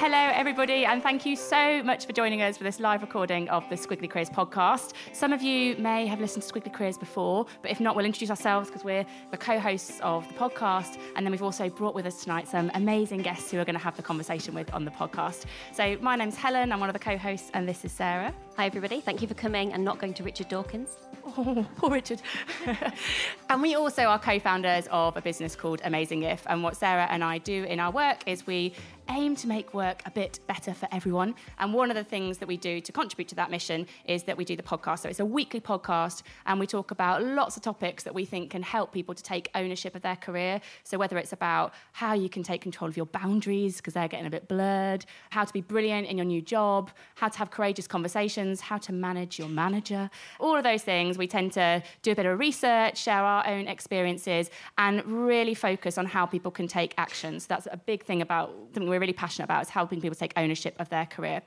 Hello, 0.00 0.16
everybody, 0.16 0.86
and 0.86 1.02
thank 1.02 1.26
you 1.26 1.36
so 1.36 1.82
much 1.82 2.06
for 2.06 2.14
joining 2.14 2.40
us 2.40 2.56
for 2.56 2.64
this 2.64 2.80
live 2.80 3.02
recording 3.02 3.50
of 3.50 3.68
the 3.68 3.74
Squiggly 3.74 4.08
Careers 4.08 4.30
podcast. 4.30 4.94
Some 5.12 5.30
of 5.30 5.42
you 5.42 5.76
may 5.76 6.06
have 6.06 6.20
listened 6.22 6.42
to 6.42 6.50
Squiggly 6.50 6.72
Careers 6.72 6.96
before, 6.96 7.44
but 7.60 7.70
if 7.70 7.80
not, 7.80 7.94
we'll 7.94 8.06
introduce 8.06 8.30
ourselves 8.30 8.70
because 8.70 8.82
we're 8.82 9.04
the 9.30 9.36
co 9.36 9.60
hosts 9.60 10.00
of 10.00 10.26
the 10.28 10.32
podcast. 10.32 10.96
And 11.16 11.26
then 11.26 11.32
we've 11.32 11.42
also 11.42 11.68
brought 11.68 11.94
with 11.94 12.06
us 12.06 12.22
tonight 12.22 12.48
some 12.48 12.70
amazing 12.72 13.20
guests 13.20 13.50
who 13.50 13.58
are 13.58 13.64
going 13.66 13.74
to 13.74 13.84
have 13.84 13.94
the 13.94 14.02
conversation 14.02 14.54
with 14.54 14.72
on 14.72 14.86
the 14.86 14.90
podcast. 14.90 15.44
So, 15.74 15.98
my 16.00 16.16
name's 16.16 16.34
Helen, 16.34 16.72
I'm 16.72 16.80
one 16.80 16.88
of 16.88 16.94
the 16.94 16.98
co 16.98 17.18
hosts, 17.18 17.50
and 17.52 17.68
this 17.68 17.84
is 17.84 17.92
Sarah. 17.92 18.34
Hi, 18.60 18.66
everybody. 18.66 19.00
Thank 19.00 19.22
you 19.22 19.26
for 19.26 19.32
coming 19.32 19.72
and 19.72 19.82
not 19.82 19.98
going 19.98 20.12
to 20.12 20.22
Richard 20.22 20.50
Dawkins. 20.50 20.98
Oh, 21.36 21.64
poor 21.76 21.90
Richard. 21.90 22.20
and 23.50 23.62
we 23.62 23.76
also 23.76 24.02
are 24.04 24.18
co 24.18 24.40
founders 24.40 24.88
of 24.90 25.16
a 25.16 25.22
business 25.22 25.54
called 25.54 25.80
Amazing 25.84 26.24
If. 26.24 26.44
And 26.48 26.62
what 26.62 26.76
Sarah 26.76 27.06
and 27.08 27.22
I 27.22 27.38
do 27.38 27.64
in 27.64 27.78
our 27.78 27.92
work 27.92 28.18
is 28.26 28.48
we 28.48 28.74
aim 29.10 29.36
to 29.36 29.46
make 29.46 29.74
work 29.74 30.02
a 30.06 30.10
bit 30.10 30.40
better 30.46 30.72
for 30.74 30.88
everyone. 30.92 31.34
And 31.58 31.72
one 31.74 31.90
of 31.90 31.96
the 31.96 32.04
things 32.04 32.38
that 32.38 32.48
we 32.48 32.56
do 32.56 32.80
to 32.80 32.92
contribute 32.92 33.28
to 33.28 33.34
that 33.36 33.50
mission 33.50 33.86
is 34.06 34.24
that 34.24 34.36
we 34.36 34.44
do 34.44 34.56
the 34.56 34.62
podcast. 34.62 35.00
So 35.00 35.08
it's 35.08 35.20
a 35.20 35.24
weekly 35.24 35.60
podcast, 35.60 36.22
and 36.46 36.58
we 36.58 36.66
talk 36.66 36.90
about 36.90 37.22
lots 37.22 37.56
of 37.56 37.62
topics 37.62 38.04
that 38.04 38.14
we 38.14 38.24
think 38.24 38.50
can 38.50 38.62
help 38.62 38.92
people 38.92 39.14
to 39.14 39.22
take 39.22 39.50
ownership 39.54 39.94
of 39.94 40.02
their 40.02 40.16
career. 40.16 40.60
So 40.84 40.98
whether 40.98 41.16
it's 41.18 41.32
about 41.32 41.74
how 41.92 42.14
you 42.14 42.28
can 42.28 42.42
take 42.42 42.60
control 42.60 42.88
of 42.88 42.96
your 42.96 43.06
boundaries 43.06 43.76
because 43.76 43.94
they're 43.94 44.08
getting 44.08 44.26
a 44.26 44.30
bit 44.30 44.48
blurred, 44.48 45.04
how 45.30 45.44
to 45.44 45.52
be 45.52 45.60
brilliant 45.60 46.08
in 46.08 46.16
your 46.18 46.26
new 46.26 46.42
job, 46.42 46.90
how 47.14 47.28
to 47.28 47.38
have 47.38 47.50
courageous 47.50 47.86
conversations, 47.86 48.49
how 48.58 48.78
to 48.78 48.92
manage 48.92 49.38
your 49.38 49.48
manager, 49.48 50.08
all 50.38 50.56
of 50.56 50.64
those 50.64 50.82
things, 50.82 51.18
we 51.18 51.26
tend 51.26 51.52
to 51.52 51.82
do 52.00 52.12
a 52.12 52.14
bit 52.14 52.24
of 52.24 52.38
research, 52.38 52.96
share 52.96 53.22
our 53.22 53.46
own 53.46 53.68
experiences, 53.68 54.50
and 54.78 55.04
really 55.04 55.54
focus 55.54 55.98
on 55.98 56.06
how 56.06 56.24
people 56.24 56.50
can 56.50 56.66
take 56.66 56.94
action. 56.96 57.38
So 57.38 57.46
that's 57.50 57.68
a 57.70 57.76
big 57.76 58.02
thing 58.02 58.22
about 58.22 58.48
something 58.72 58.88
we're 58.88 58.98
really 58.98 59.12
passionate 59.12 59.44
about 59.44 59.62
is 59.62 59.68
helping 59.68 60.00
people 60.00 60.16
take 60.16 60.32
ownership 60.36 60.74
of 60.78 60.88
their 60.88 61.04
career. 61.04 61.42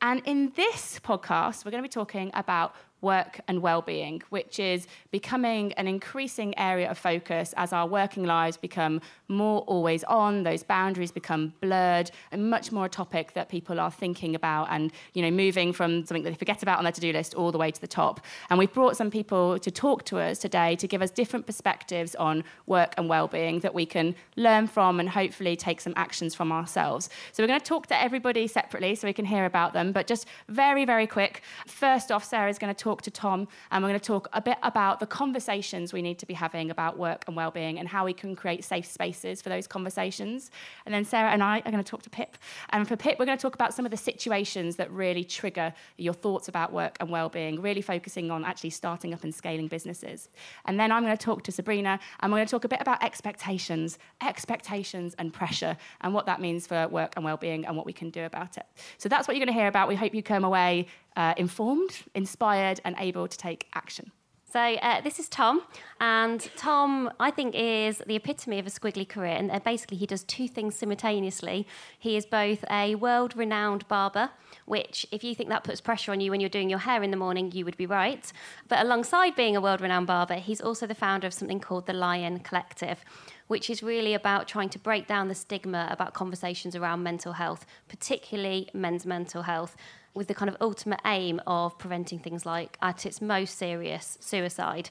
And 0.00 0.22
in 0.24 0.52
this 0.56 0.98
podcast, 0.98 1.64
we're 1.64 1.70
going 1.70 1.82
to 1.82 1.88
be 1.88 1.92
talking 1.92 2.30
about 2.34 2.74
work 3.02 3.40
and 3.48 3.60
well-being 3.60 4.22
which 4.30 4.58
is 4.58 4.86
becoming 5.10 5.72
an 5.74 5.86
increasing 5.86 6.56
area 6.58 6.90
of 6.90 6.96
focus 6.96 7.52
as 7.56 7.72
our 7.72 7.86
working 7.86 8.24
lives 8.24 8.56
become 8.56 9.00
more 9.28 9.60
always 9.62 10.04
on 10.04 10.42
those 10.42 10.62
boundaries 10.62 11.12
become 11.12 11.52
blurred 11.60 12.10
and 12.30 12.48
much 12.48 12.72
more 12.72 12.86
a 12.86 12.88
topic 12.88 13.32
that 13.34 13.48
people 13.48 13.80
are 13.80 13.90
thinking 13.90 14.34
about 14.34 14.68
and 14.70 14.92
you 15.14 15.22
know 15.22 15.30
moving 15.30 15.72
from 15.72 16.04
something 16.06 16.22
that 16.22 16.30
they 16.30 16.36
forget 16.36 16.62
about 16.62 16.78
on 16.78 16.84
their 16.84 16.92
to-do 16.92 17.12
list 17.12 17.34
all 17.34 17.50
the 17.50 17.58
way 17.58 17.70
to 17.70 17.80
the 17.80 17.86
top. 17.86 18.20
And 18.50 18.58
we've 18.58 18.72
brought 18.72 18.96
some 18.96 19.10
people 19.10 19.58
to 19.58 19.70
talk 19.70 20.04
to 20.04 20.18
us 20.18 20.38
today 20.38 20.76
to 20.76 20.86
give 20.86 21.02
us 21.02 21.10
different 21.10 21.46
perspectives 21.46 22.14
on 22.16 22.44
work 22.66 22.94
and 22.96 23.08
well-being 23.08 23.60
that 23.60 23.74
we 23.74 23.86
can 23.86 24.14
learn 24.36 24.66
from 24.66 25.00
and 25.00 25.08
hopefully 25.08 25.56
take 25.56 25.80
some 25.80 25.94
actions 25.96 26.34
from 26.34 26.52
ourselves. 26.52 27.08
So 27.32 27.42
we're 27.42 27.48
going 27.48 27.60
to 27.60 27.66
talk 27.66 27.86
to 27.88 28.00
everybody 28.00 28.46
separately 28.46 28.94
so 28.94 29.06
we 29.06 29.12
can 29.12 29.24
hear 29.24 29.44
about 29.44 29.72
them 29.72 29.92
but 29.92 30.06
just 30.06 30.26
very 30.48 30.84
very 30.84 31.06
quick. 31.06 31.42
First 31.66 32.12
off 32.12 32.24
sarah's 32.24 32.58
going 32.58 32.74
to 32.74 32.82
talk 32.82 32.91
to 33.00 33.10
Tom, 33.10 33.48
and 33.70 33.82
we're 33.82 33.88
going 33.88 33.98
to 33.98 34.06
talk 34.06 34.28
a 34.34 34.42
bit 34.42 34.58
about 34.62 35.00
the 35.00 35.06
conversations 35.06 35.94
we 35.94 36.02
need 36.02 36.18
to 36.18 36.26
be 36.26 36.34
having 36.34 36.70
about 36.70 36.98
work 36.98 37.24
and 37.26 37.34
well-being 37.34 37.78
and 37.78 37.88
how 37.88 38.04
we 38.04 38.12
can 38.12 38.36
create 38.36 38.62
safe 38.62 38.84
spaces 38.84 39.40
for 39.40 39.48
those 39.48 39.66
conversations. 39.66 40.50
And 40.84 40.94
then 40.94 41.06
Sarah 41.06 41.30
and 41.30 41.42
I 41.42 41.60
are 41.60 41.70
going 41.70 41.82
to 41.82 41.90
talk 41.90 42.02
to 42.02 42.10
Pip. 42.10 42.36
And 42.70 42.86
for 42.86 42.96
Pip, 42.96 43.18
we're 43.18 43.24
going 43.24 43.38
to 43.38 43.42
talk 43.42 43.54
about 43.54 43.72
some 43.72 43.86
of 43.86 43.90
the 43.90 43.96
situations 43.96 44.76
that 44.76 44.90
really 44.90 45.24
trigger 45.24 45.72
your 45.96 46.12
thoughts 46.12 46.48
about 46.48 46.72
work 46.72 46.98
and 47.00 47.08
well-being, 47.08 47.62
really 47.62 47.80
focusing 47.80 48.30
on 48.30 48.44
actually 48.44 48.70
starting 48.70 49.14
up 49.14 49.24
and 49.24 49.34
scaling 49.34 49.68
businesses. 49.68 50.28
And 50.66 50.78
then 50.78 50.92
I'm 50.92 51.02
going 51.02 51.16
to 51.16 51.24
talk 51.24 51.42
to 51.44 51.52
Sabrina, 51.52 51.98
and 52.20 52.30
we're 52.30 52.38
going 52.38 52.46
to 52.46 52.50
talk 52.50 52.64
a 52.64 52.68
bit 52.68 52.82
about 52.82 53.02
expectations, 53.02 53.98
expectations 54.20 55.14
and 55.18 55.32
pressure, 55.32 55.76
and 56.02 56.12
what 56.12 56.26
that 56.26 56.40
means 56.40 56.66
for 56.66 56.88
work 56.88 57.14
and 57.16 57.24
well-being 57.24 57.64
and 57.64 57.76
what 57.76 57.86
we 57.86 57.92
can 57.92 58.10
do 58.10 58.24
about 58.24 58.56
it. 58.56 58.66
So 58.98 59.08
that's 59.08 59.28
what 59.28 59.36
you're 59.36 59.44
going 59.46 59.54
to 59.54 59.60
hear 59.60 59.68
about. 59.68 59.88
We 59.88 59.96
hope 59.96 60.14
you 60.14 60.22
come 60.22 60.44
away 60.44 60.88
uh, 61.16 61.34
informed, 61.36 62.02
inspired, 62.14 62.80
and 62.84 62.94
able 62.98 63.28
to 63.28 63.38
take 63.38 63.68
action. 63.74 64.12
So 64.52 64.60
uh, 64.60 65.00
this 65.00 65.18
is 65.18 65.30
Tom, 65.30 65.62
and 65.98 66.46
Tom, 66.56 67.10
I 67.18 67.30
think, 67.30 67.54
is 67.54 68.02
the 68.06 68.16
epitome 68.16 68.58
of 68.58 68.66
a 68.66 68.70
squiggly 68.70 69.08
career. 69.08 69.32
And 69.32 69.50
uh, 69.50 69.60
basically, 69.60 69.96
he 69.96 70.04
does 70.04 70.24
two 70.24 70.46
things 70.46 70.74
simultaneously. 70.74 71.66
He 71.98 72.18
is 72.18 72.26
both 72.26 72.62
a 72.70 72.94
world-renowned 72.96 73.88
barber, 73.88 74.28
which, 74.66 75.06
if 75.10 75.24
you 75.24 75.34
think 75.34 75.48
that 75.48 75.64
puts 75.64 75.80
pressure 75.80 76.12
on 76.12 76.20
you 76.20 76.30
when 76.30 76.40
you're 76.40 76.50
doing 76.50 76.68
your 76.68 76.80
hair 76.80 77.02
in 77.02 77.10
the 77.10 77.16
morning, 77.16 77.50
you 77.52 77.64
would 77.64 77.78
be 77.78 77.86
right. 77.86 78.30
But 78.68 78.84
alongside 78.84 79.36
being 79.36 79.56
a 79.56 79.60
world-renowned 79.62 80.06
barber, 80.06 80.34
he's 80.34 80.60
also 80.60 80.86
the 80.86 80.94
founder 80.94 81.26
of 81.26 81.32
something 81.32 81.58
called 81.58 81.86
the 81.86 81.94
Lion 81.94 82.40
Collective, 82.40 83.02
which 83.46 83.70
is 83.70 83.82
really 83.82 84.12
about 84.12 84.48
trying 84.48 84.68
to 84.68 84.78
break 84.78 85.06
down 85.06 85.28
the 85.28 85.34
stigma 85.34 85.88
about 85.90 86.12
conversations 86.12 86.76
around 86.76 87.02
mental 87.02 87.32
health, 87.32 87.64
particularly 87.88 88.68
men's 88.74 89.06
mental 89.06 89.44
health 89.44 89.78
with 90.14 90.28
the 90.28 90.34
kind 90.34 90.48
of 90.48 90.56
ultimate 90.60 91.00
aim 91.04 91.40
of 91.46 91.78
preventing 91.78 92.18
things 92.18 92.44
like, 92.44 92.76
at 92.82 93.06
its 93.06 93.20
most 93.20 93.56
serious, 93.56 94.18
suicide. 94.20 94.90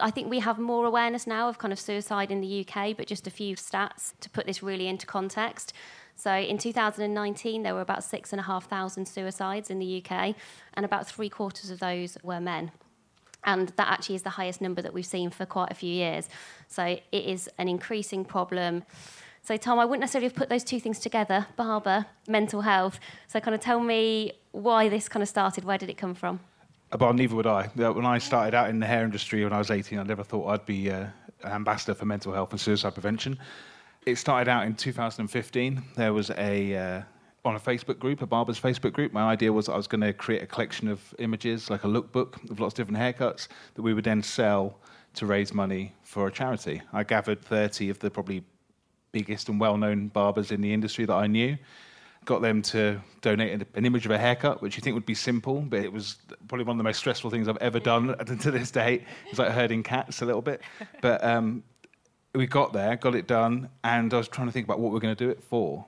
I 0.00 0.10
think 0.10 0.28
we 0.28 0.40
have 0.40 0.58
more 0.58 0.86
awareness 0.86 1.26
now 1.26 1.48
of 1.48 1.58
kind 1.58 1.72
of 1.72 1.78
suicide 1.78 2.30
in 2.30 2.40
the 2.40 2.66
UK, 2.66 2.96
but 2.96 3.06
just 3.06 3.26
a 3.26 3.30
few 3.30 3.56
stats 3.56 4.12
to 4.20 4.30
put 4.30 4.46
this 4.46 4.62
really 4.62 4.88
into 4.88 5.06
context. 5.06 5.72
So 6.16 6.32
in 6.32 6.58
2019, 6.58 7.62
there 7.62 7.74
were 7.74 7.80
about 7.80 8.04
6,500 8.04 9.08
suicides 9.08 9.70
in 9.70 9.78
the 9.78 10.02
UK, 10.04 10.34
and 10.74 10.84
about 10.84 11.06
three 11.06 11.28
quarters 11.28 11.70
of 11.70 11.80
those 11.80 12.16
were 12.22 12.40
men. 12.40 12.72
And 13.44 13.68
that 13.76 13.88
actually 13.88 14.14
is 14.14 14.22
the 14.22 14.30
highest 14.30 14.60
number 14.60 14.80
that 14.80 14.94
we've 14.94 15.04
seen 15.04 15.30
for 15.30 15.44
quite 15.44 15.70
a 15.70 15.74
few 15.74 15.92
years. 15.92 16.28
So 16.68 16.82
it 16.84 17.04
is 17.12 17.48
an 17.58 17.68
increasing 17.68 18.24
problem. 18.24 18.84
So, 19.44 19.58
Tom, 19.58 19.78
I 19.78 19.84
wouldn't 19.84 20.00
necessarily 20.00 20.28
have 20.28 20.34
put 20.34 20.48
those 20.48 20.64
two 20.64 20.80
things 20.80 20.98
together 20.98 21.46
barber, 21.56 22.06
mental 22.26 22.62
health. 22.62 22.98
So, 23.28 23.40
kind 23.40 23.54
of 23.54 23.60
tell 23.60 23.78
me 23.78 24.32
why 24.52 24.88
this 24.88 25.06
kind 25.06 25.22
of 25.22 25.28
started. 25.28 25.64
Where 25.64 25.76
did 25.76 25.90
it 25.90 25.98
come 25.98 26.14
from? 26.14 26.40
Well, 26.98 27.12
neither 27.12 27.36
would 27.36 27.46
I. 27.46 27.66
When 27.74 28.06
I 28.06 28.16
started 28.16 28.54
out 28.54 28.70
in 28.70 28.78
the 28.80 28.86
hair 28.86 29.04
industry 29.04 29.44
when 29.44 29.52
I 29.52 29.58
was 29.58 29.70
18, 29.70 29.98
I 29.98 30.02
never 30.02 30.24
thought 30.24 30.48
I'd 30.48 30.64
be 30.64 30.90
uh, 30.90 31.06
an 31.42 31.52
ambassador 31.52 31.92
for 31.92 32.06
mental 32.06 32.32
health 32.32 32.52
and 32.52 32.60
suicide 32.60 32.94
prevention. 32.94 33.38
It 34.06 34.16
started 34.16 34.50
out 34.50 34.64
in 34.64 34.76
2015. 34.76 35.82
There 35.94 36.14
was 36.14 36.30
a 36.30 36.76
uh, 36.76 37.02
on 37.44 37.56
a 37.56 37.60
Facebook 37.60 37.98
group, 37.98 38.22
a 38.22 38.26
barber's 38.26 38.58
Facebook 38.58 38.94
group. 38.94 39.12
My 39.12 39.24
idea 39.24 39.52
was 39.52 39.68
I 39.68 39.76
was 39.76 39.86
going 39.86 40.00
to 40.00 40.14
create 40.14 40.42
a 40.42 40.46
collection 40.46 40.88
of 40.88 41.14
images, 41.18 41.68
like 41.68 41.84
a 41.84 41.88
lookbook 41.88 42.50
of 42.50 42.60
lots 42.60 42.78
of 42.78 42.86
different 42.86 42.98
haircuts, 42.98 43.48
that 43.74 43.82
we 43.82 43.92
would 43.92 44.04
then 44.04 44.22
sell 44.22 44.78
to 45.14 45.26
raise 45.26 45.52
money 45.52 45.94
for 46.02 46.26
a 46.28 46.32
charity. 46.32 46.80
I 46.94 47.04
gathered 47.04 47.42
30 47.42 47.90
of 47.90 47.98
the 47.98 48.10
probably 48.10 48.42
biggest 49.14 49.48
and 49.48 49.58
well-known 49.58 50.08
barbers 50.08 50.50
in 50.50 50.60
the 50.60 50.72
industry 50.72 51.06
that 51.06 51.14
I 51.14 51.26
knew. 51.26 51.56
Got 52.26 52.42
them 52.42 52.60
to 52.62 53.00
donate 53.20 53.64
an 53.74 53.86
image 53.86 54.04
of 54.04 54.10
a 54.10 54.18
haircut, 54.18 54.60
which 54.60 54.76
you 54.76 54.82
think 54.82 54.94
would 54.94 55.06
be 55.06 55.14
simple, 55.14 55.60
but 55.60 55.80
it 55.80 55.92
was 55.92 56.16
probably 56.48 56.64
one 56.64 56.74
of 56.74 56.78
the 56.78 56.84
most 56.84 56.98
stressful 56.98 57.30
things 57.30 57.48
I've 57.48 57.58
ever 57.58 57.78
done 57.78 58.16
to 58.44 58.50
this 58.50 58.70
day. 58.70 59.04
It's 59.30 59.38
like 59.38 59.52
herding 59.52 59.82
cats 59.82 60.20
a 60.20 60.26
little 60.26 60.42
bit. 60.42 60.60
But 61.00 61.22
um, 61.22 61.62
we 62.34 62.46
got 62.46 62.72
there, 62.72 62.96
got 62.96 63.14
it 63.14 63.26
done, 63.26 63.68
and 63.84 64.12
I 64.12 64.16
was 64.16 64.28
trying 64.28 64.48
to 64.48 64.52
think 64.52 64.66
about 64.66 64.80
what 64.80 64.90
we 64.90 64.96
are 64.96 65.00
going 65.00 65.14
to 65.14 65.24
do 65.24 65.30
it 65.30 65.42
for. 65.42 65.84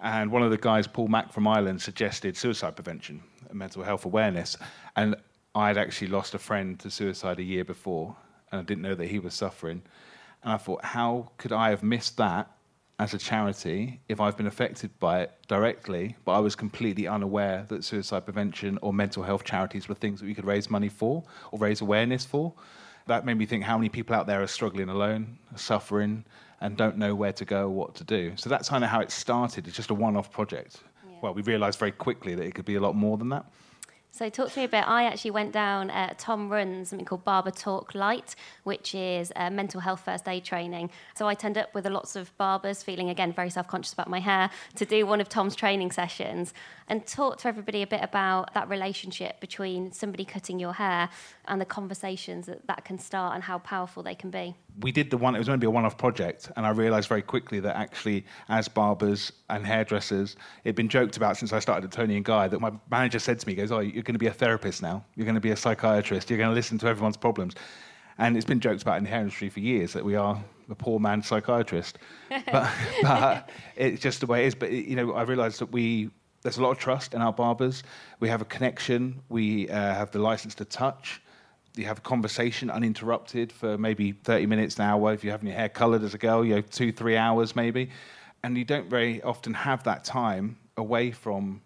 And 0.00 0.30
one 0.30 0.42
of 0.42 0.50
the 0.50 0.58
guys, 0.58 0.86
Paul 0.86 1.08
Mack 1.08 1.32
from 1.32 1.46
Ireland, 1.46 1.80
suggested 1.80 2.36
suicide 2.36 2.74
prevention 2.74 3.22
and 3.48 3.58
mental 3.58 3.82
health 3.82 4.04
awareness. 4.04 4.56
And 4.96 5.16
I 5.54 5.68
had 5.68 5.78
actually 5.78 6.08
lost 6.08 6.34
a 6.34 6.38
friend 6.38 6.78
to 6.80 6.90
suicide 6.90 7.38
a 7.38 7.42
year 7.42 7.64
before, 7.64 8.16
and 8.50 8.60
I 8.60 8.64
didn't 8.64 8.82
know 8.82 8.94
that 8.94 9.06
he 9.06 9.18
was 9.18 9.34
suffering. 9.34 9.82
And 10.42 10.52
I 10.52 10.56
thought, 10.58 10.84
how 10.84 11.30
could 11.38 11.52
I 11.52 11.70
have 11.70 11.82
missed 11.82 12.16
that 12.18 12.50
as 12.98 13.12
a 13.12 13.18
charity 13.18 14.00
if 14.08 14.20
I've 14.20 14.36
been 14.36 14.46
affected 14.46 14.98
by 14.98 15.20
it 15.22 15.32
directly, 15.48 16.16
but 16.24 16.32
I 16.32 16.38
was 16.38 16.56
completely 16.56 17.06
unaware 17.06 17.66
that 17.68 17.84
suicide 17.84 18.24
prevention 18.24 18.78
or 18.80 18.92
mental 18.92 19.22
health 19.22 19.44
charities 19.44 19.88
were 19.88 19.94
things 19.94 20.20
that 20.20 20.26
we 20.26 20.34
could 20.34 20.46
raise 20.46 20.70
money 20.70 20.88
for 20.88 21.22
or 21.52 21.58
raise 21.58 21.80
awareness 21.80 22.24
for. 22.24 22.54
That 23.06 23.24
made 23.24 23.36
me 23.36 23.46
think 23.46 23.64
how 23.64 23.76
many 23.76 23.88
people 23.88 24.16
out 24.16 24.26
there 24.26 24.42
are 24.42 24.46
struggling 24.46 24.88
alone, 24.88 25.38
are 25.52 25.58
suffering, 25.58 26.24
and 26.60 26.76
don't 26.76 26.96
know 26.96 27.14
where 27.14 27.32
to 27.32 27.44
go 27.44 27.64
or 27.64 27.70
what 27.70 27.94
to 27.96 28.04
do. 28.04 28.32
So 28.36 28.48
that's 28.48 28.68
kind 28.68 28.82
of 28.82 28.90
how 28.90 29.00
it 29.00 29.10
started. 29.10 29.68
It's 29.68 29.76
just 29.76 29.90
a 29.90 29.94
one 29.94 30.16
off 30.16 30.32
project. 30.32 30.78
Yeah. 31.06 31.16
Well, 31.22 31.34
we 31.34 31.42
realised 31.42 31.78
very 31.78 31.92
quickly 31.92 32.34
that 32.34 32.44
it 32.44 32.54
could 32.54 32.64
be 32.64 32.76
a 32.76 32.80
lot 32.80 32.96
more 32.96 33.18
than 33.18 33.28
that. 33.28 33.44
So 34.16 34.30
talk 34.30 34.50
to 34.52 34.60
me 34.60 34.64
a 34.64 34.68
bit. 34.68 34.88
I 34.88 35.04
actually 35.04 35.32
went 35.32 35.52
down. 35.52 35.90
Uh, 35.90 36.14
Tom 36.16 36.48
runs 36.48 36.88
something 36.88 37.04
called 37.04 37.22
Barber 37.22 37.50
Talk 37.50 37.94
Lite, 37.94 38.34
which 38.64 38.94
is 38.94 39.30
uh, 39.36 39.50
mental 39.50 39.78
health 39.78 40.00
first 40.00 40.26
aid 40.26 40.42
training. 40.42 40.88
So 41.14 41.28
I 41.28 41.34
turned 41.34 41.58
up 41.58 41.74
with 41.74 41.86
lots 41.86 42.16
of 42.16 42.34
barbers, 42.38 42.82
feeling 42.82 43.10
again 43.10 43.34
very 43.34 43.50
self 43.50 43.68
conscious 43.68 43.92
about 43.92 44.08
my 44.08 44.20
hair, 44.20 44.48
to 44.76 44.86
do 44.86 45.04
one 45.04 45.20
of 45.20 45.28
Tom's 45.28 45.54
training 45.54 45.90
sessions 45.90 46.54
and 46.88 47.06
talk 47.06 47.38
to 47.38 47.48
everybody 47.48 47.82
a 47.82 47.86
bit 47.86 48.00
about 48.02 48.54
that 48.54 48.68
relationship 48.68 49.40
between 49.40 49.92
somebody 49.92 50.24
cutting 50.24 50.58
your 50.58 50.72
hair 50.72 51.08
and 51.46 51.60
the 51.60 51.64
conversations 51.64 52.46
that 52.46 52.66
that 52.66 52.84
can 52.84 52.98
start 52.98 53.34
and 53.34 53.42
how 53.42 53.58
powerful 53.58 54.02
they 54.02 54.14
can 54.14 54.30
be. 54.30 54.54
We 54.80 54.92
did 54.92 55.10
the 55.10 55.16
one, 55.16 55.34
it 55.34 55.38
was 55.38 55.48
going 55.48 55.58
to 55.58 55.64
be 55.64 55.66
a 55.66 55.70
one 55.70 55.84
off 55.84 55.96
project, 55.96 56.50
and 56.56 56.66
I 56.66 56.70
realised 56.70 57.08
very 57.08 57.22
quickly 57.22 57.60
that 57.60 57.76
actually, 57.76 58.24
as 58.48 58.68
barbers 58.68 59.32
and 59.48 59.66
hairdressers, 59.66 60.36
it'd 60.64 60.76
been 60.76 60.88
joked 60.88 61.16
about 61.16 61.36
since 61.36 61.52
I 61.52 61.60
started 61.60 61.84
at 61.84 61.92
Toni 61.92 62.16
and 62.16 62.24
Guy 62.24 62.48
that 62.48 62.60
my 62.60 62.72
manager 62.90 63.18
said 63.18 63.40
to 63.40 63.46
me, 63.46 63.54
he 63.54 63.56
goes, 63.56 63.72
Oh, 63.72 63.80
you're 63.80 64.02
going 64.02 64.14
to 64.14 64.18
be 64.18 64.26
a 64.26 64.32
therapist 64.32 64.82
now, 64.82 65.04
you're 65.14 65.26
going 65.26 65.34
to 65.34 65.40
be 65.40 65.50
a 65.50 65.56
psychiatrist, 65.56 66.30
you're 66.30 66.38
going 66.38 66.50
to 66.50 66.54
listen 66.54 66.78
to 66.78 66.86
everyone's 66.86 67.16
problems. 67.16 67.54
And 68.18 68.36
it's 68.36 68.46
been 68.46 68.60
joked 68.60 68.80
about 68.80 68.96
in 68.96 69.04
the 69.04 69.10
hair 69.10 69.20
industry 69.20 69.50
for 69.50 69.60
years 69.60 69.92
that 69.92 70.02
we 70.02 70.14
are 70.16 70.42
a 70.70 70.74
poor 70.74 70.98
man's 70.98 71.26
psychiatrist. 71.26 71.98
but, 72.50 72.70
but 73.02 73.50
it's 73.76 74.00
just 74.00 74.20
the 74.20 74.26
way 74.26 74.44
it 74.44 74.48
is. 74.48 74.54
But, 74.54 74.72
you 74.72 74.96
know, 74.96 75.12
I 75.12 75.22
realised 75.22 75.58
that 75.60 75.70
we 75.70 76.10
there's 76.42 76.58
a 76.58 76.62
lot 76.62 76.70
of 76.70 76.78
trust 76.78 77.14
in 77.14 77.22
our 77.22 77.32
barbers. 77.32 77.82
We 78.20 78.28
have 78.28 78.40
a 78.40 78.44
connection. 78.44 79.22
We 79.28 79.68
uh, 79.68 79.74
have 79.74 80.10
the 80.10 80.18
license 80.18 80.54
to 80.56 80.64
touch. 80.64 81.20
You 81.76 81.84
have 81.84 81.98
a 81.98 82.02
conversation 82.02 82.70
uninterrupted 82.70 83.52
for 83.52 83.76
maybe 83.76 84.12
30 84.12 84.46
minutes, 84.46 84.76
an 84.76 84.82
hour. 84.82 85.12
If 85.12 85.24
you're 85.24 85.32
having 85.32 85.48
your 85.48 85.56
hair 85.56 85.68
coloured 85.68 86.02
as 86.02 86.14
a 86.14 86.18
girl, 86.18 86.44
you 86.44 86.54
know, 86.54 86.60
two, 86.62 86.92
three 86.92 87.16
hours 87.16 87.54
maybe. 87.54 87.90
And 88.42 88.56
you 88.56 88.64
don't 88.64 88.88
very 88.88 89.22
often 89.22 89.52
have 89.54 89.84
that 89.84 90.04
time 90.04 90.56
away 90.76 91.10
from 91.10 91.60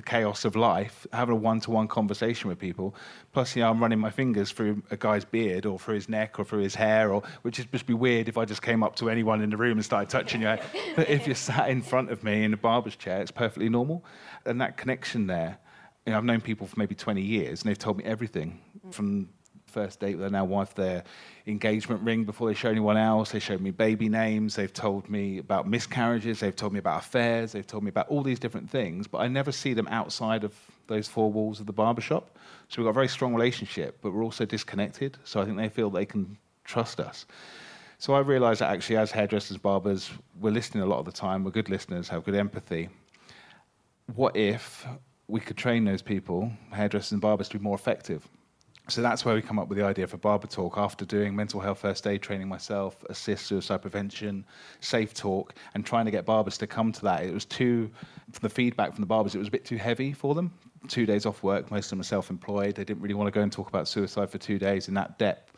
the 0.00 0.10
chaos 0.10 0.46
of 0.46 0.56
life, 0.56 1.06
having 1.12 1.34
a 1.34 1.38
one-to-one 1.38 1.86
conversation 1.86 2.48
with 2.48 2.58
people. 2.58 2.94
Plus, 3.32 3.54
you 3.54 3.62
know, 3.62 3.70
I'm 3.70 3.80
running 3.80 3.98
my 3.98 4.10
fingers 4.10 4.50
through 4.50 4.82
a 4.90 4.96
guy's 4.96 5.24
beard 5.26 5.66
or 5.66 5.78
through 5.78 5.96
his 5.96 6.08
neck 6.08 6.38
or 6.38 6.44
through 6.44 6.62
his 6.62 6.74
hair, 6.74 7.12
or 7.12 7.22
which 7.42 7.58
would 7.58 7.70
just 7.70 7.86
be 7.86 7.92
weird 7.92 8.28
if 8.28 8.38
I 8.38 8.46
just 8.46 8.62
came 8.62 8.82
up 8.82 8.96
to 8.96 9.10
anyone 9.10 9.42
in 9.42 9.50
the 9.50 9.58
room 9.58 9.76
and 9.76 9.84
started 9.84 10.08
touching 10.08 10.40
you. 10.40 10.56
but 10.96 11.08
if 11.08 11.26
you're 11.26 11.36
sat 11.36 11.68
in 11.68 11.82
front 11.82 12.10
of 12.10 12.24
me 12.24 12.44
in 12.44 12.54
a 12.54 12.56
barber's 12.56 12.96
chair, 12.96 13.20
it's 13.20 13.30
perfectly 13.30 13.68
normal. 13.68 14.04
And 14.46 14.60
that 14.60 14.78
connection 14.78 15.26
there, 15.26 15.58
you 16.06 16.12
know, 16.12 16.18
I've 16.18 16.24
known 16.24 16.40
people 16.40 16.66
for 16.66 16.78
maybe 16.78 16.94
20 16.94 17.20
years, 17.20 17.60
and 17.60 17.68
they've 17.68 17.78
told 17.78 17.98
me 17.98 18.04
everything 18.04 18.58
from 18.90 19.28
first 19.70 20.00
date 20.00 20.16
with 20.16 20.20
their 20.20 20.30
now 20.30 20.44
wife 20.44 20.74
their 20.74 21.04
engagement 21.46 22.02
ring 22.02 22.24
before 22.24 22.48
they 22.48 22.54
show 22.54 22.70
anyone 22.70 22.96
else. 22.96 23.32
They 23.32 23.38
showed 23.38 23.60
me 23.60 23.70
baby 23.70 24.08
names. 24.08 24.56
They've 24.56 24.72
told 24.72 25.08
me 25.08 25.38
about 25.38 25.68
miscarriages. 25.68 26.40
They've 26.40 26.54
told 26.54 26.72
me 26.72 26.78
about 26.78 27.02
affairs. 27.02 27.52
They've 27.52 27.66
told 27.66 27.84
me 27.84 27.88
about 27.88 28.08
all 28.08 28.22
these 28.22 28.38
different 28.38 28.68
things, 28.68 29.06
but 29.06 29.18
I 29.18 29.28
never 29.28 29.52
see 29.52 29.74
them 29.74 29.88
outside 29.88 30.44
of 30.44 30.54
those 30.86 31.08
four 31.08 31.30
walls 31.32 31.60
of 31.60 31.66
the 31.66 31.72
barbershop. 31.72 32.36
So 32.68 32.80
we've 32.80 32.86
got 32.86 32.90
a 32.90 32.94
very 32.94 33.08
strong 33.08 33.34
relationship, 33.34 33.98
but 34.02 34.12
we're 34.12 34.24
also 34.24 34.44
disconnected. 34.44 35.16
So 35.24 35.40
I 35.40 35.44
think 35.44 35.56
they 35.56 35.68
feel 35.68 35.90
they 35.90 36.06
can 36.06 36.36
trust 36.64 37.00
us. 37.00 37.26
So 37.98 38.14
I 38.14 38.20
realised 38.20 38.60
that 38.60 38.70
actually, 38.70 38.96
as 38.96 39.10
hairdressers, 39.10 39.58
barbers, 39.58 40.10
we're 40.40 40.52
listening 40.52 40.82
a 40.82 40.86
lot 40.86 40.98
of 40.98 41.04
the 41.04 41.12
time. 41.12 41.44
We're 41.44 41.50
good 41.50 41.68
listeners, 41.68 42.08
have 42.08 42.24
good 42.24 42.34
empathy. 42.34 42.88
What 44.14 44.36
if 44.36 44.86
we 45.28 45.38
could 45.40 45.56
train 45.56 45.84
those 45.84 46.02
people, 46.02 46.50
hairdressers 46.72 47.12
and 47.12 47.20
barbers, 47.20 47.48
to 47.50 47.58
be 47.58 47.62
more 47.62 47.76
effective? 47.76 48.26
So 48.90 49.02
that's 49.02 49.24
where 49.24 49.36
we 49.36 49.42
come 49.42 49.60
up 49.60 49.68
with 49.68 49.78
the 49.78 49.84
idea 49.84 50.08
for 50.08 50.16
Barber 50.16 50.48
Talk 50.48 50.76
after 50.76 51.04
doing 51.04 51.36
mental 51.36 51.60
health 51.60 51.78
first 51.78 52.08
aid 52.08 52.22
training 52.22 52.48
myself, 52.48 53.04
ASIST 53.08 53.38
suicide 53.38 53.82
prevention, 53.82 54.44
safe 54.80 55.14
talk, 55.14 55.54
and 55.74 55.86
trying 55.86 56.06
to 56.06 56.10
get 56.10 56.26
barbers 56.26 56.58
to 56.58 56.66
come 56.66 56.90
to 56.92 57.02
that. 57.02 57.22
It 57.22 57.32
was 57.32 57.44
too, 57.44 57.88
the 58.40 58.48
feedback 58.48 58.92
from 58.92 59.02
the 59.02 59.06
barbers, 59.06 59.36
it 59.36 59.38
was 59.38 59.46
a 59.46 59.50
bit 59.52 59.64
too 59.64 59.76
heavy 59.76 60.12
for 60.12 60.34
them. 60.34 60.52
Two 60.88 61.06
days 61.06 61.24
off 61.24 61.44
work, 61.44 61.70
most 61.70 61.86
of 61.86 61.90
them 61.90 62.00
are 62.00 62.04
self 62.04 62.30
employed. 62.30 62.74
They 62.74 62.84
didn't 62.84 63.00
really 63.00 63.14
want 63.14 63.28
to 63.28 63.30
go 63.30 63.42
and 63.42 63.52
talk 63.52 63.68
about 63.68 63.86
suicide 63.86 64.28
for 64.28 64.38
two 64.38 64.58
days 64.58 64.88
in 64.88 64.94
that 64.94 65.20
depth. 65.20 65.52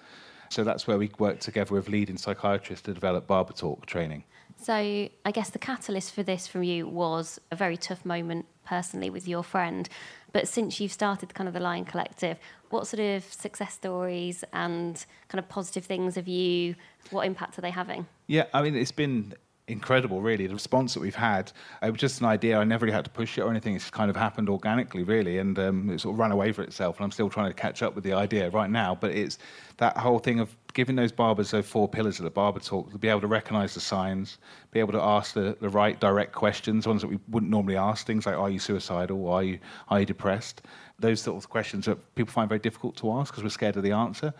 So 0.51 0.63
that's 0.63 0.87
where 0.87 0.99
we 0.99 1.11
worked 1.19 1.41
together 1.41 1.75
with 1.75 1.89
leading 1.89 2.19
psychiatrists 2.19 2.85
to 2.85 2.93
develop 2.93 3.27
Barber 3.27 3.55
Talk 3.55 3.87
training. 3.87 4.25
So 4.61 4.75
I 4.75 5.31
guess 5.33 5.49
the 5.51 5.59
catalyst 5.59 6.15
for 6.15 6.23
this 6.23 6.47
from 6.47 6.63
you 6.63 6.87
was 6.87 7.41
a 7.51 7.57
very 7.57 7.79
tough 7.79 8.05
moment 8.05 8.45
personally 8.65 9.11
with 9.11 9.27
your 9.27 9.43
friend. 9.43 9.89
But 10.33 10.49
since 10.49 10.81
you've 10.81 10.93
started 10.93 11.35
kind 11.35 11.49
of 11.49 11.55
the 11.55 11.61
Lion 11.61 11.85
Collective, 11.85 12.39
what 12.71 12.87
sort 12.87 13.01
of 13.01 13.25
success 13.25 13.75
stories 13.75 14.45
and 14.53 15.05
kind 15.29 15.39
of 15.39 15.49
positive 15.49 15.85
things 15.85 16.15
have 16.15 16.29
you, 16.29 16.75
what 17.11 17.27
impact 17.27 17.59
are 17.59 17.63
they 17.63 17.71
having? 17.71 18.07
Yeah, 18.27 18.47
I 18.55 18.63
mean, 18.63 18.75
it's 18.75 18.93
been 18.93 19.35
incredible, 19.69 20.21
really. 20.21 20.47
The 20.47 20.55
response 20.55 20.95
that 20.95 21.01
we've 21.01 21.15
had, 21.15 21.53
it 21.83 21.91
was 21.91 22.01
just 22.01 22.21
an 22.21 22.27
idea. 22.27 22.59
I 22.59 22.65
never 22.65 22.85
really 22.85 22.95
had 22.95 23.05
to 23.05 23.11
push 23.11 23.39
it 23.39 23.43
or 23.43 23.51
anything. 23.51 23.75
It's 23.75 23.91
kind 23.91 24.11
of 24.11 24.17
happened 24.17 24.49
organically, 24.49 25.03
really, 25.03 25.39
and 25.39 25.59
um, 25.59 25.91
it 25.91 26.01
sort 26.01 26.15
of 26.15 26.19
ran 26.19 26.33
away 26.33 26.53
for 26.53 26.63
itself. 26.63 26.97
And 26.99 27.05
I'm 27.05 27.11
still 27.11 27.31
trying 27.31 27.49
to 27.49 27.55
catch 27.55 27.83
up 27.83 27.95
with 27.95 28.05
the 28.05 28.13
idea 28.13 28.51
right 28.51 28.71
now. 28.71 28.95
But 28.95 29.13
it's 29.13 29.39
that 29.79 29.97
whole 29.97 30.19
thing 30.19 30.41
of 30.41 30.57
giving 30.75 30.97
those 30.97 31.13
barbers 31.13 31.51
those 31.51 31.67
four 31.67 31.89
pillars 31.89 32.19
of 32.19 32.25
the 32.25 32.31
barber 32.31 32.59
talk 32.59 32.91
to 32.91 32.99
be 32.99 33.09
able 33.09 33.21
to 33.21 33.27
recognize 33.27 33.75
the 33.75 33.81
signs, 33.81 34.39
be 34.71 34.81
able 34.81 34.93
to 34.93 35.01
ask 35.01 35.35
the, 35.35 35.57
the 35.61 35.69
right 35.69 36.01
direct 36.01 36.33
questions, 36.33 36.87
ones 36.87 37.03
that 37.03 37.09
we 37.09 37.19
wouldn't 37.29 37.51
normally 37.51 37.77
ask, 37.77 38.07
things 38.07 38.27
like, 38.27 38.37
are 38.37 38.51
you 38.51 38.59
suicidal? 38.59 39.29
Are 39.29 39.43
you, 39.43 39.59
are 39.89 40.01
you 40.01 40.07
depressed? 40.07 40.63
Those 40.99 41.21
sort 41.21 41.43
of 41.43 41.49
questions 41.51 41.87
that 41.87 42.15
people 42.15 42.33
find 42.33 42.49
very 42.49 42.61
difficult 42.61 42.97
to 42.97 43.13
ask 43.13 43.33
because 43.33 43.45
we're 43.45 43.51
scared 43.51 43.77
of 43.77 43.83
the 43.83 43.93
answer. 43.93 44.33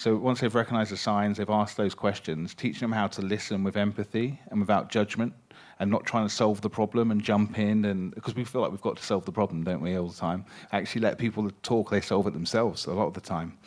So 0.00 0.16
once 0.16 0.40
they've 0.40 0.54
recognized 0.54 0.90
the 0.90 0.96
signs, 0.96 1.36
they've 1.36 1.50
asked 1.50 1.76
those 1.76 1.94
questions, 1.94 2.54
teaching 2.54 2.88
them 2.88 2.92
how 2.92 3.06
to 3.08 3.20
listen 3.20 3.62
with 3.62 3.76
empathy 3.76 4.40
and 4.50 4.58
without 4.58 4.88
judgment 4.88 5.34
and 5.78 5.90
not 5.90 6.06
trying 6.06 6.26
to 6.26 6.34
solve 6.34 6.62
the 6.62 6.70
problem 6.70 7.10
and 7.10 7.22
jump 7.22 7.58
in 7.58 7.84
and 7.84 8.14
because 8.14 8.34
we 8.34 8.42
feel 8.42 8.62
like 8.62 8.70
we've 8.70 8.80
got 8.80 8.96
to 8.96 9.02
solve 9.02 9.26
the 9.26 9.32
problem, 9.32 9.62
don't 9.62 9.82
we, 9.82 9.98
all 9.98 10.08
the 10.08 10.16
time? 10.16 10.46
Actually 10.72 11.02
let 11.02 11.18
people 11.18 11.50
talk, 11.62 11.90
they 11.90 12.00
solve 12.00 12.26
it 12.26 12.32
themselves 12.32 12.86
a 12.86 12.94
lot 12.94 13.08
of 13.08 13.12
the 13.12 13.20
time. 13.20 13.58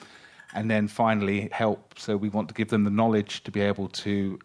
And 0.55 0.71
then 0.71 0.87
finally 0.87 1.49
help. 1.51 1.99
So 1.99 2.17
we 2.17 2.29
want 2.29 2.47
to 2.47 2.55
give 2.55 2.69
them 2.69 2.83
the 2.83 2.89
knowledge 2.89 3.43
to 3.43 3.51
be 3.51 3.61
able 3.61 3.89
to 3.89 4.39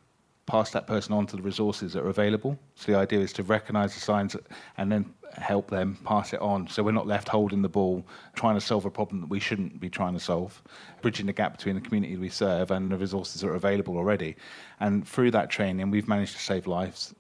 pass 0.49 0.71
that 0.71 0.87
person 0.87 1.13
on 1.13 1.27
to 1.27 1.37
the 1.37 1.43
resources 1.43 1.93
that 1.93 2.03
are 2.03 2.09
available. 2.09 2.59
So 2.75 2.93
the 2.93 2.99
idea 2.99 3.21
is 3.21 3.33
to 3.35 3.43
recognize 3.43 3.95
the 3.95 4.01
signs 4.01 4.35
and 4.79 4.91
then 4.91 5.15
help 5.37 5.71
them 5.71 5.99
pass 6.05 6.33
it 6.33 6.41
on. 6.41 6.67
So 6.69 6.83
we're 6.83 6.93
not 6.93 7.07
left 7.07 7.29
holding 7.29 7.61
the 7.63 7.69
ball 7.69 8.05
trying 8.35 8.55
to 8.55 8.61
solve 8.61 8.87
a 8.87 8.91
problem 8.91 9.21
that 9.21 9.29
we 9.29 9.39
shouldn't 9.39 9.79
be 9.79 9.91
trying 9.91 10.15
to 10.15 10.21
solve 10.21 10.61
bridging 11.03 11.27
the 11.27 11.35
gap 11.35 11.57
between 11.57 11.75
the 11.75 11.81
community 11.83 12.17
we 12.17 12.31
serve 12.31 12.71
and 12.71 12.91
the 12.91 12.97
resources 12.97 13.43
that 13.43 13.49
are 13.49 13.55
available 13.55 13.97
already. 13.97 14.35
And 14.81 15.07
through 15.07 15.31
that 15.33 15.51
training 15.51 15.91
we've 15.91 16.09
managed 16.09 16.35
to 16.35 16.43
save 16.43 16.67
lives. 16.67 17.15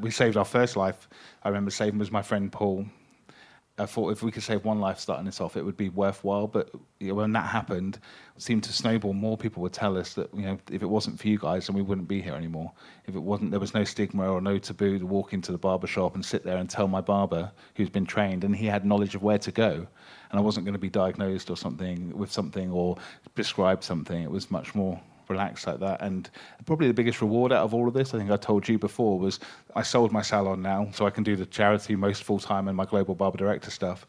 We 0.00 0.10
saved 0.10 0.36
our 0.36 0.44
first 0.44 0.76
life. 0.76 1.08
I 1.42 1.48
remember 1.48 1.70
saving 1.70 1.98
was 1.98 2.12
my 2.12 2.22
friend 2.22 2.50
paul 2.50 2.86
I 3.78 3.86
thought 3.86 4.10
if 4.10 4.22
we 4.22 4.32
could 4.32 4.42
save 4.42 4.64
one 4.64 4.80
life 4.80 4.98
starting 4.98 5.24
this 5.24 5.40
off, 5.40 5.56
it 5.56 5.64
would 5.64 5.76
be 5.76 5.88
worthwhile. 5.88 6.46
But 6.46 6.70
you 6.98 7.08
know, 7.08 7.14
when 7.14 7.32
that 7.32 7.46
happened, 7.46 7.98
it 8.36 8.42
seemed 8.42 8.64
to 8.64 8.72
snowball. 8.72 9.12
More 9.12 9.36
people 9.36 9.62
would 9.62 9.72
tell 9.72 9.96
us 9.96 10.14
that 10.14 10.32
you 10.34 10.42
know 10.42 10.58
if 10.70 10.82
it 10.82 10.86
wasn't 10.86 11.20
for 11.20 11.28
you 11.28 11.38
guys, 11.38 11.66
then 11.66 11.76
we 11.76 11.82
wouldn't 11.82 12.08
be 12.08 12.20
here 12.20 12.34
anymore. 12.34 12.72
If 13.06 13.14
it 13.14 13.20
wasn't, 13.20 13.50
there 13.50 13.60
was 13.60 13.74
no 13.74 13.84
stigma 13.84 14.28
or 14.28 14.40
no 14.40 14.58
taboo 14.58 14.98
to 14.98 15.06
walk 15.06 15.32
into 15.32 15.52
the 15.52 15.58
barber 15.58 15.86
shop 15.86 16.14
and 16.14 16.24
sit 16.24 16.44
there 16.44 16.56
and 16.56 16.68
tell 16.68 16.88
my 16.88 17.00
barber, 17.00 17.50
who's 17.76 17.90
been 17.90 18.06
trained 18.06 18.44
and 18.44 18.54
he 18.54 18.66
had 18.66 18.84
knowledge 18.84 19.14
of 19.14 19.22
where 19.22 19.38
to 19.38 19.52
go, 19.52 19.86
and 20.30 20.38
I 20.38 20.40
wasn't 20.40 20.66
going 20.66 20.74
to 20.74 20.78
be 20.78 20.90
diagnosed 20.90 21.50
or 21.50 21.56
something 21.56 22.16
with 22.16 22.32
something 22.32 22.70
or 22.70 22.96
prescribed 23.34 23.84
something. 23.84 24.22
It 24.22 24.30
was 24.30 24.50
much 24.50 24.74
more 24.74 25.00
relaxed 25.28 25.66
like 25.66 25.80
that. 25.80 26.02
And 26.02 26.28
probably 26.66 26.88
the 26.88 26.94
biggest 26.94 27.20
reward 27.20 27.52
out 27.52 27.64
of 27.64 27.74
all 27.74 27.88
of 27.88 27.94
this, 27.94 28.14
I 28.14 28.18
think 28.18 28.30
I 28.30 28.36
told 28.36 28.68
you 28.68 28.78
before, 28.78 29.18
was 29.18 29.40
I 29.74 29.82
sold 29.82 30.12
my 30.12 30.22
salon 30.22 30.62
now, 30.62 30.88
so 30.92 31.06
I 31.06 31.10
can 31.10 31.24
do 31.24 31.36
the 31.36 31.46
charity 31.46 31.96
most 31.96 32.24
full 32.24 32.38
time 32.38 32.68
and 32.68 32.76
my 32.76 32.84
global 32.84 33.14
barber 33.14 33.38
director 33.38 33.70
stuff. 33.70 34.06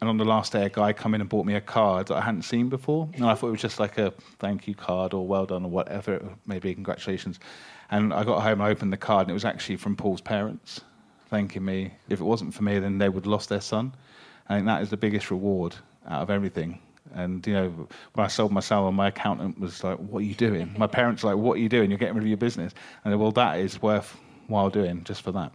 And 0.00 0.08
on 0.08 0.16
the 0.16 0.24
last 0.24 0.52
day, 0.52 0.64
a 0.64 0.68
guy 0.68 0.92
come 0.92 1.14
in 1.14 1.20
and 1.20 1.30
bought 1.30 1.46
me 1.46 1.54
a 1.54 1.60
card 1.60 2.08
that 2.08 2.16
I 2.16 2.20
hadn't 2.20 2.42
seen 2.42 2.68
before, 2.68 3.08
and 3.14 3.24
I 3.24 3.34
thought 3.34 3.48
it 3.48 3.52
was 3.52 3.60
just 3.60 3.78
like 3.78 3.98
a 3.98 4.12
thank 4.40 4.66
you 4.66 4.74
card 4.74 5.14
or 5.14 5.24
well 5.24 5.46
done 5.46 5.64
or 5.64 5.70
whatever, 5.70 6.20
maybe 6.44 6.74
congratulations. 6.74 7.38
And 7.90 8.12
I 8.12 8.24
got 8.24 8.42
home 8.42 8.54
and 8.54 8.62
I 8.62 8.70
opened 8.70 8.92
the 8.92 8.96
card, 8.96 9.22
and 9.22 9.30
it 9.30 9.34
was 9.34 9.44
actually 9.44 9.76
from 9.76 9.94
Paul's 9.94 10.20
parents 10.20 10.80
thanking 11.28 11.64
me. 11.64 11.92
If 12.08 12.20
it 12.20 12.24
wasn't 12.24 12.52
for 12.52 12.62
me, 12.62 12.78
then 12.80 12.98
they 12.98 13.08
would 13.08 13.24
have 13.24 13.30
lost 13.30 13.48
their 13.48 13.60
son. 13.60 13.94
I 14.48 14.56
think 14.56 14.66
that 14.66 14.82
is 14.82 14.90
the 14.90 14.96
biggest 14.96 15.30
reward 15.30 15.76
out 16.08 16.22
of 16.22 16.30
everything. 16.30 16.80
And 17.14 17.46
you 17.46 17.52
know, 17.54 17.88
when 18.14 18.24
I 18.24 18.28
sold 18.28 18.52
my 18.52 18.60
salon, 18.60 18.94
my 18.94 19.08
accountant 19.08 19.58
was 19.58 19.82
like, 19.84 19.98
"What 19.98 20.20
are 20.20 20.26
you 20.26 20.34
doing?" 20.34 20.74
My 20.78 20.86
parents 20.86 21.22
were 21.22 21.34
like, 21.34 21.42
"What 21.42 21.54
are 21.54 21.60
you 21.60 21.68
doing? 21.68 21.90
You're 21.90 21.98
getting 21.98 22.14
rid 22.14 22.24
of 22.24 22.28
your 22.28 22.36
business." 22.36 22.72
And 23.04 23.12
I, 23.12 23.16
well, 23.16 23.32
that 23.32 23.58
is 23.58 23.80
worthwhile 23.80 24.70
doing 24.70 25.04
just 25.04 25.22
for 25.22 25.32
that. 25.32 25.52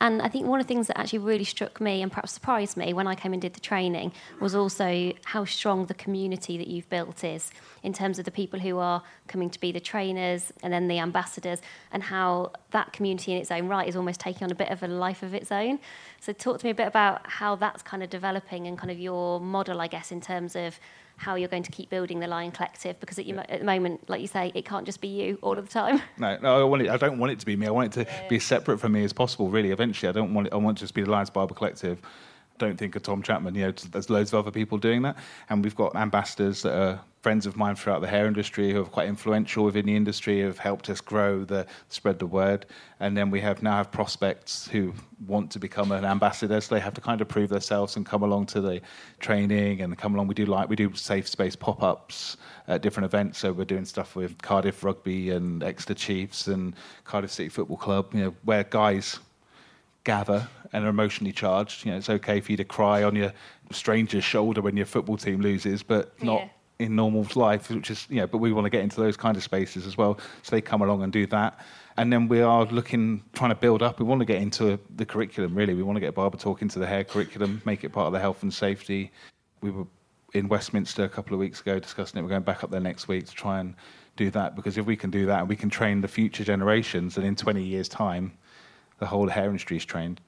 And 0.00 0.22
I 0.22 0.28
think 0.28 0.46
one 0.46 0.60
of 0.60 0.66
the 0.66 0.72
things 0.72 0.86
that 0.86 0.98
actually 0.98 1.18
really 1.20 1.44
struck 1.44 1.80
me 1.80 2.02
and 2.02 2.10
perhaps 2.10 2.32
surprised 2.32 2.76
me 2.76 2.92
when 2.92 3.08
I 3.08 3.16
came 3.16 3.32
and 3.32 3.42
did 3.42 3.54
the 3.54 3.60
training 3.60 4.12
was 4.40 4.54
also 4.54 5.12
how 5.24 5.44
strong 5.44 5.86
the 5.86 5.94
community 5.94 6.56
that 6.56 6.68
you've 6.68 6.88
built 6.88 7.24
is 7.24 7.50
in 7.82 7.92
terms 7.92 8.18
of 8.18 8.24
the 8.24 8.30
people 8.30 8.60
who 8.60 8.78
are 8.78 9.02
coming 9.26 9.50
to 9.50 9.58
be 9.58 9.72
the 9.72 9.80
trainers 9.80 10.52
and 10.62 10.72
then 10.72 10.86
the 10.86 10.98
ambassadors, 11.00 11.60
and 11.90 12.02
how 12.04 12.52
that 12.70 12.92
community 12.92 13.32
in 13.32 13.38
its 13.38 13.50
own 13.50 13.66
right 13.66 13.88
is 13.88 13.96
almost 13.96 14.20
taking 14.20 14.44
on 14.44 14.52
a 14.52 14.54
bit 14.54 14.68
of 14.70 14.82
a 14.82 14.88
life 14.88 15.22
of 15.22 15.34
its 15.34 15.50
own. 15.50 15.78
So, 16.20 16.32
talk 16.32 16.58
to 16.60 16.66
me 16.66 16.70
a 16.70 16.74
bit 16.74 16.86
about 16.86 17.26
how 17.28 17.56
that's 17.56 17.82
kind 17.82 18.02
of 18.02 18.10
developing 18.10 18.66
and 18.66 18.78
kind 18.78 18.90
of 18.90 18.98
your 18.98 19.40
model, 19.40 19.80
I 19.80 19.88
guess, 19.88 20.12
in 20.12 20.20
terms 20.20 20.54
of 20.54 20.78
how 21.18 21.34
you're 21.34 21.48
going 21.48 21.64
to 21.64 21.70
keep 21.70 21.90
building 21.90 22.20
the 22.20 22.26
Lion 22.26 22.52
Collective 22.52 22.98
because 23.00 23.18
at, 23.18 23.26
you, 23.26 23.36
at 23.36 23.58
the 23.58 23.64
moment, 23.64 24.08
like 24.08 24.20
you 24.20 24.28
say, 24.28 24.52
it 24.54 24.64
can't 24.64 24.86
just 24.86 25.00
be 25.00 25.08
you 25.08 25.38
all 25.42 25.58
of 25.58 25.66
the 25.66 25.72
time. 25.72 26.00
No, 26.18 26.36
no, 26.40 26.60
I 26.60 26.64
want 26.64 26.82
it. 26.82 26.88
I 26.88 26.96
don't 26.96 27.18
want 27.18 27.32
it 27.32 27.38
to 27.40 27.46
be 27.46 27.54
me. 27.54 27.66
I 27.66 27.70
want 27.70 27.96
it 27.96 28.04
to 28.04 28.10
yeah. 28.10 28.28
be 28.28 28.36
as 28.36 28.44
separate 28.44 28.78
from 28.78 28.92
me 28.92 29.04
as 29.04 29.12
possible. 29.12 29.50
Really, 29.50 29.70
eventually, 29.70 30.08
I 30.08 30.12
don't 30.12 30.34
want 30.34 30.48
it. 30.48 30.52
I 30.52 30.56
want 30.56 30.76
it 30.76 30.80
to 30.80 30.84
just 30.84 30.94
be 30.94 31.02
the 31.02 31.10
Lions 31.10 31.30
Barber 31.30 31.54
Collective 31.54 32.00
don't 32.58 32.76
think 32.76 32.96
of 32.96 33.02
Tom 33.02 33.22
Chapman. 33.22 33.54
You 33.54 33.66
know, 33.66 33.72
there's 33.90 34.10
loads 34.10 34.32
of 34.32 34.40
other 34.40 34.50
people 34.50 34.78
doing 34.78 35.02
that, 35.02 35.16
and 35.48 35.64
we've 35.64 35.76
got 35.76 35.94
ambassadors 35.96 36.62
that 36.62 36.74
are 36.74 37.00
friends 37.22 37.46
of 37.46 37.56
mine 37.56 37.74
throughout 37.74 38.00
the 38.00 38.06
hair 38.06 38.26
industry 38.26 38.72
who 38.72 38.80
are 38.80 38.84
quite 38.84 39.08
influential 39.08 39.64
within 39.64 39.86
the 39.86 39.96
industry, 39.96 40.40
have 40.40 40.58
helped 40.58 40.88
us 40.88 41.00
grow 41.00 41.44
the 41.44 41.66
spread 41.88 42.18
the 42.18 42.26
word, 42.26 42.64
and 43.00 43.16
then 43.16 43.30
we 43.30 43.40
have 43.40 43.62
now 43.62 43.76
have 43.76 43.90
prospects 43.90 44.68
who 44.68 44.94
want 45.26 45.50
to 45.50 45.58
become 45.58 45.90
an 45.90 46.04
ambassador, 46.04 46.60
so 46.60 46.74
they 46.74 46.80
have 46.80 46.94
to 46.94 47.00
kind 47.00 47.20
of 47.20 47.28
prove 47.28 47.48
themselves 47.48 47.96
and 47.96 48.06
come 48.06 48.22
along 48.22 48.46
to 48.46 48.60
the 48.60 48.80
training 49.18 49.80
and 49.80 49.98
come 49.98 50.14
along. 50.14 50.28
We 50.28 50.34
do 50.34 50.46
like 50.46 50.68
we 50.68 50.76
do 50.76 50.94
safe 50.94 51.26
space 51.28 51.56
pop 51.56 51.82
ups 51.82 52.36
at 52.68 52.82
different 52.82 53.06
events, 53.06 53.38
so 53.38 53.52
we're 53.52 53.64
doing 53.64 53.84
stuff 53.84 54.14
with 54.14 54.40
Cardiff 54.42 54.84
Rugby 54.84 55.30
and 55.30 55.62
Exeter 55.62 55.94
Chiefs 55.94 56.46
and 56.46 56.74
Cardiff 57.04 57.32
City 57.32 57.48
Football 57.48 57.78
Club, 57.78 58.14
you 58.14 58.24
know, 58.24 58.34
where 58.44 58.62
guys 58.64 59.18
gather 60.04 60.48
and 60.72 60.84
are 60.84 60.88
emotionally 60.88 61.32
charged. 61.32 61.84
You 61.84 61.92
know, 61.92 61.98
it's 61.98 62.10
okay 62.10 62.40
for 62.40 62.52
you 62.52 62.56
to 62.56 62.64
cry 62.64 63.02
on 63.02 63.16
your 63.16 63.32
stranger's 63.70 64.24
shoulder 64.24 64.62
when 64.62 64.76
your 64.76 64.86
football 64.86 65.16
team 65.16 65.40
loses, 65.40 65.82
but 65.82 66.20
not 66.22 66.40
yeah. 66.40 66.86
in 66.86 66.96
normal 66.96 67.26
life, 67.34 67.70
which 67.70 67.90
is, 67.90 68.06
you 68.08 68.16
know, 68.16 68.26
but 68.26 68.38
we 68.38 68.52
want 68.52 68.64
to 68.64 68.70
get 68.70 68.82
into 68.82 69.00
those 69.00 69.16
kind 69.16 69.36
of 69.36 69.42
spaces 69.42 69.86
as 69.86 69.96
well. 69.96 70.18
So 70.42 70.56
they 70.56 70.60
come 70.60 70.82
along 70.82 71.02
and 71.02 71.12
do 71.12 71.26
that. 71.26 71.60
And 71.96 72.12
then 72.12 72.28
we 72.28 72.40
are 72.40 72.64
looking, 72.66 73.24
trying 73.32 73.50
to 73.50 73.56
build 73.56 73.82
up. 73.82 73.98
We 73.98 74.04
want 74.04 74.20
to 74.20 74.24
get 74.24 74.40
into 74.40 74.78
the 74.94 75.04
curriculum, 75.04 75.54
really. 75.54 75.74
We 75.74 75.82
want 75.82 75.96
to 75.96 76.00
get 76.00 76.14
Barber 76.14 76.38
Talk 76.38 76.62
into 76.62 76.78
the 76.78 76.86
hair 76.86 77.02
curriculum, 77.02 77.60
make 77.64 77.82
it 77.82 77.90
part 77.90 78.06
of 78.06 78.12
the 78.12 78.20
health 78.20 78.42
and 78.42 78.54
safety. 78.54 79.10
We 79.60 79.70
were 79.70 79.86
in 80.34 80.48
Westminster 80.48 81.04
a 81.04 81.08
couple 81.08 81.34
of 81.34 81.40
weeks 81.40 81.60
ago 81.60 81.78
discussing 81.78 82.18
it. 82.18 82.22
We're 82.22 82.28
going 82.28 82.42
back 82.42 82.62
up 82.62 82.70
there 82.70 82.80
next 82.80 83.08
week 83.08 83.26
to 83.26 83.34
try 83.34 83.60
and 83.60 83.74
do 84.16 84.30
that 84.30 84.54
because 84.54 84.76
if 84.76 84.86
we 84.86 84.96
can 84.96 85.10
do 85.10 85.26
that 85.26 85.40
and 85.40 85.48
we 85.48 85.56
can 85.56 85.70
train 85.70 86.00
the 86.00 86.08
future 86.08 86.44
generations, 86.44 87.16
and 87.16 87.26
in 87.26 87.34
20 87.34 87.62
years' 87.62 87.88
time, 87.88 88.32
the 88.98 89.06
whole 89.06 89.28
hair 89.28 89.46
industry 89.46 89.76
is 89.76 89.84
trained. 89.84 90.20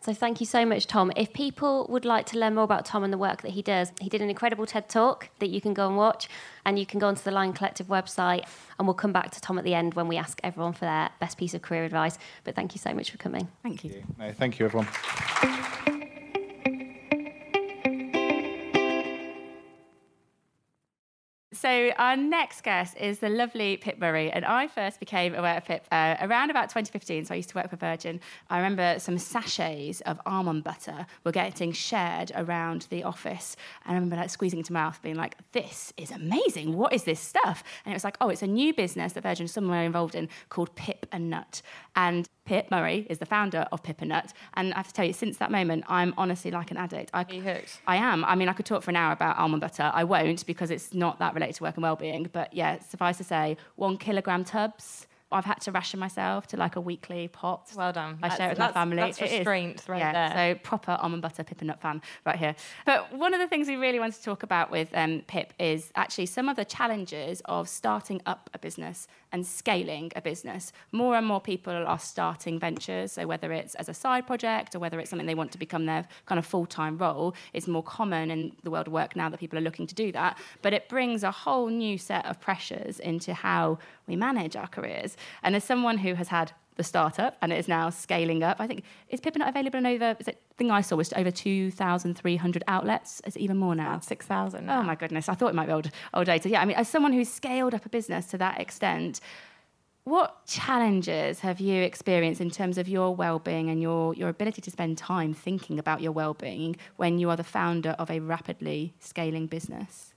So 0.00 0.12
thank 0.12 0.38
you 0.38 0.44
so 0.44 0.66
much, 0.66 0.86
Tom. 0.86 1.10
If 1.16 1.32
people 1.32 1.86
would 1.88 2.04
like 2.04 2.26
to 2.26 2.38
learn 2.38 2.56
more 2.56 2.64
about 2.64 2.84
Tom 2.84 3.04
and 3.04 3.12
the 3.12 3.16
work 3.16 3.40
that 3.40 3.52
he 3.52 3.62
does, 3.62 3.90
he 4.02 4.10
did 4.10 4.20
an 4.20 4.28
incredible 4.28 4.66
TED 4.66 4.86
talk 4.86 5.30
that 5.38 5.48
you 5.48 5.62
can 5.62 5.72
go 5.72 5.86
and 5.88 5.96
watch, 5.96 6.28
and 6.66 6.78
you 6.78 6.84
can 6.84 7.00
go 7.00 7.08
onto 7.08 7.22
the 7.22 7.30
Lion 7.30 7.54
Collective 7.54 7.86
website, 7.86 8.44
and 8.78 8.86
we'll 8.86 8.92
come 8.92 9.14
back 9.14 9.30
to 9.30 9.40
Tom 9.40 9.56
at 9.56 9.64
the 9.64 9.74
end 9.74 9.94
when 9.94 10.06
we 10.06 10.18
ask 10.18 10.38
everyone 10.44 10.74
for 10.74 10.84
their 10.84 11.08
best 11.20 11.38
piece 11.38 11.54
of 11.54 11.62
career 11.62 11.84
advice. 11.84 12.18
But 12.44 12.54
thank 12.54 12.74
you 12.74 12.78
so 12.80 12.92
much 12.92 13.10
for 13.10 13.16
coming. 13.16 13.48
Thank 13.62 13.82
you. 13.82 13.90
Thank 13.90 14.04
you, 14.04 14.14
no, 14.18 14.32
thank 14.32 14.58
you 14.58 14.66
everyone. 14.66 14.88
So 21.64 21.92
our 21.96 22.14
next 22.14 22.62
guest 22.62 22.94
is 22.98 23.20
the 23.20 23.30
lovely 23.30 23.78
Pip 23.78 23.98
Murray, 23.98 24.30
and 24.30 24.44
I 24.44 24.66
first 24.66 25.00
became 25.00 25.34
aware 25.34 25.56
of 25.56 25.64
Pip 25.64 25.86
uh, 25.90 26.14
around 26.20 26.50
about 26.50 26.64
2015. 26.64 27.24
So 27.24 27.32
I 27.32 27.38
used 27.38 27.48
to 27.48 27.54
work 27.54 27.70
for 27.70 27.76
Virgin. 27.76 28.20
I 28.50 28.58
remember 28.58 28.98
some 28.98 29.16
sachets 29.16 30.02
of 30.02 30.20
almond 30.26 30.62
butter 30.62 31.06
were 31.24 31.32
getting 31.32 31.72
shared 31.72 32.32
around 32.34 32.86
the 32.90 33.02
office, 33.02 33.56
and 33.86 33.92
I 33.92 33.94
remember 33.94 34.16
like 34.16 34.28
squeezing 34.28 34.58
into 34.58 34.74
my 34.74 34.82
mouth, 34.82 35.00
being 35.00 35.14
like, 35.14 35.38
"This 35.52 35.90
is 35.96 36.10
amazing! 36.10 36.76
What 36.76 36.92
is 36.92 37.04
this 37.04 37.18
stuff?" 37.18 37.64
And 37.86 37.94
it 37.94 37.96
was 37.96 38.04
like, 38.04 38.18
"Oh, 38.20 38.28
it's 38.28 38.42
a 38.42 38.46
new 38.46 38.74
business 38.74 39.14
that 39.14 39.22
Virgin 39.22 39.46
is 39.46 39.52
somewhere 39.52 39.84
involved 39.84 40.14
in 40.14 40.28
called 40.50 40.74
Pip 40.74 41.06
and 41.12 41.30
Nut." 41.30 41.62
And 41.96 42.28
Pip 42.44 42.70
Murray 42.70 43.06
is 43.08 43.18
the 43.18 43.26
founder 43.26 43.66
of 43.72 43.82
Pip 43.82 44.02
and 44.02 44.12
I 44.12 44.76
have 44.76 44.88
to 44.88 44.92
tell 44.92 45.04
you, 45.04 45.12
since 45.12 45.38
that 45.38 45.50
moment, 45.50 45.84
I'm 45.88 46.12
honestly 46.18 46.50
like 46.50 46.70
an 46.70 46.76
addict. 46.76 47.10
I? 47.14 47.24
I 47.86 47.96
am. 47.96 48.24
I 48.24 48.34
mean, 48.34 48.48
I 48.48 48.52
could 48.52 48.66
talk 48.66 48.82
for 48.82 48.90
an 48.90 48.96
hour 48.96 49.12
about 49.12 49.38
almond 49.38 49.62
butter. 49.62 49.90
I 49.94 50.04
won't 50.04 50.44
because 50.44 50.70
it's 50.70 50.92
not 50.92 51.18
that 51.20 51.34
related 51.34 51.56
to 51.56 51.62
work 51.62 51.76
and 51.76 51.82
well-being. 51.82 52.28
But 52.32 52.52
yeah, 52.52 52.78
suffice 52.80 53.16
to 53.18 53.24
say, 53.24 53.56
one 53.76 53.96
kilogram 53.96 54.44
tubs 54.44 55.06
I've 55.32 55.44
had 55.44 55.60
to 55.62 55.72
ration 55.72 55.98
myself 55.98 56.46
to 56.48 56.56
like 56.56 56.76
a 56.76 56.80
weekly 56.80 57.28
pot. 57.28 57.68
Well 57.76 57.92
done. 57.92 58.18
I 58.22 58.28
share 58.36 58.48
it 58.48 58.50
with 58.50 58.58
my 58.58 58.72
family. 58.72 58.96
That's 58.96 59.20
restraint 59.20 59.82
right 59.88 59.98
yeah, 59.98 60.12
there. 60.12 60.54
So 60.54 60.60
proper 60.62 60.96
almond 61.00 61.22
butter 61.22 61.42
Pip 61.42 61.60
and 61.60 61.68
Nut 61.68 61.80
fan 61.80 62.02
right 62.24 62.36
here. 62.36 62.54
But 62.86 63.12
one 63.12 63.34
of 63.34 63.40
the 63.40 63.48
things 63.48 63.66
we 63.66 63.76
really 63.76 63.98
wanted 63.98 64.16
to 64.16 64.22
talk 64.22 64.42
about 64.42 64.70
with 64.70 64.90
um, 64.94 65.22
Pip 65.26 65.52
is 65.58 65.90
actually 65.96 66.26
some 66.26 66.48
of 66.48 66.56
the 66.56 66.64
challenges 66.64 67.42
of 67.46 67.68
starting 67.68 68.20
up 68.26 68.48
a 68.54 68.58
business 68.58 69.08
and 69.32 69.44
scaling 69.44 70.12
a 70.14 70.22
business. 70.22 70.72
More 70.92 71.16
and 71.16 71.26
more 71.26 71.40
people 71.40 71.72
are 71.72 71.98
starting 71.98 72.60
ventures. 72.60 73.12
So 73.12 73.26
whether 73.26 73.52
it's 73.52 73.74
as 73.74 73.88
a 73.88 73.94
side 73.94 74.26
project 74.26 74.76
or 74.76 74.78
whether 74.78 75.00
it's 75.00 75.10
something 75.10 75.26
they 75.26 75.34
want 75.34 75.50
to 75.52 75.58
become 75.58 75.86
their 75.86 76.06
kind 76.26 76.38
of 76.38 76.46
full-time 76.46 76.96
role, 76.98 77.34
it's 77.52 77.66
more 77.66 77.82
common 77.82 78.30
in 78.30 78.52
the 78.62 78.70
world 78.70 78.86
of 78.86 78.92
work 78.92 79.16
now 79.16 79.28
that 79.28 79.40
people 79.40 79.58
are 79.58 79.62
looking 79.62 79.88
to 79.88 79.94
do 79.94 80.12
that. 80.12 80.38
But 80.62 80.72
it 80.72 80.88
brings 80.88 81.24
a 81.24 81.32
whole 81.32 81.66
new 81.66 81.98
set 81.98 82.24
of 82.26 82.40
pressures 82.40 83.00
into 83.00 83.34
how 83.34 83.78
we 84.06 84.16
manage 84.16 84.56
our 84.56 84.66
careers. 84.66 85.16
And 85.42 85.56
as 85.56 85.64
someone 85.64 85.98
who 85.98 86.14
has 86.14 86.28
had 86.28 86.52
the 86.76 86.82
startup 86.82 87.36
and 87.40 87.52
it 87.52 87.58
is 87.58 87.68
now 87.68 87.90
scaling 87.90 88.42
up. 88.42 88.56
I 88.60 88.66
think 88.66 88.82
is 89.08 89.20
Pip 89.20 89.34
and 89.34 89.40
Nut 89.40 89.48
available 89.48 89.78
in 89.78 89.86
over? 89.86 90.16
Is 90.18 90.28
it 90.28 90.42
the 90.48 90.54
thing 90.56 90.70
I 90.70 90.80
saw 90.80 90.96
was 90.96 91.12
over 91.14 91.30
two 91.30 91.70
thousand 91.70 92.14
three 92.18 92.36
hundred 92.36 92.64
outlets? 92.66 93.22
Is 93.26 93.36
it 93.36 93.40
even 93.40 93.56
more 93.58 93.74
now? 93.74 94.00
Six 94.00 94.26
thousand. 94.26 94.68
Oh 94.68 94.82
my 94.82 94.94
goodness! 94.94 95.28
I 95.28 95.34
thought 95.34 95.48
it 95.48 95.54
might 95.54 95.66
be 95.66 95.72
old 95.72 95.90
old 96.12 96.26
data. 96.26 96.48
Yeah, 96.48 96.60
I 96.60 96.64
mean, 96.64 96.76
as 96.76 96.88
someone 96.88 97.12
who's 97.12 97.28
scaled 97.28 97.74
up 97.74 97.86
a 97.86 97.88
business 97.88 98.26
to 98.26 98.38
that 98.38 98.60
extent. 98.60 99.20
What 100.06 100.44
challenges 100.46 101.40
have 101.40 101.60
you 101.60 101.80
experienced 101.82 102.42
in 102.42 102.50
terms 102.50 102.76
of 102.76 102.86
your 102.86 103.16
well-being 103.16 103.70
and 103.70 103.80
your, 103.80 104.12
your 104.12 104.28
ability 104.28 104.60
to 104.60 104.70
spend 104.70 104.98
time 104.98 105.32
thinking 105.32 105.78
about 105.78 106.02
your 106.02 106.12
well-being 106.12 106.76
when 106.96 107.18
you 107.18 107.30
are 107.30 107.36
the 107.36 107.42
founder 107.42 107.96
of 107.98 108.10
a 108.10 108.20
rapidly 108.20 108.92
scaling 108.98 109.46
business? 109.46 110.13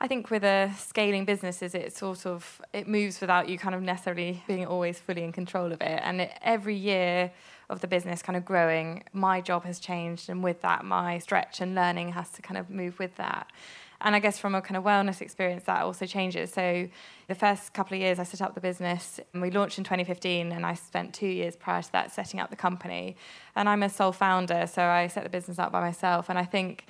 I 0.00 0.08
think 0.08 0.30
with 0.30 0.44
a 0.44 0.72
scaling 0.76 1.24
businesses, 1.24 1.74
it 1.74 1.96
sort 1.96 2.26
of 2.26 2.60
it 2.72 2.88
moves 2.88 3.20
without 3.20 3.48
you 3.48 3.58
kind 3.58 3.74
of 3.74 3.82
necessarily 3.82 4.42
being 4.46 4.66
always 4.66 4.98
fully 4.98 5.22
in 5.22 5.32
control 5.32 5.72
of 5.72 5.80
it. 5.80 6.00
And 6.02 6.22
it, 6.22 6.32
every 6.42 6.74
year 6.74 7.32
of 7.70 7.80
the 7.80 7.86
business 7.86 8.20
kind 8.20 8.36
of 8.36 8.44
growing, 8.44 9.04
my 9.12 9.40
job 9.40 9.64
has 9.64 9.78
changed, 9.78 10.28
and 10.28 10.42
with 10.42 10.60
that, 10.62 10.84
my 10.84 11.18
stretch 11.18 11.60
and 11.60 11.74
learning 11.74 12.12
has 12.12 12.30
to 12.30 12.42
kind 12.42 12.58
of 12.58 12.68
move 12.68 12.98
with 12.98 13.16
that. 13.16 13.50
And 14.00 14.14
I 14.14 14.18
guess 14.18 14.38
from 14.38 14.54
a 14.54 14.60
kind 14.60 14.76
of 14.76 14.84
wellness 14.84 15.22
experience, 15.22 15.64
that 15.64 15.82
also 15.82 16.04
changes. 16.04 16.52
So 16.52 16.88
the 17.26 17.34
first 17.34 17.72
couple 17.72 17.94
of 17.96 18.02
years 18.02 18.18
I 18.18 18.24
set 18.24 18.42
up 18.42 18.54
the 18.54 18.60
business, 18.60 19.18
and 19.32 19.40
we 19.40 19.50
launched 19.50 19.78
in 19.78 19.84
2015, 19.84 20.52
and 20.52 20.66
I 20.66 20.74
spent 20.74 21.14
two 21.14 21.26
years 21.26 21.56
prior 21.56 21.80
to 21.80 21.92
that 21.92 22.12
setting 22.12 22.38
up 22.38 22.50
the 22.50 22.56
company. 22.56 23.16
And 23.56 23.68
I'm 23.68 23.82
a 23.82 23.88
sole 23.88 24.12
founder, 24.12 24.66
so 24.66 24.82
I 24.82 25.06
set 25.06 25.22
the 25.22 25.30
business 25.30 25.58
up 25.58 25.72
by 25.72 25.80
myself. 25.80 26.28
And 26.28 26.38
I 26.38 26.44
think 26.44 26.84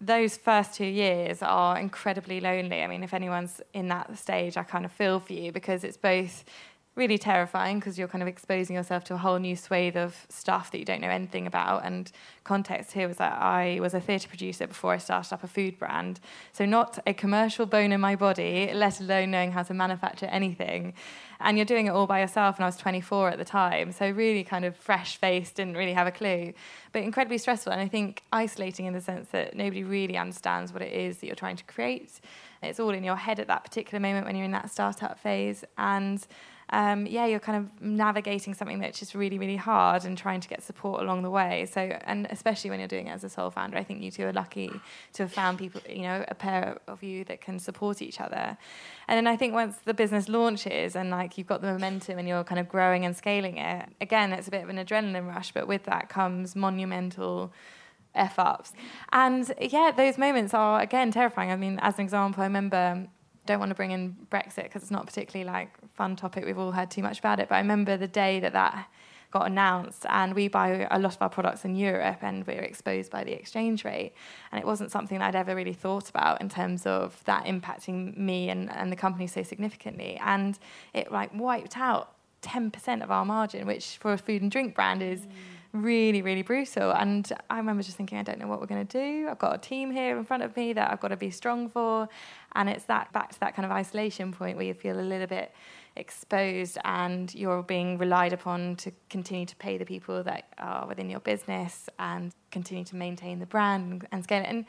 those 0.00 0.36
first 0.36 0.74
two 0.74 0.86
years 0.86 1.42
are 1.42 1.78
incredibly 1.78 2.40
lonely. 2.40 2.82
I 2.82 2.86
mean, 2.86 3.02
if 3.02 3.12
anyone's 3.12 3.60
in 3.72 3.88
that 3.88 4.16
stage, 4.16 4.56
I 4.56 4.62
kind 4.62 4.84
of 4.84 4.92
feel 4.92 5.20
for 5.20 5.32
you 5.32 5.52
because 5.52 5.84
it's 5.84 5.96
both 5.96 6.44
really 6.98 7.16
terrifying 7.16 7.78
because 7.78 7.96
you're 7.96 8.08
kind 8.08 8.22
of 8.22 8.28
exposing 8.28 8.74
yourself 8.74 9.04
to 9.04 9.14
a 9.14 9.16
whole 9.16 9.38
new 9.38 9.54
swathe 9.54 9.96
of 9.96 10.26
stuff 10.28 10.72
that 10.72 10.78
you 10.78 10.84
don't 10.84 11.00
know 11.00 11.08
anything 11.08 11.46
about. 11.46 11.84
And 11.84 12.10
context 12.42 12.92
here 12.92 13.06
was 13.06 13.18
that 13.18 13.40
I 13.40 13.78
was 13.80 13.94
a 13.94 14.00
theatre 14.00 14.28
producer 14.28 14.66
before 14.66 14.92
I 14.92 14.98
started 14.98 15.32
up 15.32 15.44
a 15.44 15.46
food 15.46 15.78
brand. 15.78 16.18
So, 16.52 16.66
not 16.66 16.98
a 17.06 17.14
commercial 17.14 17.64
bone 17.66 17.92
in 17.92 18.00
my 18.00 18.16
body, 18.16 18.70
let 18.74 19.00
alone 19.00 19.30
knowing 19.30 19.52
how 19.52 19.62
to 19.62 19.72
manufacture 19.72 20.26
anything. 20.26 20.92
And 21.40 21.56
you're 21.56 21.64
doing 21.64 21.86
it 21.86 21.90
all 21.90 22.08
by 22.08 22.20
yourself. 22.20 22.56
And 22.56 22.64
I 22.64 22.66
was 22.66 22.76
24 22.76 23.30
at 23.30 23.38
the 23.38 23.44
time. 23.44 23.92
So, 23.92 24.10
really 24.10 24.42
kind 24.42 24.64
of 24.64 24.76
fresh 24.76 25.16
faced, 25.16 25.54
didn't 25.54 25.76
really 25.76 25.94
have 25.94 26.08
a 26.08 26.12
clue, 26.12 26.52
but 26.92 27.02
incredibly 27.02 27.38
stressful. 27.38 27.72
And 27.72 27.80
I 27.80 27.88
think 27.88 28.24
isolating 28.32 28.86
in 28.86 28.92
the 28.92 29.00
sense 29.00 29.28
that 29.28 29.54
nobody 29.54 29.84
really 29.84 30.18
understands 30.18 30.72
what 30.72 30.82
it 30.82 30.92
is 30.92 31.18
that 31.18 31.26
you're 31.26 31.36
trying 31.36 31.56
to 31.56 31.64
create. 31.64 32.20
It's 32.60 32.80
all 32.80 32.90
in 32.90 33.04
your 33.04 33.14
head 33.14 33.38
at 33.38 33.46
that 33.46 33.62
particular 33.62 34.00
moment 34.00 34.26
when 34.26 34.34
you're 34.34 34.44
in 34.44 34.50
that 34.50 34.68
startup 34.68 35.20
phase. 35.20 35.64
And 35.76 36.26
um, 36.70 37.06
yeah, 37.06 37.24
you're 37.24 37.40
kind 37.40 37.58
of 37.58 37.82
navigating 37.82 38.52
something 38.52 38.78
that's 38.80 38.98
just 38.98 39.14
really, 39.14 39.38
really 39.38 39.56
hard 39.56 40.04
and 40.04 40.18
trying 40.18 40.40
to 40.40 40.48
get 40.48 40.62
support 40.62 41.00
along 41.00 41.22
the 41.22 41.30
way. 41.30 41.66
So, 41.66 41.80
and 41.80 42.26
especially 42.30 42.70
when 42.70 42.78
you're 42.78 42.88
doing 42.88 43.06
it 43.06 43.12
as 43.12 43.24
a 43.24 43.30
sole 43.30 43.50
founder, 43.50 43.78
I 43.78 43.84
think 43.84 44.02
you 44.02 44.10
two 44.10 44.24
are 44.26 44.32
lucky 44.32 44.70
to 45.14 45.22
have 45.22 45.32
found 45.32 45.58
people, 45.58 45.80
you 45.88 46.02
know, 46.02 46.24
a 46.28 46.34
pair 46.34 46.78
of 46.86 47.02
you 47.02 47.24
that 47.24 47.40
can 47.40 47.58
support 47.58 48.02
each 48.02 48.20
other. 48.20 48.56
And 49.08 49.16
then 49.16 49.26
I 49.26 49.36
think 49.36 49.54
once 49.54 49.76
the 49.84 49.94
business 49.94 50.28
launches 50.28 50.94
and 50.94 51.10
like 51.10 51.38
you've 51.38 51.46
got 51.46 51.62
the 51.62 51.72
momentum 51.72 52.18
and 52.18 52.28
you're 52.28 52.44
kind 52.44 52.58
of 52.58 52.68
growing 52.68 53.04
and 53.06 53.16
scaling 53.16 53.56
it, 53.56 53.88
again, 54.00 54.32
it's 54.32 54.48
a 54.48 54.50
bit 54.50 54.62
of 54.62 54.68
an 54.68 54.76
adrenaline 54.76 55.26
rush, 55.26 55.52
but 55.52 55.66
with 55.66 55.84
that 55.84 56.10
comes 56.10 56.54
monumental 56.54 57.52
F 58.14 58.38
ups. 58.38 58.72
And 59.12 59.50
yeah, 59.60 59.92
those 59.96 60.18
moments 60.18 60.52
are 60.52 60.80
again 60.80 61.10
terrifying. 61.12 61.50
I 61.50 61.56
mean, 61.56 61.78
as 61.80 61.94
an 61.98 62.04
example, 62.04 62.42
I 62.42 62.46
remember 62.46 63.06
don't 63.48 63.58
want 63.58 63.70
to 63.70 63.74
bring 63.74 63.90
in 63.90 64.14
Brexit 64.30 64.64
because 64.64 64.82
it's 64.82 64.90
not 64.90 65.06
particularly 65.06 65.50
like 65.50 65.70
fun 65.94 66.14
topic. 66.14 66.44
We've 66.44 66.58
all 66.58 66.70
heard 66.70 66.90
too 66.90 67.02
much 67.02 67.18
about 67.18 67.40
it. 67.40 67.48
But 67.48 67.56
I 67.56 67.58
remember 67.58 67.96
the 67.96 68.06
day 68.06 68.38
that 68.40 68.52
that 68.52 68.88
got 69.30 69.46
announced, 69.46 70.06
and 70.08 70.34
we 70.34 70.48
buy 70.48 70.86
a 70.90 70.98
lot 70.98 71.14
of 71.14 71.20
our 71.20 71.28
products 71.28 71.64
in 71.64 71.74
Europe, 71.74 72.18
and 72.22 72.46
we're 72.46 72.62
exposed 72.62 73.10
by 73.10 73.24
the 73.24 73.32
exchange 73.32 73.84
rate. 73.84 74.12
And 74.52 74.60
it 74.60 74.66
wasn't 74.66 74.90
something 74.90 75.20
I'd 75.20 75.34
ever 75.34 75.54
really 75.54 75.72
thought 75.72 76.08
about 76.08 76.40
in 76.40 76.48
terms 76.48 76.86
of 76.86 77.22
that 77.24 77.44
impacting 77.44 78.16
me 78.16 78.48
and, 78.48 78.70
and 78.70 78.92
the 78.92 78.96
company 78.96 79.26
so 79.26 79.42
significantly. 79.42 80.18
And 80.22 80.58
it 80.94 81.10
like 81.10 81.30
wiped 81.34 81.76
out 81.76 82.12
10% 82.42 83.02
of 83.02 83.10
our 83.10 83.24
margin, 83.24 83.66
which 83.66 83.96
for 83.98 84.12
a 84.12 84.18
food 84.18 84.42
and 84.42 84.50
drink 84.50 84.74
brand 84.74 85.02
is. 85.02 85.20
Mm 85.20 85.32
really, 85.82 86.22
really 86.22 86.42
brutal. 86.42 86.92
And 86.92 87.30
I 87.50 87.56
remember 87.56 87.82
just 87.82 87.96
thinking, 87.96 88.18
I 88.18 88.22
don't 88.22 88.38
know 88.38 88.46
what 88.46 88.60
we're 88.60 88.66
going 88.66 88.86
to 88.86 88.98
do. 88.98 89.28
I've 89.28 89.38
got 89.38 89.54
a 89.54 89.58
team 89.58 89.90
here 89.90 90.16
in 90.16 90.24
front 90.24 90.42
of 90.42 90.56
me 90.56 90.72
that 90.72 90.90
I've 90.90 91.00
got 91.00 91.08
to 91.08 91.16
be 91.16 91.30
strong 91.30 91.68
for. 91.68 92.08
And 92.54 92.68
it's 92.68 92.84
that 92.84 93.12
back 93.12 93.32
to 93.32 93.40
that 93.40 93.54
kind 93.54 93.66
of 93.66 93.72
isolation 93.72 94.32
point 94.32 94.56
where 94.56 94.66
you 94.66 94.74
feel 94.74 94.98
a 94.98 95.02
little 95.02 95.26
bit 95.26 95.52
exposed 95.96 96.78
and 96.84 97.34
you're 97.34 97.62
being 97.62 97.98
relied 97.98 98.32
upon 98.32 98.76
to 98.76 98.92
continue 99.10 99.46
to 99.46 99.56
pay 99.56 99.76
the 99.78 99.84
people 99.84 100.22
that 100.22 100.44
are 100.58 100.86
within 100.86 101.10
your 101.10 101.20
business 101.20 101.88
and 101.98 102.32
continue 102.50 102.84
to 102.84 102.96
maintain 102.96 103.38
the 103.38 103.46
brand 103.46 104.06
and 104.12 104.24
scale 104.24 104.42
it. 104.42 104.46
And 104.46 104.64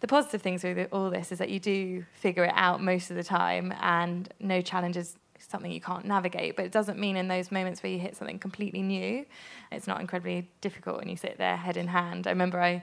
the 0.00 0.06
positive 0.06 0.42
things 0.42 0.64
with 0.64 0.88
all 0.92 1.10
this 1.10 1.32
is 1.32 1.38
that 1.38 1.50
you 1.50 1.60
do 1.60 2.04
figure 2.12 2.44
it 2.44 2.52
out 2.54 2.82
most 2.82 3.10
of 3.10 3.16
the 3.16 3.24
time 3.24 3.74
and 3.80 4.32
no 4.40 4.62
challenges 4.62 5.16
something 5.48 5.70
you 5.70 5.80
can't 5.80 6.04
navigate, 6.04 6.56
but 6.56 6.64
it 6.64 6.72
doesn't 6.72 6.98
mean 6.98 7.16
in 7.16 7.28
those 7.28 7.50
moments 7.50 7.82
where 7.82 7.92
you 7.92 7.98
hit 7.98 8.16
something 8.16 8.38
completely 8.38 8.82
new, 8.82 9.24
it's 9.72 9.86
not 9.86 10.00
incredibly 10.00 10.48
difficult 10.60 11.00
and 11.00 11.10
you 11.10 11.16
sit 11.16 11.38
there 11.38 11.56
head 11.56 11.76
in 11.76 11.88
hand. 11.88 12.26
I 12.26 12.30
remember 12.30 12.60
I 12.60 12.82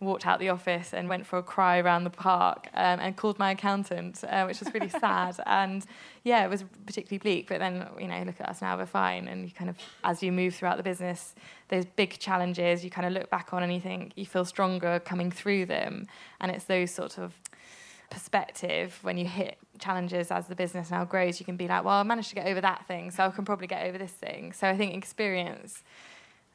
walked 0.00 0.26
out 0.26 0.38
the 0.38 0.48
office 0.48 0.94
and 0.94 1.08
went 1.08 1.26
for 1.26 1.38
a 1.38 1.42
cry 1.42 1.78
around 1.78 2.04
the 2.04 2.10
park 2.10 2.68
um, 2.74 3.00
and 3.00 3.16
called 3.16 3.38
my 3.38 3.50
accountant, 3.50 4.22
uh, 4.24 4.44
which 4.44 4.60
was 4.60 4.72
really 4.72 4.88
sad. 4.88 5.36
And 5.46 5.84
yeah, 6.24 6.44
it 6.44 6.50
was 6.50 6.64
particularly 6.86 7.18
bleak. 7.18 7.48
But 7.48 7.58
then, 7.58 7.86
you 7.98 8.06
know, 8.06 8.22
look 8.22 8.40
at 8.40 8.48
us 8.48 8.62
now, 8.62 8.76
we're 8.76 8.86
fine. 8.86 9.26
And 9.26 9.44
you 9.44 9.50
kind 9.50 9.68
of, 9.68 9.76
as 10.04 10.22
you 10.22 10.30
move 10.30 10.54
throughout 10.54 10.76
the 10.76 10.82
business, 10.82 11.34
those 11.68 11.84
big 11.84 12.18
challenges 12.18 12.84
you 12.84 12.90
kind 12.90 13.06
of 13.06 13.12
look 13.12 13.28
back 13.30 13.52
on 13.52 13.62
and 13.62 13.72
you 13.72 13.80
think 13.80 14.12
you 14.14 14.24
feel 14.24 14.44
stronger 14.44 15.00
coming 15.00 15.30
through 15.32 15.66
them. 15.66 16.06
And 16.40 16.52
it's 16.52 16.64
those 16.64 16.90
sort 16.90 17.18
of 17.18 17.34
perspective 18.10 18.98
when 19.02 19.16
you 19.18 19.26
hit 19.26 19.58
challenges 19.78 20.30
as 20.30 20.46
the 20.46 20.54
business 20.54 20.90
now 20.90 21.04
grows 21.04 21.38
you 21.38 21.46
can 21.46 21.56
be 21.56 21.68
like 21.68 21.84
well 21.84 21.94
i 21.94 22.02
managed 22.02 22.28
to 22.30 22.34
get 22.34 22.46
over 22.46 22.60
that 22.60 22.86
thing 22.86 23.10
so 23.10 23.24
i 23.24 23.30
can 23.30 23.44
probably 23.44 23.66
get 23.66 23.86
over 23.86 23.98
this 23.98 24.10
thing 24.12 24.52
so 24.52 24.66
i 24.68 24.76
think 24.76 24.94
experience 24.94 25.82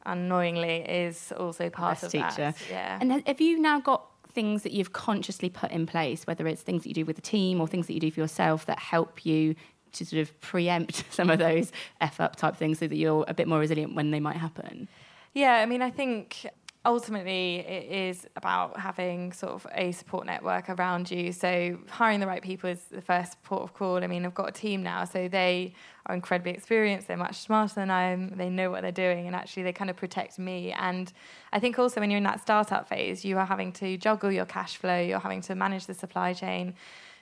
unknowingly 0.06 0.76
is 0.80 1.32
also 1.36 1.70
part 1.70 2.00
Best 2.00 2.04
of 2.04 2.12
teacher. 2.12 2.52
that 2.52 2.56
yeah 2.70 2.98
And 3.00 3.26
have 3.26 3.40
you 3.40 3.58
now 3.58 3.80
got 3.80 4.06
things 4.34 4.62
that 4.64 4.72
you've 4.72 4.92
consciously 4.92 5.48
put 5.48 5.70
in 5.70 5.86
place, 5.86 6.26
whether 6.26 6.46
it's 6.46 6.60
things 6.60 6.82
that 6.82 6.88
you 6.88 6.94
do 6.94 7.04
with 7.04 7.16
the 7.16 7.22
team 7.22 7.60
or 7.60 7.68
things 7.68 7.86
that 7.86 7.94
you 7.94 8.00
do 8.00 8.10
for 8.10 8.20
yourself 8.20 8.66
that 8.66 8.78
help 8.80 9.24
you 9.24 9.54
to 9.92 10.04
sort 10.04 10.20
of 10.20 10.40
preempt 10.40 11.04
some 11.10 11.30
of 11.30 11.38
those 11.38 11.70
F 12.00 12.20
up 12.20 12.36
type 12.36 12.56
things 12.56 12.80
so 12.80 12.88
that 12.88 12.96
you're 12.96 13.24
a 13.28 13.34
bit 13.34 13.46
more 13.46 13.60
resilient 13.60 13.94
when 13.94 14.10
they 14.10 14.20
might 14.20 14.36
happen? 14.36 14.88
Yeah, 15.32 15.54
I 15.54 15.66
mean, 15.66 15.82
I 15.82 15.90
think 15.90 16.46
ultimately 16.84 17.56
it 17.60 17.90
is 17.90 18.26
about 18.36 18.78
having 18.78 19.32
sort 19.32 19.52
of 19.52 19.66
a 19.74 19.92
support 19.92 20.26
network 20.26 20.68
around 20.68 21.10
you. 21.10 21.32
So 21.32 21.78
hiring 21.88 22.20
the 22.20 22.26
right 22.26 22.42
people 22.42 22.68
is 22.68 22.84
the 22.84 23.00
first 23.00 23.42
port 23.42 23.62
of 23.62 23.74
call. 23.74 24.02
I 24.02 24.06
mean, 24.06 24.26
I've 24.26 24.34
got 24.34 24.48
a 24.48 24.52
team 24.52 24.82
now, 24.82 25.04
so 25.04 25.28
they 25.28 25.74
are 26.06 26.14
incredibly 26.14 26.52
experienced. 26.52 27.08
They're 27.08 27.16
much 27.16 27.36
smarter 27.36 27.74
than 27.74 27.90
I 27.90 28.04
am. 28.10 28.36
They 28.36 28.50
know 28.50 28.70
what 28.70 28.82
they're 28.82 28.92
doing, 28.92 29.26
and 29.26 29.34
actually 29.34 29.62
they 29.62 29.72
kind 29.72 29.90
of 29.90 29.96
protect 29.96 30.38
me. 30.38 30.72
And 30.72 31.12
I 31.52 31.58
think 31.58 31.78
also 31.78 32.00
when 32.00 32.10
you're 32.10 32.18
in 32.18 32.24
that 32.24 32.40
startup 32.40 32.88
phase, 32.88 33.24
you 33.24 33.38
are 33.38 33.46
having 33.46 33.72
to 33.74 33.96
juggle 33.96 34.30
your 34.30 34.46
cash 34.46 34.76
flow. 34.76 35.00
You're 35.00 35.20
having 35.20 35.40
to 35.42 35.54
manage 35.54 35.86
the 35.86 35.94
supply 35.94 36.32
chain 36.32 36.74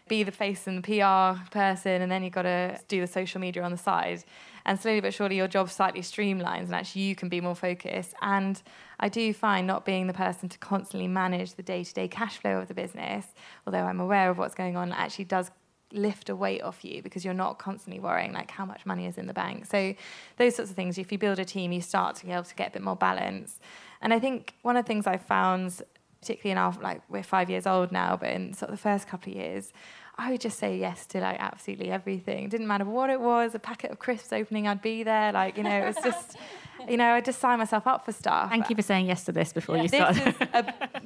be 0.09 0.23
the 0.23 0.33
face 0.33 0.66
and 0.66 0.83
the 0.83 0.83
PR 0.83 1.40
person, 1.50 2.02
and 2.02 2.11
then 2.11 2.23
you've 2.23 2.33
got 2.33 2.42
to 2.42 2.78
do 2.88 3.00
the 3.00 3.07
social 3.07 3.40
media 3.40 3.62
on 3.62 3.71
the 3.71 3.78
side. 3.78 4.25
And 4.64 4.78
slowly 4.78 5.00
but 5.00 5.14
surely, 5.14 5.37
your 5.37 5.49
job 5.49 5.71
slightly 5.71 6.02
streamlines, 6.02 6.64
and 6.64 6.75
actually, 6.75 7.02
you 7.02 7.14
can 7.14 7.28
be 7.28 7.40
more 7.40 7.57
focused. 7.57 8.14
And 8.23 8.62
I 9.00 9.09
do 9.09 9.33
find 9.33 9.66
not 9.66 9.85
being 9.85 10.07
the 10.07 10.12
person 10.12 10.49
to 10.49 10.59
constantly 10.59 11.09
manage 11.09 11.54
the 11.54 11.62
day 11.62 11.85
to 11.85 11.95
day 11.95 12.09
cash 12.09 12.38
flow 12.38 12.59
of 12.59 12.69
the 12.69 12.75
business, 12.75 13.26
although 13.66 13.85
I'm 13.85 14.00
aware 14.00 14.31
of 14.31 14.38
what's 14.38 14.54
going 14.54 14.76
on, 14.76 14.92
actually 14.92 15.25
does 15.25 15.50
lift 15.92 16.28
a 16.28 16.37
weight 16.37 16.62
off 16.62 16.85
you 16.85 17.02
because 17.02 17.25
you're 17.25 17.35
not 17.35 17.59
constantly 17.59 18.00
worrying 18.00 18.33
like 18.33 18.50
how 18.50 18.64
much 18.64 18.87
money 18.87 19.07
is 19.07 19.19
in 19.19 19.26
the 19.26 19.35
bank. 19.35 19.66
So 19.66 19.95
those 20.37 20.57
sorts 20.57 20.71
of 20.71 20.76
things, 20.76 20.99
if 20.99 21.12
you 21.12 21.19
build 21.19 21.38
a 21.38 21.45
team, 21.45 21.73
you 21.73 21.81
start 21.81 22.16
to 22.16 22.26
be 22.26 22.33
able 22.33 22.45
to 22.45 22.54
get 22.54 22.69
a 22.69 22.73
bit 22.73 22.83
more 22.83 22.97
balance. 22.97 23.61
And 24.00 24.12
I 24.12 24.19
think 24.19 24.54
one 24.62 24.76
of 24.76 24.85
the 24.85 24.88
things 24.88 25.07
I 25.07 25.16
found, 25.16 25.83
particularly 26.21 26.52
in 26.52 26.59
our 26.59 26.73
like 26.81 27.02
we're 27.09 27.23
five 27.23 27.50
years 27.50 27.66
old 27.66 27.92
now, 27.92 28.16
but 28.16 28.31
in 28.31 28.54
sort 28.54 28.71
of 28.71 28.76
the 28.76 28.83
first 28.83 29.07
couple 29.07 29.33
of 29.33 29.37
years, 29.37 29.73
I 30.19 30.31
would 30.31 30.40
just 30.40 30.59
say 30.59 30.78
yes 30.78 31.07
to 31.07 31.21
like 31.21 31.38
absolutely 31.40 31.90
everything. 31.90 32.45
It 32.45 32.50
Didn't 32.50 32.66
matter 32.66 32.85
what 32.85 33.09
it 33.11 33.21
was, 33.21 33.54
a 33.54 33.59
packet 33.59 33.90
of 33.90 33.99
crisps 33.99 34.33
opening, 34.33 34.69
I'd 34.69 34.83
be 34.83 35.02
there. 35.02 35.33
Like, 35.33 35.57
you 35.57 35.62
know, 35.62 35.71
it 35.76 35.87
was 35.87 35.97
just 36.04 36.37
you 36.89 36.97
know, 36.97 37.15
I'd 37.15 37.25
just 37.25 37.41
sign 37.41 37.58
myself 37.58 37.87
up 37.87 38.04
for 38.04 38.13
stuff. 38.13 38.50
Thank 38.50 38.69
you 38.69 38.76
for 38.76 38.82
saying 38.82 39.06
yes 39.06 39.25
to 39.25 39.32
this 39.32 39.52
before 39.52 39.76
Yeah, 39.76 39.82
you 39.82 39.89
this 39.89 40.00
started. 40.00 40.28
is 40.28 40.49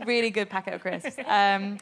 a 0.01 0.05
really 0.07 0.31
good 0.31 0.49
packet 0.51 0.75
of 0.75 0.81
crisps. 0.81 1.17
Um, 1.27 1.79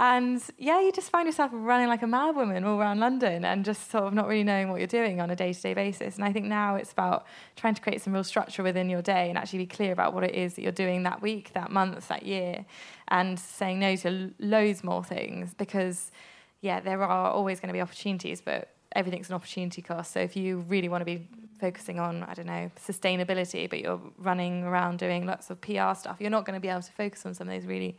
and 0.00 0.40
yeah, 0.58 0.80
you 0.80 0.92
just 0.92 1.10
find 1.10 1.26
yourself 1.26 1.50
running 1.52 1.88
like 1.88 2.02
a 2.02 2.06
mad 2.06 2.36
woman 2.36 2.62
all 2.64 2.78
around 2.80 3.00
London 3.00 3.44
and 3.44 3.64
just 3.64 3.90
sort 3.90 4.04
of 4.04 4.14
not 4.14 4.28
really 4.28 4.44
knowing 4.44 4.70
what 4.70 4.78
you're 4.78 4.86
doing 4.86 5.20
on 5.20 5.30
a 5.30 5.36
day 5.36 5.52
to 5.52 5.60
day 5.60 5.74
basis. 5.74 6.16
And 6.16 6.24
I 6.24 6.32
think 6.32 6.46
now 6.46 6.76
it's 6.76 6.92
about 6.92 7.26
trying 7.56 7.74
to 7.74 7.82
create 7.82 8.00
some 8.02 8.12
real 8.12 8.22
structure 8.24 8.62
within 8.62 8.88
your 8.88 9.02
day 9.02 9.28
and 9.28 9.36
actually 9.36 9.60
be 9.60 9.66
clear 9.66 9.92
about 9.92 10.14
what 10.14 10.22
it 10.22 10.34
is 10.34 10.54
that 10.54 10.62
you're 10.62 10.70
doing 10.72 11.02
that 11.04 11.20
week, 11.22 11.52
that 11.54 11.72
month, 11.72 12.06
that 12.08 12.24
year, 12.24 12.64
and 13.08 13.38
saying 13.40 13.80
no 13.80 13.96
to 13.96 14.32
loads 14.38 14.84
more 14.84 15.02
things 15.02 15.54
because, 15.54 16.12
yeah, 16.60 16.80
there 16.80 17.02
are 17.02 17.30
always 17.30 17.60
going 17.60 17.68
to 17.68 17.72
be 17.72 17.80
opportunities, 17.80 18.40
but 18.40 18.70
everything's 18.92 19.28
an 19.28 19.34
opportunity 19.34 19.82
cost. 19.82 20.12
So 20.12 20.20
if 20.20 20.36
you 20.36 20.58
really 20.68 20.88
want 20.88 21.02
to 21.02 21.04
be 21.04 21.28
focusing 21.60 21.98
on, 21.98 22.22
I 22.24 22.34
don't 22.34 22.46
know, 22.46 22.70
sustainability, 22.78 23.68
but 23.68 23.80
you're 23.80 24.00
running 24.18 24.64
around 24.64 24.98
doing 24.98 25.26
lots 25.26 25.50
of 25.50 25.60
PR 25.60 25.94
stuff, 25.94 26.16
you're 26.20 26.30
not 26.30 26.44
going 26.44 26.54
to 26.54 26.60
be 26.60 26.68
able 26.68 26.82
to 26.82 26.92
focus 26.92 27.26
on 27.26 27.34
some 27.34 27.48
of 27.48 27.54
those 27.54 27.66
really 27.66 27.96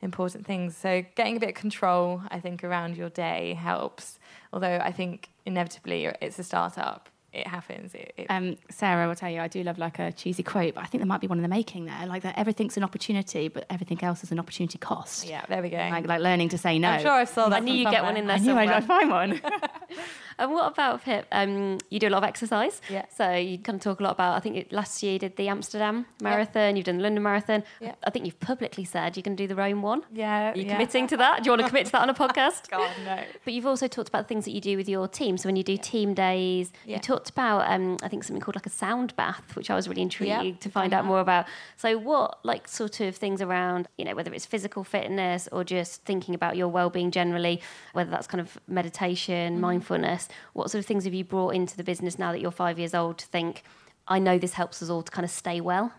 important 0.00 0.46
things. 0.46 0.76
So 0.76 1.04
getting 1.16 1.36
a 1.36 1.40
bit 1.40 1.50
of 1.50 1.54
control, 1.54 2.22
I 2.30 2.40
think, 2.40 2.62
around 2.62 2.96
your 2.96 3.10
day 3.10 3.54
helps. 3.54 4.18
Although 4.52 4.78
I 4.82 4.92
think 4.92 5.30
inevitably 5.44 6.04
it's 6.22 6.38
a 6.38 6.44
startup. 6.44 7.08
It 7.32 7.46
happens. 7.46 7.94
It, 7.94 8.14
it, 8.16 8.26
Um, 8.30 8.56
Sarah, 8.70 9.06
will 9.06 9.14
tell 9.14 9.30
you, 9.30 9.40
I 9.40 9.48
do 9.48 9.62
love 9.62 9.76
like 9.78 9.98
a 9.98 10.12
cheesy 10.12 10.42
quote, 10.42 10.74
but 10.74 10.82
I 10.82 10.86
think 10.86 11.02
there 11.02 11.06
might 11.06 11.20
be 11.20 11.26
one 11.26 11.36
in 11.38 11.42
the 11.42 11.48
making 11.48 11.84
there, 11.84 12.06
like 12.06 12.22
that 12.22 12.38
everything's 12.38 12.76
an 12.78 12.84
opportunity, 12.84 13.48
but 13.48 13.66
everything 13.68 14.02
else 14.02 14.24
is 14.24 14.32
an 14.32 14.38
opportunity 14.38 14.78
cost. 14.78 15.28
yeah, 15.28 15.44
there 15.48 15.60
we 15.62 15.68
go. 15.68 15.76
Like, 15.76 16.06
like 16.06 16.20
learning 16.22 16.48
to 16.50 16.58
say 16.58 16.78
no. 16.78 16.88
I'm 16.88 17.00
sure 17.02 17.10
I've 17.10 17.28
saw 17.28 17.48
that. 17.50 17.56
I 17.56 17.60
knew 17.60 17.74
you'd 17.74 17.90
get 17.90 18.02
one 18.02 18.16
in 18.16 18.26
there 18.26 18.36
I 18.36 18.38
knew 18.38 18.46
somewhere. 18.46 18.72
I'd 18.74 18.84
find 18.84 19.10
one. 19.10 19.40
And 20.38 20.52
what 20.52 20.72
about 20.72 21.02
Pip? 21.02 21.26
Um, 21.32 21.78
you 21.90 21.98
do 21.98 22.08
a 22.08 22.10
lot 22.10 22.18
of 22.18 22.24
exercise. 22.28 22.80
Yeah. 22.88 23.04
So 23.16 23.32
you 23.32 23.58
kind 23.58 23.76
of 23.76 23.82
talk 23.82 24.00
a 24.00 24.02
lot 24.02 24.12
about. 24.12 24.36
I 24.36 24.40
think 24.40 24.56
it, 24.56 24.72
last 24.72 25.02
year 25.02 25.14
you 25.14 25.18
did 25.18 25.36
the 25.36 25.48
Amsterdam 25.48 26.06
Marathon. 26.22 26.70
Yeah. 26.70 26.76
You've 26.76 26.84
done 26.84 26.98
the 26.98 27.02
London 27.02 27.22
Marathon. 27.22 27.64
Yeah. 27.80 27.94
I 28.04 28.10
think 28.10 28.24
you've 28.26 28.38
publicly 28.40 28.84
said 28.84 29.16
you're 29.16 29.22
going 29.22 29.36
to 29.36 29.42
do 29.42 29.48
the 29.48 29.56
Rome 29.56 29.82
one. 29.82 30.02
Yeah. 30.12 30.52
Are 30.52 30.56
you 30.56 30.64
yeah. 30.64 30.72
committing 30.74 31.06
to 31.08 31.16
that? 31.16 31.42
Do 31.42 31.48
you 31.48 31.52
want 31.52 31.62
to 31.62 31.68
commit 31.68 31.86
to 31.86 31.92
that 31.92 32.02
on 32.02 32.10
a 32.10 32.14
podcast? 32.24 32.68
God 32.70 32.90
no. 33.04 33.22
But 33.44 33.52
you've 33.54 33.66
also 33.66 33.88
talked 33.88 34.08
about 34.08 34.28
things 34.28 34.44
that 34.44 34.52
you 34.52 34.60
do 34.60 34.76
with 34.76 34.88
your 34.88 35.08
team. 35.08 35.36
So 35.38 35.48
when 35.48 35.56
you 35.56 35.64
do 35.64 35.76
team 35.76 36.14
days, 36.14 36.72
Yeah. 36.84 36.96
you 36.96 37.00
talked 37.02 37.30
about 37.30 37.70
um, 37.70 37.96
I 38.02 38.08
think 38.08 38.24
something 38.24 38.40
called 38.40 38.56
like 38.56 38.66
a 38.66 38.70
sound 38.70 39.16
bath, 39.16 39.56
which 39.56 39.70
I 39.70 39.74
was 39.74 39.88
really 39.88 40.02
intrigued 40.02 40.28
Yeah, 40.30 40.52
to 40.60 40.68
find 40.70 40.92
out 40.94 41.04
more 41.04 41.20
about. 41.20 41.46
So 41.76 41.98
what 41.98 42.38
like 42.44 42.68
sort 42.68 43.00
of 43.00 43.16
things 43.16 43.42
around 43.42 43.88
you 43.96 44.04
know 44.04 44.14
whether 44.14 44.32
it's 44.32 44.46
physical 44.46 44.84
fitness 44.84 45.48
or 45.50 45.64
just 45.64 46.04
thinking 46.04 46.34
about 46.34 46.56
your 46.56 46.68
well-being 46.68 47.10
generally, 47.10 47.60
whether 47.92 48.10
that's 48.10 48.26
kind 48.28 48.40
of 48.40 48.56
meditation, 48.68 49.52
Mm-hmm. 49.54 49.60
mindfulness. 49.60 50.27
What 50.52 50.70
sort 50.70 50.80
of 50.80 50.86
things 50.86 51.04
have 51.04 51.14
you 51.14 51.24
brought 51.24 51.54
into 51.54 51.76
the 51.76 51.84
business 51.84 52.18
now 52.18 52.32
that 52.32 52.40
you're 52.40 52.50
five 52.50 52.78
years 52.78 52.94
old 52.94 53.18
to 53.18 53.26
think? 53.26 53.62
I 54.06 54.18
know 54.18 54.38
this 54.38 54.54
helps 54.54 54.82
us 54.82 54.90
all 54.90 55.02
to 55.02 55.10
kind 55.10 55.24
of 55.24 55.30
stay 55.30 55.60
well. 55.60 55.92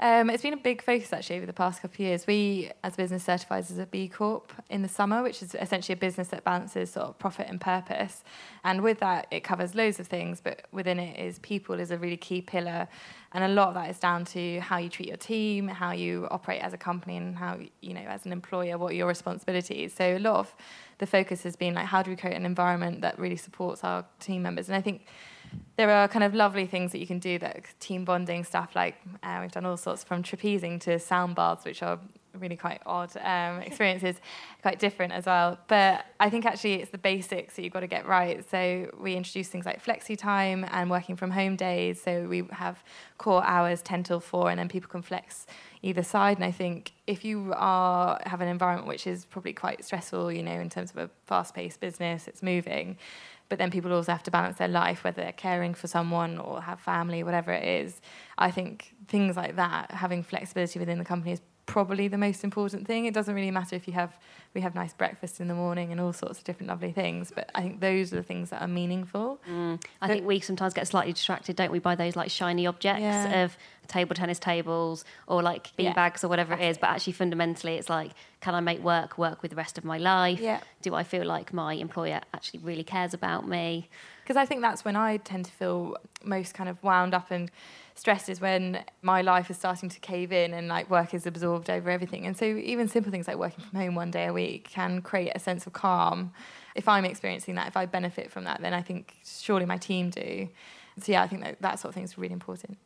Um, 0.00 0.30
it's 0.30 0.44
been 0.44 0.54
a 0.54 0.58
big 0.58 0.80
focus 0.80 1.12
actually 1.12 1.36
over 1.36 1.46
the 1.46 1.52
past 1.52 1.82
couple 1.82 1.96
of 1.96 2.00
years. 2.00 2.24
We, 2.24 2.70
as 2.84 2.94
business, 2.94 3.24
certifies 3.24 3.68
as 3.72 3.78
a 3.78 3.86
B 3.86 4.06
Corp 4.06 4.52
in 4.70 4.82
the 4.82 4.88
summer, 4.88 5.24
which 5.24 5.42
is 5.42 5.56
essentially 5.56 5.94
a 5.94 5.96
business 5.96 6.28
that 6.28 6.44
balances 6.44 6.90
sort 6.90 7.08
of 7.08 7.18
profit 7.18 7.48
and 7.48 7.60
purpose. 7.60 8.22
And 8.62 8.82
with 8.82 9.00
that, 9.00 9.26
it 9.32 9.42
covers 9.42 9.74
loads 9.74 9.98
of 9.98 10.06
things, 10.06 10.40
but 10.40 10.66
within 10.70 11.00
it 11.00 11.18
is 11.18 11.40
people 11.40 11.80
is 11.80 11.90
a 11.90 11.98
really 11.98 12.16
key 12.16 12.40
pillar. 12.40 12.86
And 13.32 13.42
a 13.42 13.48
lot 13.48 13.68
of 13.68 13.74
that 13.74 13.90
is 13.90 13.98
down 13.98 14.24
to 14.26 14.60
how 14.60 14.76
you 14.76 14.88
treat 14.88 15.08
your 15.08 15.16
team, 15.16 15.66
how 15.66 15.90
you 15.90 16.28
operate 16.30 16.62
as 16.62 16.72
a 16.72 16.78
company, 16.78 17.16
and 17.16 17.34
how 17.34 17.58
you 17.80 17.92
know 17.92 18.02
as 18.02 18.24
an 18.24 18.30
employer 18.30 18.78
what 18.78 18.94
your 18.94 19.08
responsibilities. 19.08 19.94
So 19.94 20.16
a 20.16 20.20
lot 20.20 20.36
of 20.36 20.54
the 20.98 21.06
focus 21.06 21.42
has 21.42 21.56
been 21.56 21.74
like 21.74 21.86
how 21.86 22.04
do 22.04 22.12
we 22.12 22.16
create 22.16 22.36
an 22.36 22.46
environment 22.46 23.00
that 23.00 23.18
really 23.18 23.36
supports 23.36 23.82
our 23.82 24.04
team 24.20 24.42
members. 24.42 24.68
And 24.68 24.76
I 24.76 24.80
think 24.80 25.06
there 25.76 25.90
are 25.90 26.08
kind 26.08 26.24
of 26.24 26.34
lovely 26.34 26.66
things 26.66 26.92
that 26.92 26.98
you 26.98 27.06
can 27.06 27.18
do 27.18 27.38
that 27.38 27.64
team 27.78 28.04
bonding 28.04 28.44
stuff 28.44 28.74
like 28.74 28.96
uh, 29.22 29.38
we've 29.40 29.52
done 29.52 29.64
all 29.64 29.76
sorts 29.76 30.02
from 30.02 30.22
trapezing 30.22 30.80
to 30.80 30.98
sound 30.98 31.34
baths 31.34 31.64
which 31.64 31.82
are 31.82 31.98
really 32.38 32.56
quite 32.56 32.80
odd 32.86 33.16
um, 33.18 33.60
experiences 33.66 34.16
quite 34.62 34.78
different 34.78 35.12
as 35.12 35.26
well. 35.26 35.58
But 35.68 36.06
i 36.20 36.30
think 36.30 36.46
actually 36.46 36.74
it's 36.74 36.90
the 36.90 36.98
basics 36.98 37.56
that 37.56 37.62
you've 37.62 37.72
got 37.72 37.80
to 37.80 37.86
get 37.86 38.06
right. 38.06 38.48
So 38.50 38.90
we 38.98 39.14
introduce 39.14 39.48
things 39.48 39.66
like 39.66 39.84
flexi 39.84 40.16
time 40.16 40.66
and 40.70 40.90
working 40.90 41.16
from 41.16 41.30
home 41.30 41.56
days. 41.56 42.02
So 42.02 42.26
we 42.28 42.44
have 42.50 42.82
core 43.18 43.44
hours 43.44 43.82
10 43.82 44.04
till 44.04 44.20
4 44.20 44.50
and 44.50 44.58
then 44.58 44.68
people 44.68 44.88
can 44.88 45.02
flex 45.02 45.46
either 45.82 46.02
side. 46.02 46.36
And 46.36 46.44
i 46.44 46.50
think 46.50 46.92
if 47.06 47.24
you 47.24 47.52
are 47.56 48.20
have 48.26 48.40
an 48.40 48.48
environment 48.48 48.88
which 48.88 49.06
is 49.06 49.24
probably 49.24 49.52
quite 49.52 49.84
stressful 49.84 50.32
you 50.32 50.42
know 50.42 50.60
in 50.60 50.68
terms 50.68 50.90
of 50.90 50.98
a 50.98 51.10
fast-paced 51.26 51.80
business 51.80 52.28
it's 52.28 52.42
moving 52.42 52.96
but 53.48 53.58
then 53.58 53.70
people 53.70 53.92
also 53.92 54.12
have 54.12 54.22
to 54.24 54.30
balance 54.30 54.58
their 54.58 54.68
life, 54.68 55.04
whether 55.04 55.22
they're 55.22 55.32
caring 55.32 55.74
for 55.74 55.86
someone 55.86 56.38
or 56.38 56.62
have 56.62 56.80
family, 56.80 57.22
whatever 57.22 57.52
it 57.52 57.64
is. 57.64 58.00
I 58.36 58.50
think 58.50 58.94
things 59.08 59.36
like 59.36 59.56
that, 59.56 59.90
having 59.90 60.22
flexibility 60.22 60.78
within 60.78 60.98
the 60.98 61.04
company 61.04 61.32
is 61.32 61.40
probably 61.68 62.08
the 62.08 62.18
most 62.18 62.42
important 62.42 62.86
thing. 62.86 63.04
It 63.04 63.12
doesn't 63.14 63.34
really 63.34 63.50
matter 63.50 63.76
if 63.76 63.86
you 63.86 63.92
have 63.94 64.18
we 64.54 64.62
have 64.62 64.74
nice 64.74 64.94
breakfast 64.94 65.40
in 65.40 65.46
the 65.46 65.54
morning 65.54 65.92
and 65.92 66.00
all 66.00 66.12
sorts 66.14 66.38
of 66.38 66.44
different 66.44 66.68
lovely 66.68 66.90
things, 66.90 67.30
but 67.32 67.50
I 67.54 67.60
think 67.60 67.80
those 67.80 68.12
are 68.12 68.16
the 68.16 68.22
things 68.22 68.48
that 68.48 68.62
are 68.62 68.66
meaningful. 68.66 69.38
Mm. 69.48 69.80
I 70.00 70.08
think 70.08 70.26
we 70.26 70.40
sometimes 70.40 70.72
get 70.72 70.88
slightly 70.88 71.12
distracted, 71.12 71.54
don't 71.54 71.70
we, 71.70 71.78
by 71.78 71.94
those 71.94 72.16
like 72.16 72.30
shiny 72.30 72.66
objects 72.66 73.02
Yeah. 73.02 73.42
of 73.44 73.58
table 73.88 74.14
tennis 74.16 74.38
tables 74.38 75.04
or 75.26 75.42
like 75.42 75.76
bean 75.76 75.86
Yeah. 75.86 75.92
bags 75.92 76.24
or 76.24 76.28
whatever 76.28 76.54
it 76.54 76.62
is. 76.62 76.78
But 76.78 76.88
actually, 76.88 77.12
fundamentally, 77.12 77.74
it's 77.74 77.90
like, 77.90 78.12
can 78.40 78.54
I 78.54 78.60
make 78.60 78.80
work 78.80 79.18
work 79.18 79.42
with 79.42 79.50
the 79.50 79.56
rest 79.56 79.76
of 79.76 79.84
my 79.84 79.98
life? 79.98 80.40
Yeah. 80.40 80.60
Do 80.80 80.94
I 80.94 81.04
feel 81.04 81.26
like 81.26 81.52
my 81.52 81.74
employer 81.74 82.20
actually 82.32 82.60
really 82.60 82.84
cares 82.84 83.12
about 83.14 83.46
me? 83.46 83.88
because 84.22 84.36
I 84.36 84.44
think 84.44 84.60
that's 84.60 84.84
when 84.84 84.94
I 84.94 85.16
tend 85.16 85.46
to 85.46 85.52
feel 85.52 85.96
most 86.22 86.52
kind 86.52 86.68
of 86.68 86.82
wound 86.82 87.14
up 87.14 87.30
and 87.30 87.50
stressed 87.98 88.28
is 88.28 88.40
when 88.40 88.84
my 89.02 89.22
life 89.22 89.50
is 89.50 89.56
starting 89.56 89.88
to 89.88 89.98
cave 89.98 90.30
in 90.30 90.54
and 90.54 90.68
like 90.68 90.88
work 90.88 91.14
is 91.14 91.26
absorbed 91.26 91.68
over 91.68 91.90
everything. 91.90 92.26
And 92.26 92.36
so 92.36 92.44
even 92.44 92.86
simple 92.86 93.10
things 93.10 93.26
like 93.26 93.36
working 93.36 93.64
from 93.64 93.80
home 93.80 93.94
one 93.96 94.10
day 94.10 94.26
a 94.26 94.32
week 94.32 94.68
can 94.70 95.02
create 95.02 95.32
a 95.34 95.38
sense 95.40 95.66
of 95.66 95.72
calm. 95.72 96.32
If 96.76 96.86
I'm 96.86 97.04
experiencing 97.04 97.56
that, 97.56 97.66
if 97.66 97.76
I 97.76 97.86
benefit 97.86 98.30
from 98.30 98.44
that, 98.44 98.62
then 98.62 98.72
I 98.72 98.82
think 98.82 99.16
surely 99.24 99.66
my 99.66 99.78
team 99.78 100.10
do. 100.10 100.48
So 101.00 101.12
yeah, 101.12 101.22
I 101.22 101.26
think 101.26 101.42
that 101.42 101.60
that 101.60 101.80
sort 101.80 101.90
of 101.90 101.94
thing 101.96 102.04
is 102.04 102.16
really 102.16 102.32
important. 102.32 102.78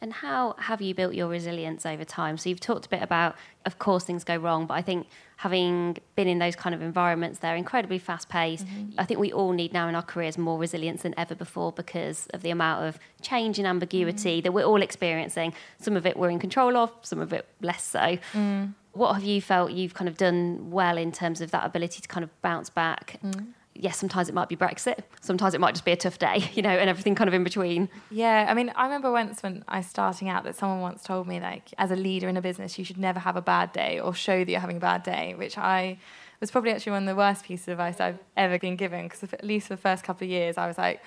And 0.00 0.12
how 0.12 0.54
have 0.58 0.82
you 0.82 0.94
built 0.94 1.14
your 1.14 1.28
resilience 1.28 1.86
over 1.86 2.04
time? 2.04 2.36
So 2.36 2.50
you've 2.50 2.60
talked 2.60 2.86
a 2.86 2.88
bit 2.88 3.02
about, 3.02 3.34
of 3.64 3.78
course, 3.78 4.04
things 4.04 4.24
go 4.24 4.36
wrong, 4.36 4.66
but 4.66 4.74
I 4.74 4.82
think 4.82 5.06
having 5.36 5.96
been 6.14 6.28
in 6.28 6.38
those 6.38 6.54
kind 6.54 6.74
of 6.74 6.82
environments, 6.82 7.38
they're 7.38 7.56
incredibly 7.56 7.98
fast 7.98 8.28
paced. 8.28 8.66
Mm-hmm. 8.66 8.98
I 8.98 9.04
think 9.04 9.20
we 9.20 9.32
all 9.32 9.52
need 9.52 9.72
now 9.72 9.88
in 9.88 9.94
our 9.94 10.02
careers 10.02 10.36
more 10.36 10.58
resilience 10.58 11.02
than 11.02 11.14
ever 11.16 11.34
before 11.34 11.72
because 11.72 12.26
of 12.34 12.42
the 12.42 12.50
amount 12.50 12.86
of 12.86 12.98
change 13.22 13.58
and 13.58 13.66
ambiguity 13.66 14.36
mm-hmm. 14.38 14.44
that 14.44 14.52
we're 14.52 14.64
all 14.64 14.82
experiencing. 14.82 15.54
Some 15.78 15.96
of 15.96 16.04
it 16.04 16.18
we're 16.18 16.30
in 16.30 16.38
control 16.38 16.76
of, 16.76 16.92
some 17.02 17.20
of 17.20 17.32
it 17.32 17.46
less 17.62 17.82
so. 17.82 18.18
Mm. 18.32 18.74
What 18.92 19.14
have 19.14 19.24
you 19.24 19.40
felt 19.40 19.72
you've 19.72 19.94
kind 19.94 20.08
of 20.08 20.16
done 20.16 20.70
well 20.70 20.96
in 20.96 21.12
terms 21.12 21.40
of 21.40 21.50
that 21.50 21.64
ability 21.66 22.00
to 22.02 22.08
kind 22.08 22.24
of 22.24 22.42
bounce 22.42 22.70
back? 22.70 23.18
Mm. 23.24 23.48
Yes, 23.80 23.98
sometimes 23.98 24.28
it 24.28 24.34
might 24.34 24.48
be 24.48 24.56
Brexit, 24.56 25.00
sometimes 25.20 25.54
it 25.54 25.60
might 25.60 25.72
just 25.72 25.84
be 25.84 25.92
a 25.92 25.96
tough 25.96 26.18
day, 26.18 26.50
you 26.54 26.62
know, 26.62 26.70
and 26.70 26.88
everything 26.88 27.14
kind 27.14 27.28
of 27.28 27.34
in 27.34 27.44
between. 27.44 27.88
Yeah, 28.10 28.46
I 28.48 28.54
mean, 28.54 28.72
I 28.74 28.84
remember 28.84 29.10
once 29.10 29.42
when 29.42 29.64
I 29.68 29.78
was 29.78 29.86
starting 29.86 30.28
out 30.28 30.44
that 30.44 30.56
someone 30.56 30.80
once 30.80 31.02
told 31.02 31.26
me 31.26 31.40
like, 31.40 31.72
as 31.78 31.90
a 31.90 31.96
leader 31.96 32.28
in 32.28 32.36
a 32.36 32.42
business, 32.42 32.78
you 32.78 32.84
should 32.84 32.98
never 32.98 33.20
have 33.20 33.36
a 33.36 33.42
bad 33.42 33.72
day 33.72 34.00
or 34.00 34.14
show 34.14 34.38
that 34.38 34.50
you're 34.50 34.60
having 34.60 34.78
a 34.78 34.80
bad 34.80 35.02
day, 35.02 35.34
which 35.36 35.58
I 35.58 35.98
was 36.40 36.50
probably 36.50 36.72
actually 36.72 36.92
one 36.92 37.02
of 37.04 37.08
the 37.08 37.16
worst 37.16 37.44
pieces 37.44 37.68
of 37.68 37.72
advice 37.72 38.00
I've 38.00 38.18
ever 38.36 38.58
been 38.58 38.76
given 38.76 39.04
because 39.04 39.22
at 39.22 39.44
least 39.44 39.68
for 39.68 39.74
the 39.74 39.80
first 39.80 40.04
couple 40.04 40.24
of 40.24 40.30
years, 40.30 40.58
I 40.58 40.66
was 40.66 40.78
like. 40.78 41.02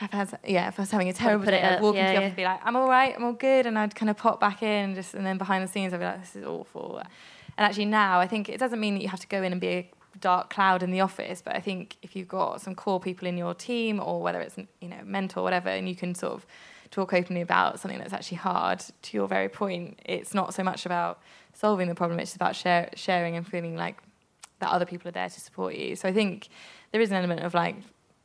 If 0.00 0.14
I 0.14 0.18
was, 0.18 0.34
yeah, 0.46 0.68
if 0.68 0.78
I 0.78 0.82
was 0.82 0.92
having 0.92 1.08
a 1.08 1.12
terrible 1.12 1.46
day, 1.46 1.60
I'd 1.60 1.82
walk 1.82 1.96
yeah, 1.96 2.02
into 2.02 2.10
the 2.10 2.12
yeah. 2.12 2.18
office 2.18 2.28
and 2.28 2.36
be 2.36 2.44
like, 2.44 2.60
I'm 2.62 2.76
all 2.76 2.88
right, 2.88 3.12
I'm 3.16 3.24
all 3.24 3.32
good. 3.32 3.66
And 3.66 3.76
I'd 3.76 3.96
kind 3.96 4.08
of 4.08 4.16
pop 4.16 4.38
back 4.38 4.62
in, 4.62 4.94
just 4.94 5.12
and 5.14 5.26
then 5.26 5.38
behind 5.38 5.64
the 5.64 5.66
scenes, 5.66 5.92
I'd 5.92 5.98
be 5.98 6.04
like, 6.04 6.20
this 6.20 6.36
is 6.36 6.44
awful. 6.44 7.02
And 7.58 7.66
actually, 7.66 7.86
now 7.86 8.20
I 8.20 8.28
think 8.28 8.48
it 8.48 8.58
doesn't 8.58 8.78
mean 8.78 8.94
that 8.94 9.02
you 9.02 9.08
have 9.08 9.18
to 9.18 9.26
go 9.26 9.42
in 9.42 9.50
and 9.50 9.60
be 9.60 9.68
a 9.68 9.90
dark 10.20 10.50
cloud 10.50 10.82
in 10.82 10.90
the 10.90 11.00
office, 11.00 11.42
but 11.42 11.54
I 11.56 11.60
think 11.60 11.96
if 12.02 12.14
you've 12.16 12.28
got 12.28 12.60
some 12.60 12.74
core 12.74 13.00
people 13.00 13.28
in 13.28 13.36
your 13.36 13.54
team, 13.54 14.00
or 14.00 14.20
whether 14.20 14.40
it's 14.40 14.56
you 14.56 14.88
know 14.88 15.00
mentor, 15.04 15.42
whatever, 15.42 15.68
and 15.68 15.88
you 15.88 15.96
can 15.96 16.14
sort 16.14 16.34
of 16.34 16.46
talk 16.90 17.12
openly 17.12 17.42
about 17.42 17.80
something 17.80 17.98
that's 17.98 18.12
actually 18.12 18.38
hard. 18.38 18.82
To 19.02 19.16
your 19.16 19.28
very 19.28 19.48
point, 19.48 20.00
it's 20.04 20.34
not 20.34 20.54
so 20.54 20.62
much 20.62 20.86
about 20.86 21.20
solving 21.54 21.88
the 21.88 21.94
problem; 21.94 22.20
it's 22.20 22.36
about 22.36 22.56
share, 22.56 22.90
sharing 22.94 23.36
and 23.36 23.46
feeling 23.46 23.76
like 23.76 23.98
that 24.60 24.70
other 24.70 24.86
people 24.86 25.08
are 25.08 25.12
there 25.12 25.28
to 25.28 25.40
support 25.40 25.74
you. 25.74 25.96
So 25.96 26.08
I 26.08 26.12
think 26.12 26.48
there 26.92 27.00
is 27.00 27.10
an 27.10 27.16
element 27.16 27.40
of 27.40 27.54
like 27.54 27.76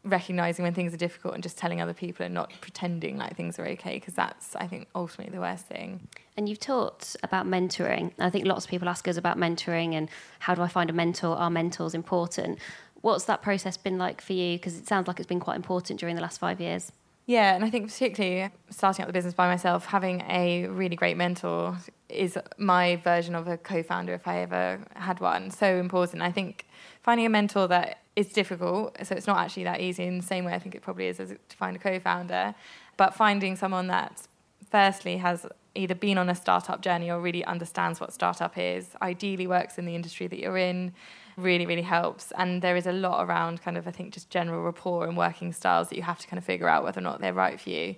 recognizing 0.04 0.63
when 0.63 0.74
things 0.74 0.94
are 0.94 0.98
difficult 0.98 1.34
and 1.34 1.42
just 1.42 1.58
telling 1.58 1.82
other 1.82 1.94
people 1.94 2.26
and 2.26 2.34
not 2.34 2.52
pretending 2.60 3.18
like 3.18 3.36
things 3.38 3.58
are 3.58 3.66
okay 3.66 3.96
because 3.96 4.13
that's 4.13 4.56
I 4.56 4.68
think 4.68 4.88
ultimately 4.96 5.34
the 5.34 5.42
worst 5.42 5.66
thing. 5.66 6.08
And 6.36 6.50
you've 6.50 6.60
talked 6.60 7.16
about 7.24 7.46
mentoring. 7.46 8.12
I 8.20 8.30
think 8.30 8.46
lots 8.46 8.66
of 8.66 8.72
people 8.72 8.89
ask 8.89 9.08
us 9.08 9.18
about 9.18 9.38
mentoring 9.38 9.94
and 9.94 10.10
how 10.39 10.56
do 10.56 10.62
I 10.62 10.68
find 10.68 10.89
a 10.89 10.94
mentor? 10.94 11.36
Are 11.36 11.50
mentors 11.50 11.94
important? 11.94 12.60
What's 13.02 13.26
that 13.26 13.42
process 13.42 13.78
been 13.78 13.98
like 13.98 14.22
for 14.22 14.34
you? 14.34 14.58
Because 14.58 14.78
it 14.78 14.88
sounds 14.88 15.08
like 15.08 15.20
it's 15.20 15.28
been 15.28 15.39
quite 15.39 15.56
important 15.56 16.00
during 16.00 16.16
the 16.16 16.22
last 16.22 16.39
five 16.39 16.60
years. 16.60 16.92
Yeah, 17.25 17.55
and 17.55 17.63
I 17.63 17.69
think 17.69 17.88
particularly 17.88 18.51
starting 18.69 19.03
up 19.03 19.07
the 19.07 19.13
business 19.13 19.33
by 19.33 19.47
myself, 19.47 19.86
having 19.86 20.21
a 20.29 20.67
really 20.67 20.97
great 20.97 21.15
mentor 21.15 21.77
is 22.09 22.38
my 22.57 22.97
version 22.97 23.33
of 23.33 23.47
a 23.47 23.57
co-founder 23.57 24.13
if 24.13 24.27
I 24.27 24.39
ever 24.41 24.81
had 24.95 25.21
one. 25.21 25.49
So 25.49 25.77
important. 25.77 26.21
I 26.21 26.31
think 26.31 26.67
finding 27.01 27.25
a 27.25 27.29
mentor 27.29 27.67
that 27.69 27.99
is 28.17 28.27
difficult, 28.27 28.97
so 29.03 29.15
it's 29.15 29.25
not 29.25 29.38
actually 29.38 29.63
that 29.63 29.79
easy 29.79 30.03
in 30.03 30.17
the 30.17 30.23
same 30.23 30.43
way 30.43 30.53
I 30.53 30.59
think 30.59 30.75
it 30.75 30.81
probably 30.81 31.07
is 31.07 31.19
as 31.19 31.29
to 31.29 31.57
find 31.57 31.75
a 31.75 31.79
co-founder, 31.79 32.53
but 32.97 33.15
finding 33.15 33.55
someone 33.55 33.88
that 33.88 34.27
firstly 34.69 35.17
has 35.17 35.45
either 35.75 35.95
been 35.95 36.17
on 36.17 36.29
a 36.29 36.36
startup 36.36 36.81
journey 36.81 37.09
or 37.09 37.19
really 37.19 37.43
understands 37.45 37.99
what 37.99 38.13
startup 38.13 38.57
is, 38.57 38.89
ideally 39.01 39.47
works 39.47 39.77
in 39.77 39.86
the 39.86 39.95
industry 39.95 40.27
that 40.27 40.39
you're 40.39 40.57
in, 40.57 40.93
really, 41.38 41.65
really 41.65 41.82
helps. 41.82 42.32
And 42.38 42.62
there 42.62 42.76
is 42.76 42.88
a 42.88 42.91
lot 42.91 43.24
around 43.24 43.62
kind 43.62 43.78
of, 43.78 43.88
I 43.88 43.91
think, 43.91 44.13
just 44.13 44.30
general 44.30 44.63
rapport 44.63 45.06
and 45.06 45.17
working 45.17 45.54
styles 45.54 45.89
that 45.89 45.96
you 45.96 46.04
have 46.04 46.19
to 46.19 46.28
kind 46.28 46.38
of 46.38 46.43
figure 46.43 46.67
out 46.67 46.84
whether 46.84 47.00
or 47.00 47.04
not 47.04 47.22
they're 47.22 47.34
right 47.34 47.60
for 47.60 47.69
you. 47.69 47.96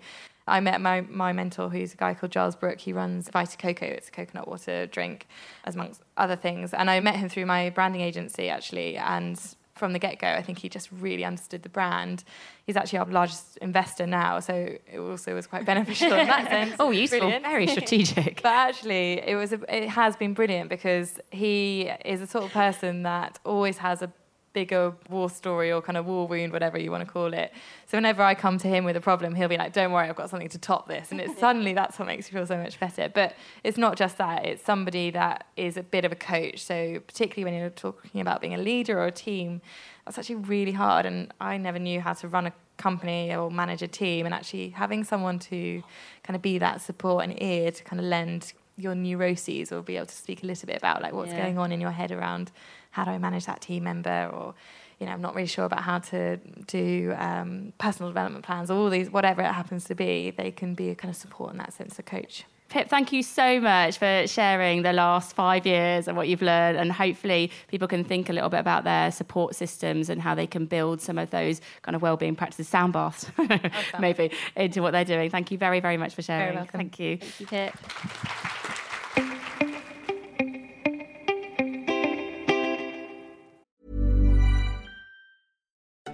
I 0.47 0.59
met 0.59 0.79
my, 0.79 1.01
my 1.01 1.33
mentor, 1.33 1.69
who's 1.69 1.93
a 1.93 1.97
guy 1.97 2.13
called 2.13 2.31
Giles 2.31 2.55
Brook. 2.55 2.79
He 2.79 2.93
runs 2.93 3.29
Vita 3.29 3.57
Coco. 3.57 3.85
It's 3.85 4.09
a 4.09 4.11
coconut 4.11 4.47
water 4.47 4.85
drink, 4.85 5.27
as 5.63 5.73
amongst 5.73 6.01
other 6.17 6.35
things. 6.35 6.73
And 6.73 6.89
I 6.89 6.99
met 6.99 7.15
him 7.15 7.29
through 7.29 7.47
my 7.47 7.71
branding 7.71 8.01
agency, 8.01 8.49
actually. 8.49 8.95
And 8.95 9.39
from 9.75 9.91
the 9.93 9.99
get 9.99 10.19
go, 10.19 10.27
I 10.27 10.41
think 10.41 10.59
he 10.59 10.69
just 10.69 10.89
really 10.91 11.25
understood 11.25 11.63
the 11.63 11.69
brand. 11.69 12.23
He's 12.65 12.77
actually 12.77 12.99
our 12.99 13.05
largest 13.07 13.57
investor 13.57 14.07
now, 14.07 14.39
so 14.39 14.53
it 14.53 14.99
also 14.99 15.35
was 15.35 15.47
quite 15.47 15.65
beneficial 15.65 16.13
in 16.13 16.27
that 16.27 16.47
sense. 16.49 16.75
Oh, 16.79 16.91
useful. 16.91 17.19
Brilliant. 17.19 17.43
Very 17.43 17.67
strategic. 17.67 18.41
But 18.45 18.53
actually, 18.53 19.21
it 19.25 19.35
was 19.35 19.51
a, 19.53 19.59
it 19.83 19.89
has 19.89 20.15
been 20.15 20.33
brilliant 20.33 20.69
because 20.69 21.19
he 21.31 21.91
is 22.05 22.21
a 22.21 22.27
sort 22.27 22.45
of 22.45 22.51
person 22.51 23.03
that 23.03 23.39
always 23.43 23.77
has 23.79 24.01
a 24.01 24.11
bigger 24.55 24.93
war 25.09 25.29
story 25.29 25.71
or 25.71 25.81
kind 25.81 25.97
of 25.97 26.05
war 26.07 26.25
wound, 26.27 26.53
whatever 26.53 26.79
you 26.79 26.89
want 26.89 27.05
to 27.05 27.11
call 27.11 27.33
it. 27.33 27.53
So 27.87 27.97
whenever 27.97 28.23
I 28.23 28.33
come 28.33 28.57
to 28.59 28.67
him 28.69 28.85
with 28.85 28.95
a 28.95 29.01
problem, 29.01 29.35
he'll 29.35 29.49
be 29.49 29.57
like, 29.57 29.73
"Don't 29.73 29.91
worry, 29.91 30.07
I've 30.09 30.15
got 30.15 30.29
something 30.31 30.49
to 30.49 30.57
top 30.57 30.87
this," 30.87 31.11
and 31.11 31.19
it's 31.21 31.37
suddenly 31.45 31.73
that's 31.73 31.99
what 31.99 32.07
makes 32.07 32.31
you 32.31 32.37
feel 32.37 32.47
so 32.47 32.57
much 32.57 32.79
better. 32.79 33.11
But 33.13 33.35
it's 33.63 33.77
not 33.77 33.97
just 33.97 34.17
that; 34.17 34.45
it's 34.45 34.63
somebody 34.63 35.11
that 35.11 35.45
is 35.57 35.77
a 35.77 35.83
bit 35.83 36.05
of 36.05 36.11
a 36.11 36.15
coach. 36.15 36.63
So 36.63 37.01
particularly 37.05 37.43
when 37.43 37.59
you're 37.59 37.69
talking 37.69 38.21
about 38.21 38.41
being 38.41 38.55
a 38.55 38.63
leader 38.69 38.97
or 38.97 39.07
a 39.07 39.11
team, 39.11 39.61
that's 40.05 40.17
actually 40.17 40.41
really 40.53 40.71
hard. 40.71 41.05
And 41.05 41.33
I 41.41 41.57
never 41.57 41.77
knew 41.77 41.99
how 41.99 42.13
to 42.13 42.27
run 42.29 42.47
a 42.47 42.53
company 42.77 43.35
or 43.35 43.51
manage 43.51 43.81
a 43.81 43.89
team, 43.89 44.25
and 44.25 44.33
actually 44.33 44.69
having 44.69 45.03
someone 45.03 45.37
to 45.51 45.83
kind 46.23 46.35
of 46.35 46.41
be 46.41 46.57
that 46.59 46.81
support 46.81 47.25
and 47.25 47.41
ear 47.43 47.71
to 47.71 47.83
kind 47.83 47.99
of 47.99 48.05
lend 48.05 48.53
your 48.77 48.95
neuroses 48.95 49.71
or 49.71 49.81
be 49.81 49.95
able 49.97 50.05
to 50.07 50.15
speak 50.15 50.43
a 50.43 50.45
little 50.45 50.67
bit 50.67 50.77
about 50.77 51.01
like 51.01 51.13
what's 51.13 51.31
Yeah. 51.31 51.43
going 51.43 51.57
on 51.57 51.71
in 51.71 51.79
your 51.81 51.91
head 51.91 52.11
around 52.11 52.51
how 52.91 53.03
do 53.05 53.11
I 53.11 53.17
manage 53.17 53.45
that 53.45 53.61
team 53.61 53.83
member 53.83 54.29
or 54.33 54.53
you 54.99 55.05
know 55.05 55.11
I'm 55.13 55.21
not 55.21 55.35
really 55.35 55.47
sure 55.47 55.65
about 55.65 55.81
how 55.81 55.99
to 55.99 56.37
do 56.67 57.13
um, 57.17 57.73
personal 57.77 58.09
development 58.09 58.45
plans 58.45 58.69
or 58.71 58.77
all 58.77 58.89
these 58.89 59.09
whatever 59.09 59.41
it 59.41 59.51
happens 59.53 59.85
to 59.85 59.95
be 59.95 60.31
they 60.31 60.51
can 60.51 60.73
be 60.73 60.89
a 60.89 60.95
kind 60.95 61.09
of 61.09 61.15
support 61.15 61.51
in 61.51 61.57
that 61.57 61.73
sense 61.73 61.97
a 61.99 62.03
coach 62.03 62.43
Pip, 62.67 62.89
thank 62.89 63.13
you 63.13 63.21
so 63.21 63.61
much 63.61 63.99
for 63.99 64.25
sharing 64.25 64.81
the 64.81 64.91
last 64.91 65.35
five 65.35 65.67
years 65.67 66.07
and 66.07 66.17
what 66.17 66.27
you've 66.27 66.41
learned. 66.41 66.79
And 66.79 66.91
hopefully, 66.91 67.51
people 67.67 67.87
can 67.87 68.03
think 68.03 68.27
a 68.27 68.33
little 68.33 68.49
bit 68.49 68.59
about 68.59 68.83
their 68.83 69.11
support 69.11 69.53
systems 69.55 70.09
and 70.09 70.19
how 70.19 70.33
they 70.33 70.47
can 70.47 70.65
build 70.65 70.99
some 70.99 71.19
of 71.19 71.29
those 71.29 71.61
kind 71.83 71.95
of 71.95 72.01
well-being 72.01 72.35
practices, 72.35 72.67
sound 72.67 72.91
baths, 72.93 73.27
maybe, 73.99 74.31
into 74.55 74.81
what 74.81 74.91
they're 74.91 75.05
doing. 75.05 75.29
Thank 75.29 75.51
you 75.51 75.59
very, 75.59 75.79
very 75.79 75.95
much 75.95 76.15
for 76.15 76.23
sharing. 76.23 76.55
welcome. 76.55 76.79
Thank 76.79 76.99
you. 76.99 77.17
Thank 77.17 77.39
you, 77.39 77.45
Pip. 77.45 78.64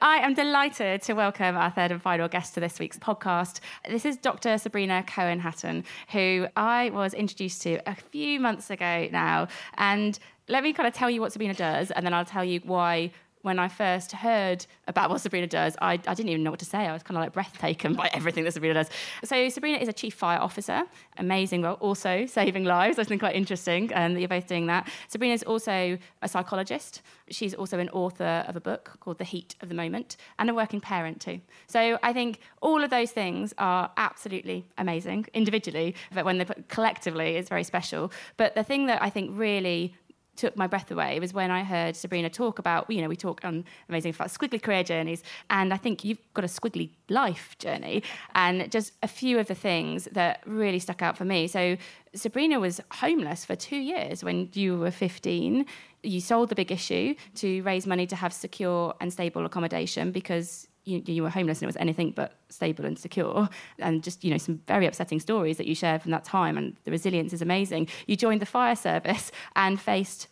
I 0.00 0.18
am 0.18 0.32
delighted 0.32 1.02
to 1.02 1.14
welcome 1.14 1.56
our 1.56 1.72
third 1.72 1.90
and 1.90 2.00
final 2.00 2.28
guest 2.28 2.54
to 2.54 2.60
this 2.60 2.78
week's 2.78 2.98
podcast. 2.98 3.58
This 3.88 4.04
is 4.04 4.16
Dr. 4.16 4.56
Sabrina 4.56 5.02
Cohen 5.04 5.40
Hatton, 5.40 5.82
who 6.12 6.46
I 6.54 6.90
was 6.90 7.14
introduced 7.14 7.62
to 7.62 7.80
a 7.84 7.96
few 7.96 8.38
months 8.38 8.70
ago 8.70 9.08
now. 9.10 9.48
And 9.76 10.16
let 10.46 10.62
me 10.62 10.72
kind 10.72 10.86
of 10.86 10.94
tell 10.94 11.10
you 11.10 11.20
what 11.20 11.32
Sabrina 11.32 11.54
does, 11.54 11.90
and 11.90 12.06
then 12.06 12.14
I'll 12.14 12.24
tell 12.24 12.44
you 12.44 12.60
why 12.62 13.10
when 13.42 13.58
I 13.58 13.68
first 13.68 14.12
heard 14.12 14.66
about 14.86 15.10
what 15.10 15.20
Sabrina 15.20 15.46
does, 15.46 15.76
I, 15.80 15.92
I 15.92 16.14
didn't 16.14 16.28
even 16.28 16.42
know 16.42 16.50
what 16.50 16.58
to 16.60 16.64
say. 16.64 16.78
I 16.78 16.92
was 16.92 17.02
kind 17.02 17.16
of 17.16 17.22
like 17.22 17.32
breathtaken 17.32 17.94
by 18.02 18.10
everything 18.12 18.44
that 18.44 18.52
Sabrina 18.52 18.74
does. 18.74 18.90
So 19.24 19.48
Sabrina 19.48 19.78
is 19.78 19.88
a 19.88 19.92
chief 19.92 20.14
fire 20.14 20.38
officer, 20.38 20.82
amazing, 21.16 21.62
well, 21.62 21.74
also 21.74 22.26
saving 22.38 22.64
lives. 22.64 22.98
I 22.98 23.04
think 23.04 23.20
quite 23.20 23.36
interesting 23.36 23.90
um, 23.94 24.14
that 24.14 24.20
you're 24.20 24.28
both 24.28 24.46
doing 24.46 24.66
that. 24.66 24.88
Sabrina 25.08 25.34
is 25.34 25.42
also 25.44 25.98
a 26.22 26.28
psychologist. 26.28 27.02
She's 27.30 27.54
also 27.54 27.78
an 27.78 27.88
author 27.90 28.44
of 28.48 28.56
a 28.56 28.60
book 28.60 28.96
called 29.00 29.18
The 29.18 29.24
Heat 29.24 29.54
of 29.60 29.68
the 29.68 29.74
Moment 29.74 30.16
and 30.38 30.50
a 30.50 30.54
working 30.54 30.80
parent 30.80 31.20
too. 31.20 31.40
So 31.66 31.98
I 32.02 32.12
think 32.12 32.40
all 32.62 32.82
of 32.82 32.90
those 32.90 33.10
things 33.10 33.54
are 33.58 33.90
absolutely 33.96 34.66
amazing 34.78 35.26
individually, 35.34 35.94
but 36.12 36.24
when 36.24 36.38
they're 36.38 36.46
put 36.46 36.68
collectively, 36.68 37.36
it's 37.36 37.48
very 37.48 37.64
special. 37.64 38.12
But 38.36 38.54
the 38.54 38.64
thing 38.64 38.86
that 38.86 39.02
I 39.02 39.10
think 39.10 39.30
really 39.34 39.94
took 40.38 40.56
my 40.56 40.66
breath 40.66 40.90
away 40.90 41.18
was 41.20 41.34
when 41.34 41.50
I 41.50 41.64
heard 41.64 41.96
Sabrina 41.96 42.30
talk 42.30 42.58
about, 42.58 42.90
you 42.90 43.02
know, 43.02 43.08
we 43.08 43.16
talk 43.16 43.44
on 43.44 43.64
Amazing 43.88 44.14
about 44.14 44.28
squiggly 44.28 44.62
career 44.62 44.84
journeys, 44.84 45.22
and 45.50 45.74
I 45.74 45.76
think 45.76 46.04
you've 46.04 46.20
got 46.32 46.44
a 46.44 46.48
squiggly 46.48 46.90
life 47.08 47.56
journey, 47.58 48.02
and 48.34 48.70
just 48.70 48.92
a 49.02 49.08
few 49.08 49.38
of 49.38 49.48
the 49.48 49.54
things 49.54 50.08
that 50.12 50.42
really 50.46 50.78
stuck 50.78 51.02
out 51.02 51.16
for 51.16 51.24
me. 51.24 51.48
So 51.48 51.76
Sabrina 52.14 52.60
was 52.60 52.80
homeless 52.92 53.44
for 53.44 53.56
two 53.56 53.76
years 53.76 54.22
when 54.22 54.48
you 54.52 54.78
were 54.78 54.90
15. 54.90 55.66
You 56.04 56.20
sold 56.20 56.48
the 56.48 56.54
big 56.54 56.70
issue 56.70 57.14
to 57.36 57.62
raise 57.62 57.86
money 57.86 58.06
to 58.06 58.16
have 58.16 58.32
secure 58.32 58.94
and 59.00 59.12
stable 59.12 59.44
accommodation 59.44 60.12
because 60.12 60.67
you, 60.88 61.02
you, 61.06 61.22
were 61.22 61.30
homeless 61.30 61.58
and 61.58 61.64
it 61.64 61.66
was 61.66 61.76
anything 61.76 62.12
but 62.12 62.38
stable 62.48 62.84
and 62.84 62.98
secure. 62.98 63.48
And 63.78 64.02
just 64.02 64.24
you 64.24 64.30
know 64.30 64.38
some 64.38 64.60
very 64.66 64.86
upsetting 64.86 65.20
stories 65.20 65.56
that 65.58 65.66
you 65.66 65.74
shared 65.74 66.02
from 66.02 66.10
that 66.12 66.24
time 66.24 66.56
and 66.58 66.76
the 66.84 66.90
resilience 66.90 67.32
is 67.32 67.42
amazing. 67.42 67.88
You 68.06 68.16
joined 68.16 68.42
the 68.42 68.46
fire 68.46 68.76
service 68.76 69.30
and 69.56 69.80
faced 69.80 70.28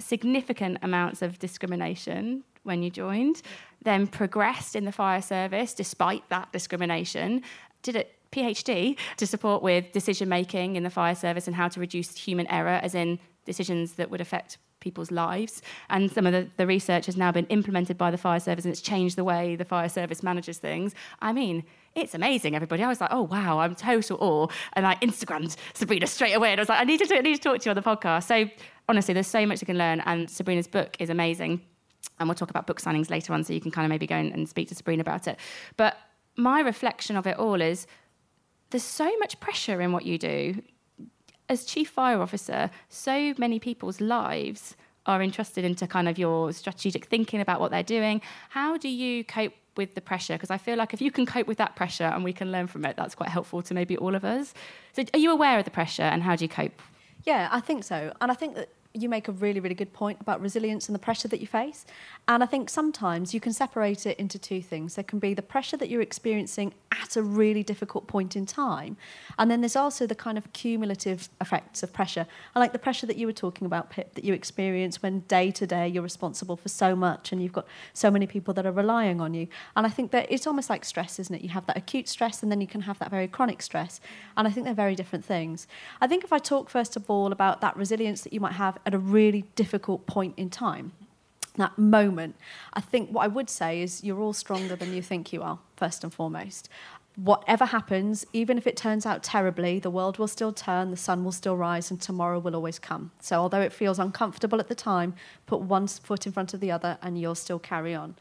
significant 0.00 0.78
amounts 0.82 1.22
of 1.22 1.38
discrimination 1.38 2.44
when 2.62 2.82
you 2.82 2.90
joined 2.90 3.42
then 3.82 4.06
progressed 4.06 4.76
in 4.76 4.84
the 4.84 4.92
fire 4.92 5.22
service 5.22 5.74
despite 5.74 6.28
that 6.28 6.52
discrimination 6.52 7.42
did 7.82 7.96
a 7.96 8.04
phd 8.30 8.96
to 9.16 9.26
support 9.26 9.62
with 9.62 9.90
decision 9.92 10.28
making 10.28 10.76
in 10.76 10.82
the 10.82 10.90
fire 10.90 11.14
service 11.14 11.46
and 11.46 11.56
how 11.56 11.68
to 11.68 11.80
reduce 11.80 12.16
human 12.16 12.46
error 12.48 12.78
as 12.82 12.94
in 12.94 13.18
decisions 13.44 13.94
that 13.94 14.10
would 14.10 14.20
affect 14.20 14.58
people's 14.80 15.10
lives. 15.10 15.62
And 15.90 16.10
some 16.10 16.26
of 16.26 16.32
the, 16.32 16.48
the 16.56 16.66
research 16.66 17.06
has 17.06 17.16
now 17.16 17.32
been 17.32 17.46
implemented 17.46 17.98
by 17.98 18.10
the 18.10 18.18
fire 18.18 18.40
service 18.40 18.64
and 18.64 18.72
it's 18.72 18.80
changed 18.80 19.16
the 19.16 19.24
way 19.24 19.56
the 19.56 19.64
fire 19.64 19.88
service 19.88 20.22
manages 20.22 20.58
things. 20.58 20.94
I 21.20 21.32
mean, 21.32 21.64
it's 21.94 22.14
amazing, 22.14 22.54
everybody. 22.54 22.82
I 22.82 22.88
was 22.88 23.00
like, 23.00 23.10
oh, 23.12 23.22
wow, 23.22 23.58
I'm 23.58 23.74
total 23.74 24.18
awe. 24.20 24.46
And 24.74 24.86
I 24.86 24.94
Instagrammed 24.96 25.56
Sabrina 25.74 26.06
straight 26.06 26.34
away. 26.34 26.52
And 26.52 26.60
I 26.60 26.62
was 26.62 26.68
like, 26.68 26.80
I 26.80 26.84
need, 26.84 27.00
to, 27.00 27.16
I 27.16 27.20
need 27.20 27.36
to 27.36 27.40
talk 27.40 27.60
to 27.60 27.64
you 27.66 27.70
on 27.70 27.76
the 27.76 27.82
podcast. 27.82 28.24
So 28.24 28.48
honestly, 28.88 29.14
there's 29.14 29.26
so 29.26 29.44
much 29.46 29.60
you 29.60 29.66
can 29.66 29.78
learn. 29.78 30.00
And 30.00 30.30
Sabrina's 30.30 30.68
book 30.68 30.96
is 30.98 31.10
amazing. 31.10 31.60
And 32.20 32.28
we'll 32.28 32.36
talk 32.36 32.50
about 32.50 32.66
book 32.66 32.80
signings 32.80 33.10
later 33.10 33.32
on, 33.32 33.44
so 33.44 33.52
you 33.52 33.60
can 33.60 33.70
kind 33.70 33.84
of 33.84 33.90
maybe 33.90 34.06
go 34.06 34.16
and 34.16 34.48
speak 34.48 34.68
to 34.68 34.74
Sabrina 34.74 35.00
about 35.00 35.28
it. 35.28 35.38
But 35.76 35.96
my 36.36 36.60
reflection 36.60 37.16
of 37.16 37.26
it 37.26 37.36
all 37.36 37.60
is 37.60 37.86
there's 38.70 38.84
so 38.84 39.10
much 39.18 39.38
pressure 39.40 39.80
in 39.80 39.92
what 39.92 40.04
you 40.04 40.18
do 40.18 40.62
as 41.48 41.64
chief 41.64 41.90
fire 41.90 42.20
officer, 42.20 42.70
so 42.88 43.34
many 43.38 43.58
people's 43.58 44.00
lives 44.00 44.76
are 45.06 45.22
entrusted 45.22 45.64
into 45.64 45.86
kind 45.86 46.08
of 46.08 46.18
your 46.18 46.52
strategic 46.52 47.06
thinking 47.06 47.40
about 47.40 47.60
what 47.60 47.70
they're 47.70 47.82
doing. 47.82 48.20
How 48.50 48.76
do 48.76 48.88
you 48.88 49.24
cope 49.24 49.54
with 49.76 49.94
the 49.94 50.00
pressure? 50.02 50.34
Because 50.34 50.50
I 50.50 50.58
feel 50.58 50.76
like 50.76 50.92
if 50.92 51.00
you 51.00 51.10
can 51.10 51.24
cope 51.24 51.46
with 51.46 51.58
that 51.58 51.76
pressure 51.76 52.04
and 52.04 52.22
we 52.22 52.32
can 52.32 52.52
learn 52.52 52.66
from 52.66 52.84
it, 52.84 52.96
that's 52.96 53.14
quite 53.14 53.30
helpful 53.30 53.62
to 53.62 53.74
maybe 53.74 53.96
all 53.96 54.14
of 54.14 54.24
us. 54.24 54.52
So, 54.92 55.04
are 55.14 55.18
you 55.18 55.32
aware 55.32 55.58
of 55.58 55.64
the 55.64 55.70
pressure 55.70 56.02
and 56.02 56.22
how 56.22 56.36
do 56.36 56.44
you 56.44 56.48
cope? 56.48 56.82
Yeah, 57.24 57.48
I 57.50 57.60
think 57.60 57.84
so. 57.84 58.12
And 58.20 58.30
I 58.30 58.34
think 58.34 58.54
that 58.54 58.68
you 59.02 59.08
make 59.08 59.28
a 59.28 59.32
really, 59.32 59.60
really 59.60 59.74
good 59.74 59.92
point 59.92 60.20
about 60.20 60.40
resilience 60.40 60.88
and 60.88 60.94
the 60.94 60.98
pressure 60.98 61.28
that 61.28 61.40
you 61.40 61.46
face. 61.46 61.86
And 62.26 62.42
I 62.42 62.46
think 62.46 62.68
sometimes 62.70 63.32
you 63.32 63.40
can 63.40 63.52
separate 63.52 64.06
it 64.06 64.18
into 64.18 64.38
two 64.38 64.60
things. 64.60 64.94
There 64.94 65.04
can 65.04 65.18
be 65.18 65.34
the 65.34 65.42
pressure 65.42 65.76
that 65.76 65.88
you're 65.88 66.02
experiencing 66.02 66.74
at 67.02 67.16
a 67.16 67.22
really 67.22 67.62
difficult 67.62 68.06
point 68.06 68.36
in 68.36 68.46
time. 68.46 68.96
And 69.38 69.50
then 69.50 69.60
there's 69.60 69.76
also 69.76 70.06
the 70.06 70.14
kind 70.14 70.36
of 70.36 70.52
cumulative 70.52 71.28
effects 71.40 71.82
of 71.82 71.92
pressure. 71.92 72.26
I 72.54 72.58
like 72.58 72.72
the 72.72 72.78
pressure 72.78 73.06
that 73.06 73.16
you 73.16 73.26
were 73.26 73.32
talking 73.32 73.66
about, 73.66 73.90
Pip, 73.90 74.14
that 74.14 74.24
you 74.24 74.34
experience 74.34 75.02
when 75.02 75.20
day 75.20 75.50
to 75.52 75.66
day 75.66 75.88
you're 75.88 76.02
responsible 76.02 76.56
for 76.56 76.68
so 76.68 76.96
much 76.96 77.32
and 77.32 77.42
you've 77.42 77.52
got 77.52 77.66
so 77.92 78.10
many 78.10 78.26
people 78.26 78.52
that 78.54 78.66
are 78.66 78.72
relying 78.72 79.20
on 79.20 79.34
you. 79.34 79.48
And 79.76 79.86
I 79.86 79.90
think 79.90 80.10
that 80.10 80.26
it's 80.30 80.46
almost 80.46 80.70
like 80.70 80.84
stress, 80.84 81.18
isn't 81.18 81.34
it? 81.34 81.42
You 81.42 81.50
have 81.50 81.66
that 81.66 81.76
acute 81.76 82.08
stress 82.08 82.42
and 82.42 82.50
then 82.50 82.60
you 82.60 82.66
can 82.66 82.82
have 82.82 82.98
that 82.98 83.10
very 83.10 83.28
chronic 83.28 83.62
stress. 83.62 84.00
And 84.36 84.48
I 84.48 84.50
think 84.50 84.64
they're 84.64 84.74
very 84.74 84.94
different 84.94 85.24
things. 85.24 85.66
I 86.00 86.06
think 86.06 86.24
if 86.24 86.32
I 86.32 86.38
talk 86.38 86.68
first 86.68 86.96
of 86.96 87.08
all 87.08 87.32
about 87.32 87.60
that 87.60 87.76
resilience 87.76 88.22
that 88.22 88.32
you 88.32 88.40
might 88.40 88.52
have 88.52 88.78
at 88.88 88.94
a 88.94 88.98
really 88.98 89.42
difficult 89.54 90.06
point 90.06 90.32
in 90.38 90.48
time, 90.48 90.92
that 91.56 91.76
moment, 91.76 92.36
I 92.72 92.80
think 92.80 93.10
what 93.10 93.22
I 93.22 93.26
would 93.26 93.50
say 93.50 93.82
is 93.82 94.02
you're 94.02 94.18
all 94.18 94.32
stronger 94.32 94.76
than 94.76 94.94
you 94.94 95.02
think 95.02 95.30
you 95.30 95.42
are, 95.42 95.58
first 95.76 96.04
and 96.04 96.14
foremost. 96.14 96.70
Whatever 97.16 97.66
happens, 97.66 98.24
even 98.32 98.56
if 98.56 98.66
it 98.66 98.78
turns 98.78 99.04
out 99.04 99.22
terribly, 99.22 99.78
the 99.78 99.90
world 99.90 100.18
will 100.18 100.26
still 100.26 100.54
turn, 100.54 100.90
the 100.90 100.96
sun 100.96 101.22
will 101.22 101.32
still 101.32 101.54
rise, 101.54 101.90
and 101.90 102.00
tomorrow 102.00 102.38
will 102.38 102.54
always 102.54 102.78
come. 102.78 103.10
So, 103.20 103.38
although 103.38 103.60
it 103.60 103.74
feels 103.74 103.98
uncomfortable 103.98 104.58
at 104.58 104.68
the 104.68 104.74
time, 104.74 105.12
put 105.44 105.60
one 105.60 105.86
foot 105.86 106.24
in 106.24 106.32
front 106.32 106.54
of 106.54 106.60
the 106.60 106.70
other 106.70 106.96
and 107.02 107.20
you'll 107.20 107.34
still 107.34 107.58
carry 107.58 107.94
on. 107.94 108.14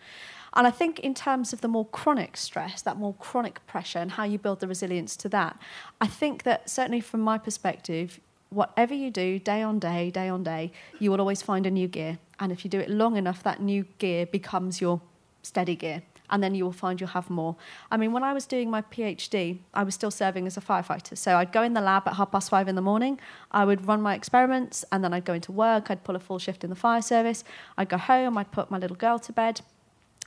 And 0.54 0.68
I 0.68 0.72
think, 0.72 1.00
in 1.00 1.14
terms 1.14 1.54
of 1.54 1.62
the 1.62 1.70
more 1.70 1.86
chronic 1.86 2.36
stress, 2.36 2.82
that 2.82 2.98
more 2.98 3.14
chronic 3.14 3.66
pressure, 3.68 4.00
and 4.00 4.12
how 4.12 4.26
you 4.26 4.38
build 4.38 4.60
the 4.60 4.68
resilience 4.68 5.16
to 5.18 5.30
that, 5.30 5.58
I 6.02 6.08
think 6.08 6.44
that 6.44 6.70
certainly 6.70 7.00
from 7.00 7.22
my 7.22 7.38
perspective, 7.38 8.20
whatever 8.50 8.94
you 8.94 9.12
do, 9.12 9.40
day 9.40 9.62
on 9.62 9.80
day, 9.80 10.10
day 10.10 10.30
on 10.30 10.44
day, 10.44 10.72
you 11.00 11.12
will 11.12 11.20
always 11.20 11.42
find 11.42 11.66
a 11.66 11.72
new 11.72 11.88
gear. 11.88 12.18
And 12.40 12.52
if 12.52 12.64
you 12.64 12.70
do 12.70 12.80
it 12.80 12.90
long 12.90 13.18
enough, 13.18 13.44
that 13.44 13.62
new 13.62 13.86
gear 13.98 14.26
becomes 14.26 14.80
your 14.80 15.02
steady 15.44 15.76
gear. 15.76 16.04
And 16.30 16.44
then 16.44 16.56
you 16.56 16.66
will 16.66 16.74
find 16.74 17.00
you'll 17.00 17.10
have 17.12 17.30
more. 17.30 17.56
I 17.90 17.96
mean, 17.96 18.12
when 18.12 18.24
I 18.24 18.34
was 18.34 18.46
doing 18.46 18.70
my 18.70 18.82
PhD, 18.82 19.60
I 19.74 19.84
was 19.84 19.96
still 19.96 20.12
serving 20.12 20.46
as 20.46 20.58
a 20.58 20.62
firefighter. 20.62 21.18
So 21.18 21.38
I'd 21.38 21.54
go 21.54 21.64
in 21.64 21.74
the 21.74 21.80
lab 21.80 22.06
at 22.06 22.16
half 22.16 22.34
past 22.34 22.50
five 22.50 22.68
in 22.68 22.76
the 22.76 22.82
morning, 22.82 23.18
I 23.52 23.64
would 23.64 23.88
run 23.88 24.02
my 24.02 24.14
experiments, 24.14 24.84
and 24.92 25.02
then 25.02 25.14
I'd 25.14 25.24
go 25.24 25.34
into 25.34 25.54
work, 25.54 25.90
I'd 25.90 26.04
pull 26.04 26.18
a 26.18 26.20
full 26.20 26.38
shift 26.38 26.66
in 26.66 26.70
the 26.70 26.76
fire 26.76 27.02
service, 27.02 27.46
I'd 27.78 27.88
go 27.88 27.98
home, 27.98 28.38
I'd 28.38 28.52
put 28.52 28.70
my 28.70 28.78
little 28.78 28.98
girl 28.98 29.20
to 29.20 29.32
bed, 29.32 29.62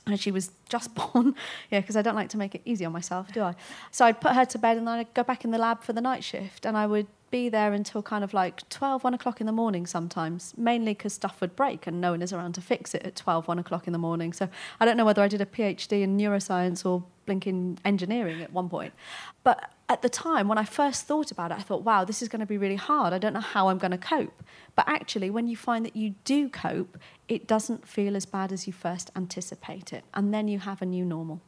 and 0.07 0.19
she 0.19 0.31
was 0.31 0.51
just 0.69 0.95
born. 0.95 1.35
yeah, 1.69 1.81
because 1.81 1.95
I 1.95 2.01
don't 2.01 2.15
like 2.15 2.29
to 2.29 2.37
make 2.37 2.55
it 2.55 2.61
easy 2.65 2.85
on 2.85 2.91
myself, 2.91 3.31
do 3.31 3.43
I? 3.43 3.55
So 3.91 4.05
I'd 4.05 4.19
put 4.19 4.33
her 4.33 4.45
to 4.45 4.57
bed 4.57 4.77
and 4.77 4.87
then 4.87 4.95
I'd 4.95 5.13
go 5.13 5.23
back 5.23 5.45
in 5.45 5.51
the 5.51 5.57
lab 5.57 5.83
for 5.83 5.93
the 5.93 6.01
night 6.01 6.23
shift 6.23 6.65
and 6.65 6.75
I 6.75 6.87
would 6.87 7.07
be 7.31 7.49
there 7.49 7.73
until 7.73 8.03
kind 8.03 8.23
of 8.23 8.33
like 8.33 8.67
12, 8.69 9.03
1 9.03 9.13
o'clock 9.13 9.39
in 9.39 9.47
the 9.47 9.53
morning 9.53 9.87
sometimes, 9.87 10.53
mainly 10.57 10.93
because 10.93 11.13
stuff 11.13 11.41
would 11.41 11.55
break 11.55 11.87
and 11.87 11.99
no 11.99 12.11
one 12.11 12.21
is 12.21 12.31
around 12.31 12.53
to 12.53 12.61
fix 12.61 12.93
it 12.93 13.03
at 13.03 13.15
12, 13.15 13.47
1 13.47 13.57
o'clock 13.57 13.87
in 13.87 13.93
the 13.93 13.99
morning. 13.99 14.33
So 14.33 14.49
I 14.79 14.85
don't 14.85 14.97
know 14.97 15.05
whether 15.05 15.23
I 15.23 15.27
did 15.27 15.41
a 15.41 15.45
PhD 15.45 16.03
in 16.03 16.17
neuroscience 16.17 16.85
or 16.85 17.03
blinking 17.25 17.79
engineering 17.85 18.41
at 18.41 18.51
one 18.51 18.69
point. 18.69 18.93
But 19.43 19.71
at 19.87 20.01
the 20.01 20.09
time, 20.09 20.47
when 20.47 20.57
I 20.57 20.65
first 20.65 21.05
thought 21.05 21.31
about 21.31 21.51
it, 21.51 21.57
I 21.57 21.61
thought, 21.61 21.83
wow, 21.83 22.03
this 22.03 22.21
is 22.21 22.27
going 22.27 22.39
to 22.39 22.45
be 22.45 22.57
really 22.57 22.75
hard. 22.75 23.13
I 23.13 23.17
don't 23.17 23.33
know 23.33 23.39
how 23.39 23.69
I'm 23.69 23.77
going 23.77 23.91
to 23.91 23.97
cope. 23.97 24.43
But 24.75 24.87
actually, 24.87 25.29
when 25.29 25.47
you 25.47 25.57
find 25.57 25.85
that 25.85 25.95
you 25.95 26.15
do 26.23 26.49
cope, 26.49 26.97
it 27.27 27.47
doesn't 27.47 27.87
feel 27.87 28.15
as 28.15 28.25
bad 28.25 28.51
as 28.51 28.67
you 28.67 28.73
first 28.73 29.11
anticipate 29.15 29.93
it. 29.93 30.03
And 30.13 30.33
then 30.33 30.47
you 30.47 30.59
have 30.59 30.81
a 30.81 30.85
new 30.85 31.05
normal. 31.05 31.41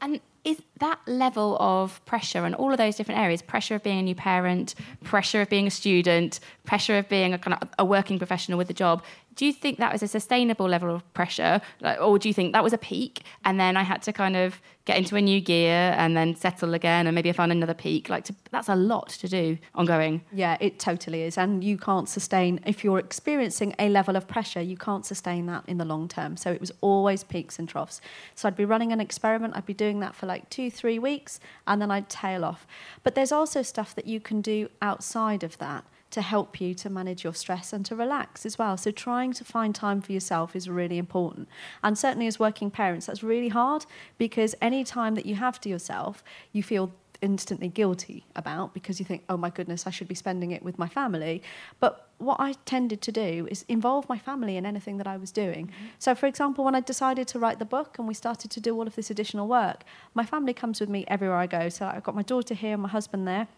And 0.00 0.20
is 0.44 0.62
that 0.78 0.98
level 1.06 1.56
of 1.60 2.04
pressure 2.06 2.44
and 2.44 2.54
all 2.54 2.72
of 2.72 2.78
those 2.78 2.96
different 2.96 3.20
areas 3.20 3.42
pressure 3.42 3.74
of 3.74 3.82
being 3.82 3.98
a 3.98 4.02
new 4.02 4.14
parent, 4.14 4.74
pressure 5.04 5.42
of 5.42 5.50
being 5.50 5.66
a 5.66 5.70
student, 5.70 6.40
pressure 6.64 6.96
of 6.96 7.08
being 7.08 7.34
a 7.34 7.38
kind 7.38 7.58
of 7.60 7.68
a 7.78 7.84
working 7.84 8.18
professional 8.18 8.56
with 8.56 8.70
a 8.70 8.74
job 8.74 9.02
Do 9.38 9.46
you 9.46 9.52
think 9.52 9.78
that 9.78 9.92
was 9.92 10.02
a 10.02 10.08
sustainable 10.08 10.68
level 10.68 10.92
of 10.92 11.14
pressure? 11.14 11.60
Like, 11.80 12.00
or 12.00 12.18
do 12.18 12.28
you 12.28 12.34
think 12.34 12.52
that 12.54 12.64
was 12.64 12.72
a 12.72 12.78
peak 12.78 13.22
and 13.44 13.58
then 13.60 13.76
I 13.76 13.84
had 13.84 14.02
to 14.02 14.12
kind 14.12 14.36
of 14.36 14.60
get 14.84 14.96
into 14.96 15.14
a 15.14 15.20
new 15.20 15.40
gear 15.40 15.94
and 15.96 16.16
then 16.16 16.34
settle 16.34 16.74
again 16.74 17.06
and 17.06 17.14
maybe 17.14 17.30
I 17.30 17.32
found 17.32 17.52
another 17.52 17.72
peak? 17.72 18.08
Like, 18.08 18.24
to, 18.24 18.34
that's 18.50 18.68
a 18.68 18.74
lot 18.74 19.10
to 19.10 19.28
do 19.28 19.56
ongoing. 19.76 20.22
Yeah, 20.32 20.56
it 20.58 20.80
totally 20.80 21.22
is. 21.22 21.38
And 21.38 21.62
you 21.62 21.78
can't 21.78 22.08
sustain, 22.08 22.58
if 22.66 22.82
you're 22.82 22.98
experiencing 22.98 23.76
a 23.78 23.88
level 23.88 24.16
of 24.16 24.26
pressure, 24.26 24.60
you 24.60 24.76
can't 24.76 25.06
sustain 25.06 25.46
that 25.46 25.62
in 25.68 25.78
the 25.78 25.84
long 25.84 26.08
term. 26.08 26.36
So 26.36 26.50
it 26.50 26.60
was 26.60 26.72
always 26.80 27.22
peaks 27.22 27.60
and 27.60 27.68
troughs. 27.68 28.00
So 28.34 28.48
I'd 28.48 28.56
be 28.56 28.64
running 28.64 28.90
an 28.90 29.00
experiment, 29.00 29.54
I'd 29.56 29.66
be 29.66 29.72
doing 29.72 30.00
that 30.00 30.16
for 30.16 30.26
like 30.26 30.50
two, 30.50 30.68
three 30.68 30.98
weeks, 30.98 31.38
and 31.64 31.80
then 31.80 31.92
I'd 31.92 32.08
tail 32.08 32.44
off. 32.44 32.66
But 33.04 33.14
there's 33.14 33.30
also 33.30 33.62
stuff 33.62 33.94
that 33.94 34.08
you 34.08 34.18
can 34.18 34.40
do 34.40 34.68
outside 34.82 35.44
of 35.44 35.56
that 35.58 35.84
to 36.10 36.22
help 36.22 36.60
you 36.60 36.74
to 36.74 36.88
manage 36.88 37.24
your 37.24 37.34
stress 37.34 37.72
and 37.72 37.84
to 37.86 37.94
relax 37.94 38.46
as 38.46 38.58
well. 38.58 38.76
So 38.76 38.90
trying 38.90 39.32
to 39.34 39.44
find 39.44 39.74
time 39.74 40.00
for 40.00 40.12
yourself 40.12 40.56
is 40.56 40.68
really 40.68 40.98
important. 40.98 41.48
And 41.82 41.98
certainly 41.98 42.26
as 42.26 42.38
working 42.38 42.70
parents, 42.70 43.06
that's 43.06 43.22
really 43.22 43.48
hard 43.48 43.84
because 44.16 44.54
any 44.60 44.84
time 44.84 45.14
that 45.16 45.26
you 45.26 45.34
have 45.34 45.60
to 45.62 45.68
yourself, 45.68 46.24
you 46.52 46.62
feel 46.62 46.92
instantly 47.20 47.68
guilty 47.68 48.24
about 48.36 48.72
because 48.72 48.98
you 48.98 49.04
think, 49.04 49.24
oh 49.28 49.36
my 49.36 49.50
goodness, 49.50 49.86
I 49.86 49.90
should 49.90 50.08
be 50.08 50.14
spending 50.14 50.52
it 50.52 50.62
with 50.62 50.78
my 50.78 50.88
family. 50.88 51.42
But 51.80 52.08
what 52.18 52.40
I 52.40 52.52
tended 52.64 53.00
to 53.02 53.12
do 53.12 53.48
is 53.50 53.64
involve 53.68 54.08
my 54.08 54.18
family 54.18 54.56
in 54.56 54.64
anything 54.64 54.98
that 54.98 55.06
I 55.06 55.16
was 55.16 55.32
doing. 55.32 55.66
Mm-hmm. 55.66 55.86
So, 55.98 56.14
for 56.14 56.26
example, 56.26 56.64
when 56.64 56.74
I 56.74 56.80
decided 56.80 57.28
to 57.28 57.38
write 57.38 57.58
the 57.58 57.64
book 57.64 57.98
and 57.98 58.06
we 58.06 58.14
started 58.14 58.50
to 58.52 58.60
do 58.60 58.74
all 58.74 58.86
of 58.86 58.94
this 58.94 59.10
additional 59.10 59.48
work, 59.48 59.84
my 60.14 60.24
family 60.24 60.54
comes 60.54 60.80
with 60.80 60.88
me 60.88 61.04
everywhere 61.08 61.36
I 61.36 61.46
go. 61.46 61.68
So, 61.68 61.86
I've 61.86 62.04
got 62.04 62.14
my 62.14 62.22
daughter 62.22 62.54
here 62.54 62.74
and 62.74 62.82
my 62.82 62.88
husband 62.88 63.26
there 63.26 63.48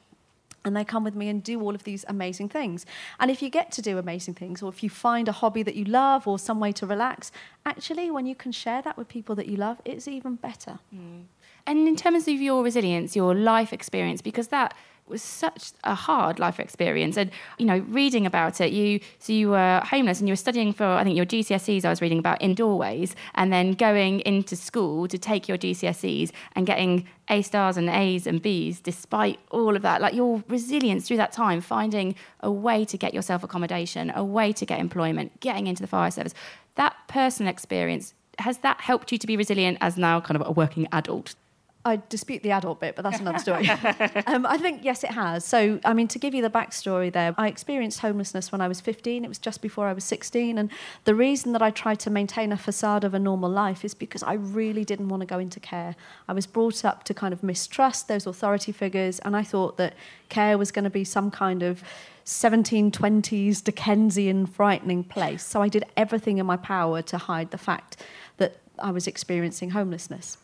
and 0.64 0.76
they 0.76 0.84
come 0.84 1.04
with 1.04 1.14
me 1.14 1.28
and 1.28 1.42
do 1.42 1.60
all 1.60 1.74
of 1.74 1.84
these 1.84 2.04
amazing 2.08 2.48
things. 2.48 2.84
And 3.18 3.30
if 3.30 3.40
you 3.42 3.48
get 3.48 3.72
to 3.72 3.82
do 3.82 3.98
amazing 3.98 4.34
things, 4.34 4.62
or 4.62 4.68
if 4.68 4.82
you 4.82 4.90
find 4.90 5.28
a 5.28 5.32
hobby 5.32 5.62
that 5.62 5.74
you 5.74 5.84
love 5.84 6.26
or 6.26 6.38
some 6.38 6.60
way 6.60 6.72
to 6.72 6.86
relax, 6.86 7.32
actually, 7.64 8.10
when 8.10 8.26
you 8.26 8.34
can 8.34 8.52
share 8.52 8.82
that 8.82 8.96
with 8.96 9.08
people 9.08 9.34
that 9.36 9.46
you 9.46 9.56
love, 9.56 9.80
it's 9.84 10.06
even 10.06 10.34
better. 10.36 10.78
Mm. 10.94 11.24
And 11.66 11.88
in 11.88 11.96
terms 11.96 12.26
of 12.26 12.34
your 12.34 12.62
resilience, 12.62 13.14
your 13.14 13.34
life 13.34 13.72
experience, 13.72 14.22
because 14.22 14.48
that 14.48 14.74
was 15.10 15.22
such 15.22 15.72
a 15.84 15.94
hard 15.94 16.38
life 16.38 16.60
experience. 16.60 17.16
And 17.16 17.30
you 17.58 17.66
know, 17.66 17.78
reading 17.88 18.26
about 18.26 18.60
it, 18.60 18.72
you 18.72 19.00
so 19.18 19.32
you 19.32 19.50
were 19.50 19.80
homeless 19.84 20.20
and 20.20 20.28
you 20.28 20.32
were 20.32 20.36
studying 20.36 20.72
for 20.72 20.84
I 20.84 21.04
think 21.04 21.16
your 21.16 21.26
GCSEs. 21.26 21.84
I 21.84 21.90
was 21.90 22.00
reading 22.00 22.18
about 22.18 22.40
in 22.40 22.54
doorways, 22.54 23.14
and 23.34 23.52
then 23.52 23.72
going 23.72 24.20
into 24.20 24.56
school 24.56 25.08
to 25.08 25.18
take 25.18 25.48
your 25.48 25.58
GCSEs 25.58 26.30
and 26.54 26.66
getting 26.66 27.06
A 27.28 27.42
stars 27.42 27.76
and 27.76 27.90
A's 27.90 28.26
and 28.26 28.40
B's 28.40 28.80
despite 28.80 29.38
all 29.50 29.76
of 29.76 29.82
that. 29.82 30.00
Like 30.00 30.14
your 30.14 30.42
resilience 30.48 31.06
through 31.08 31.18
that 31.18 31.32
time, 31.32 31.60
finding 31.60 32.14
a 32.40 32.50
way 32.50 32.84
to 32.86 32.96
get 32.96 33.12
yourself 33.12 33.42
accommodation, 33.42 34.12
a 34.14 34.24
way 34.24 34.52
to 34.52 34.64
get 34.64 34.80
employment, 34.80 35.40
getting 35.40 35.66
into 35.66 35.82
the 35.82 35.88
fire 35.88 36.10
service. 36.10 36.34
That 36.76 36.94
personal 37.08 37.50
experience 37.50 38.14
has 38.40 38.58
that 38.58 38.80
helped 38.80 39.12
you 39.12 39.18
to 39.18 39.26
be 39.26 39.36
resilient 39.36 39.78
as 39.80 39.96
now 39.96 40.20
kind 40.20 40.40
of 40.40 40.46
a 40.46 40.52
working 40.52 40.88
adult? 40.92 41.34
I 41.82 41.96
dispute 42.10 42.42
the 42.42 42.50
adult 42.50 42.78
bit, 42.78 42.94
but 42.94 43.02
that's 43.02 43.20
another 43.20 43.38
story. 43.38 43.66
um, 44.26 44.44
I 44.44 44.58
think, 44.58 44.84
yes, 44.84 45.02
it 45.02 45.12
has. 45.12 45.46
So, 45.46 45.80
I 45.82 45.94
mean, 45.94 46.08
to 46.08 46.18
give 46.18 46.34
you 46.34 46.42
the 46.42 46.50
backstory 46.50 47.10
there, 47.10 47.34
I 47.38 47.48
experienced 47.48 48.00
homelessness 48.00 48.52
when 48.52 48.60
I 48.60 48.68
was 48.68 48.82
15. 48.82 49.24
It 49.24 49.28
was 49.28 49.38
just 49.38 49.62
before 49.62 49.86
I 49.86 49.94
was 49.94 50.04
16. 50.04 50.58
And 50.58 50.70
the 51.04 51.14
reason 51.14 51.52
that 51.52 51.62
I 51.62 51.70
tried 51.70 51.98
to 52.00 52.10
maintain 52.10 52.52
a 52.52 52.58
facade 52.58 53.02
of 53.02 53.14
a 53.14 53.18
normal 53.18 53.48
life 53.48 53.82
is 53.82 53.94
because 53.94 54.22
I 54.22 54.34
really 54.34 54.84
didn't 54.84 55.08
want 55.08 55.22
to 55.22 55.26
go 55.26 55.38
into 55.38 55.58
care. 55.58 55.96
I 56.28 56.34
was 56.34 56.46
brought 56.46 56.84
up 56.84 57.04
to 57.04 57.14
kind 57.14 57.32
of 57.32 57.42
mistrust 57.42 58.08
those 58.08 58.26
authority 58.26 58.72
figures. 58.72 59.18
And 59.20 59.34
I 59.34 59.42
thought 59.42 59.78
that 59.78 59.94
care 60.28 60.58
was 60.58 60.70
going 60.70 60.84
to 60.84 60.90
be 60.90 61.04
some 61.04 61.30
kind 61.30 61.62
of 61.62 61.82
1720s 62.26 63.64
Dickensian 63.64 64.44
frightening 64.44 65.02
place. 65.02 65.46
So 65.46 65.62
I 65.62 65.68
did 65.68 65.84
everything 65.96 66.36
in 66.36 66.44
my 66.44 66.58
power 66.58 67.00
to 67.00 67.16
hide 67.16 67.52
the 67.52 67.58
fact 67.58 67.96
that 68.36 68.58
I 68.78 68.90
was 68.90 69.06
experiencing 69.06 69.70
homelessness 69.70 70.36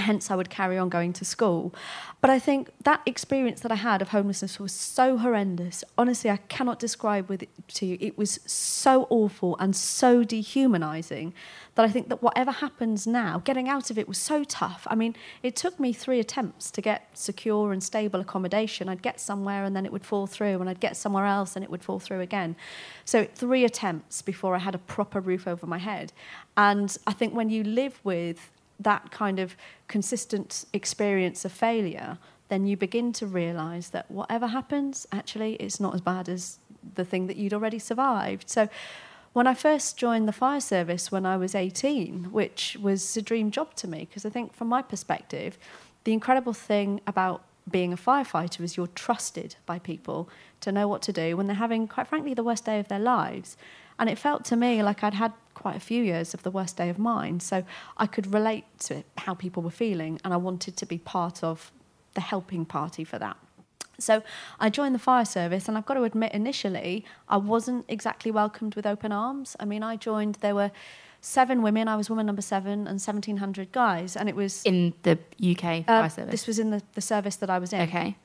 hence 0.00 0.30
I 0.30 0.36
would 0.36 0.50
carry 0.50 0.78
on 0.78 0.88
going 0.88 1.12
to 1.14 1.24
school. 1.24 1.74
But 2.20 2.30
I 2.30 2.38
think 2.38 2.70
that 2.84 3.00
experience 3.06 3.60
that 3.60 3.72
I 3.72 3.76
had 3.76 4.02
of 4.02 4.08
homelessness 4.08 4.58
was 4.58 4.72
so 4.72 5.16
horrendous. 5.16 5.84
Honestly, 5.96 6.30
I 6.30 6.36
cannot 6.36 6.78
describe 6.78 7.28
with 7.28 7.42
it 7.42 7.48
to 7.74 7.86
you. 7.86 7.96
It 8.00 8.18
was 8.18 8.40
so 8.44 9.06
awful 9.10 9.56
and 9.58 9.74
so 9.74 10.24
dehumanizing 10.24 11.32
that 11.76 11.84
I 11.84 11.88
think 11.88 12.08
that 12.08 12.22
whatever 12.22 12.50
happens 12.50 13.06
now, 13.06 13.40
getting 13.44 13.68
out 13.68 13.90
of 13.90 13.96
it 13.96 14.06
was 14.06 14.18
so 14.18 14.44
tough. 14.44 14.86
I 14.90 14.94
mean, 14.94 15.16
it 15.42 15.56
took 15.56 15.80
me 15.80 15.92
three 15.92 16.20
attempts 16.20 16.70
to 16.72 16.82
get 16.82 17.16
secure 17.16 17.72
and 17.72 17.82
stable 17.82 18.20
accommodation. 18.20 18.88
I'd 18.88 19.02
get 19.02 19.20
somewhere 19.20 19.64
and 19.64 19.74
then 19.74 19.86
it 19.86 19.92
would 19.92 20.04
fall 20.04 20.26
through, 20.26 20.60
and 20.60 20.68
I'd 20.68 20.80
get 20.80 20.96
somewhere 20.96 21.24
else 21.26 21.56
and 21.56 21.64
it 21.64 21.70
would 21.70 21.82
fall 21.82 21.98
through 21.98 22.20
again. 22.20 22.56
So, 23.04 23.26
three 23.34 23.64
attempts 23.64 24.20
before 24.20 24.54
I 24.54 24.58
had 24.58 24.74
a 24.74 24.78
proper 24.78 25.20
roof 25.20 25.46
over 25.46 25.66
my 25.66 25.78
head. 25.78 26.12
And 26.56 26.94
I 27.06 27.12
think 27.12 27.34
when 27.34 27.48
you 27.48 27.64
live 27.64 28.00
with 28.04 28.50
that 28.80 29.10
kind 29.10 29.38
of 29.38 29.56
consistent 29.88 30.64
experience 30.72 31.44
of 31.44 31.52
failure, 31.52 32.18
then 32.48 32.66
you 32.66 32.76
begin 32.76 33.12
to 33.12 33.26
realize 33.26 33.90
that 33.90 34.10
whatever 34.10 34.48
happens, 34.48 35.06
actually, 35.12 35.54
it's 35.54 35.78
not 35.78 35.94
as 35.94 36.00
bad 36.00 36.28
as 36.28 36.58
the 36.94 37.04
thing 37.04 37.26
that 37.28 37.36
you'd 37.36 37.54
already 37.54 37.78
survived. 37.78 38.48
So, 38.50 38.68
when 39.32 39.46
I 39.46 39.54
first 39.54 39.96
joined 39.96 40.26
the 40.26 40.32
fire 40.32 40.60
service 40.60 41.12
when 41.12 41.24
I 41.24 41.36
was 41.36 41.54
18, 41.54 42.32
which 42.32 42.76
was 42.82 43.16
a 43.16 43.22
dream 43.22 43.52
job 43.52 43.74
to 43.76 43.86
me, 43.86 44.00
because 44.00 44.26
I 44.26 44.30
think 44.30 44.52
from 44.52 44.66
my 44.66 44.82
perspective, 44.82 45.56
the 46.02 46.12
incredible 46.12 46.52
thing 46.52 47.00
about 47.06 47.44
being 47.70 47.92
a 47.92 47.96
firefighter 47.96 48.60
is 48.60 48.76
you're 48.76 48.88
trusted 48.88 49.54
by 49.66 49.78
people 49.78 50.28
to 50.62 50.72
know 50.72 50.88
what 50.88 51.02
to 51.02 51.12
do 51.12 51.36
when 51.36 51.46
they're 51.46 51.54
having, 51.54 51.86
quite 51.86 52.08
frankly, 52.08 52.34
the 52.34 52.42
worst 52.42 52.64
day 52.64 52.80
of 52.80 52.88
their 52.88 52.98
lives. 52.98 53.56
And 54.00 54.10
it 54.10 54.18
felt 54.18 54.44
to 54.46 54.56
me 54.56 54.82
like 54.82 55.04
I'd 55.04 55.14
had 55.14 55.32
quite 55.60 55.76
a 55.76 55.80
few 55.80 56.02
years 56.02 56.32
of 56.32 56.42
the 56.42 56.50
worst 56.50 56.76
day 56.78 56.88
of 56.88 56.98
mine. 56.98 57.38
So 57.38 57.64
I 57.98 58.06
could 58.06 58.32
relate 58.32 58.64
to 58.86 58.96
it, 58.98 59.06
how 59.18 59.34
people 59.34 59.62
were 59.62 59.70
feeling, 59.70 60.18
and 60.24 60.32
I 60.32 60.38
wanted 60.38 60.76
to 60.78 60.86
be 60.86 60.98
part 60.98 61.44
of 61.44 61.70
the 62.14 62.22
helping 62.22 62.64
party 62.64 63.04
for 63.04 63.18
that. 63.18 63.36
So 63.98 64.22
I 64.58 64.70
joined 64.70 64.94
the 64.94 64.98
fire 64.98 65.26
service, 65.26 65.68
and 65.68 65.76
I've 65.76 65.84
got 65.84 65.94
to 65.94 66.04
admit, 66.04 66.32
initially, 66.32 67.04
I 67.28 67.36
wasn't 67.36 67.84
exactly 67.88 68.30
welcomed 68.30 68.74
with 68.74 68.86
open 68.86 69.12
arms. 69.12 69.54
I 69.60 69.66
mean, 69.66 69.82
I 69.82 69.96
joined, 69.96 70.36
there 70.36 70.54
were 70.54 70.70
seven 71.20 71.60
women. 71.60 71.86
I 71.86 71.96
was 71.96 72.08
woman 72.08 72.24
number 72.24 72.42
seven, 72.42 72.86
and 72.86 72.98
1,700 72.98 73.70
guys. 73.72 74.16
And 74.16 74.30
it 74.30 74.34
was. 74.34 74.62
In 74.64 74.94
the 75.02 75.18
UK 75.38 75.84
uh, 75.86 76.08
service? 76.08 76.30
This 76.30 76.46
was 76.46 76.58
in 76.58 76.70
the, 76.70 76.82
the 76.94 77.02
service 77.02 77.36
that 77.36 77.50
I 77.50 77.58
was 77.58 77.74
in. 77.74 77.82
Okay. 77.82 78.16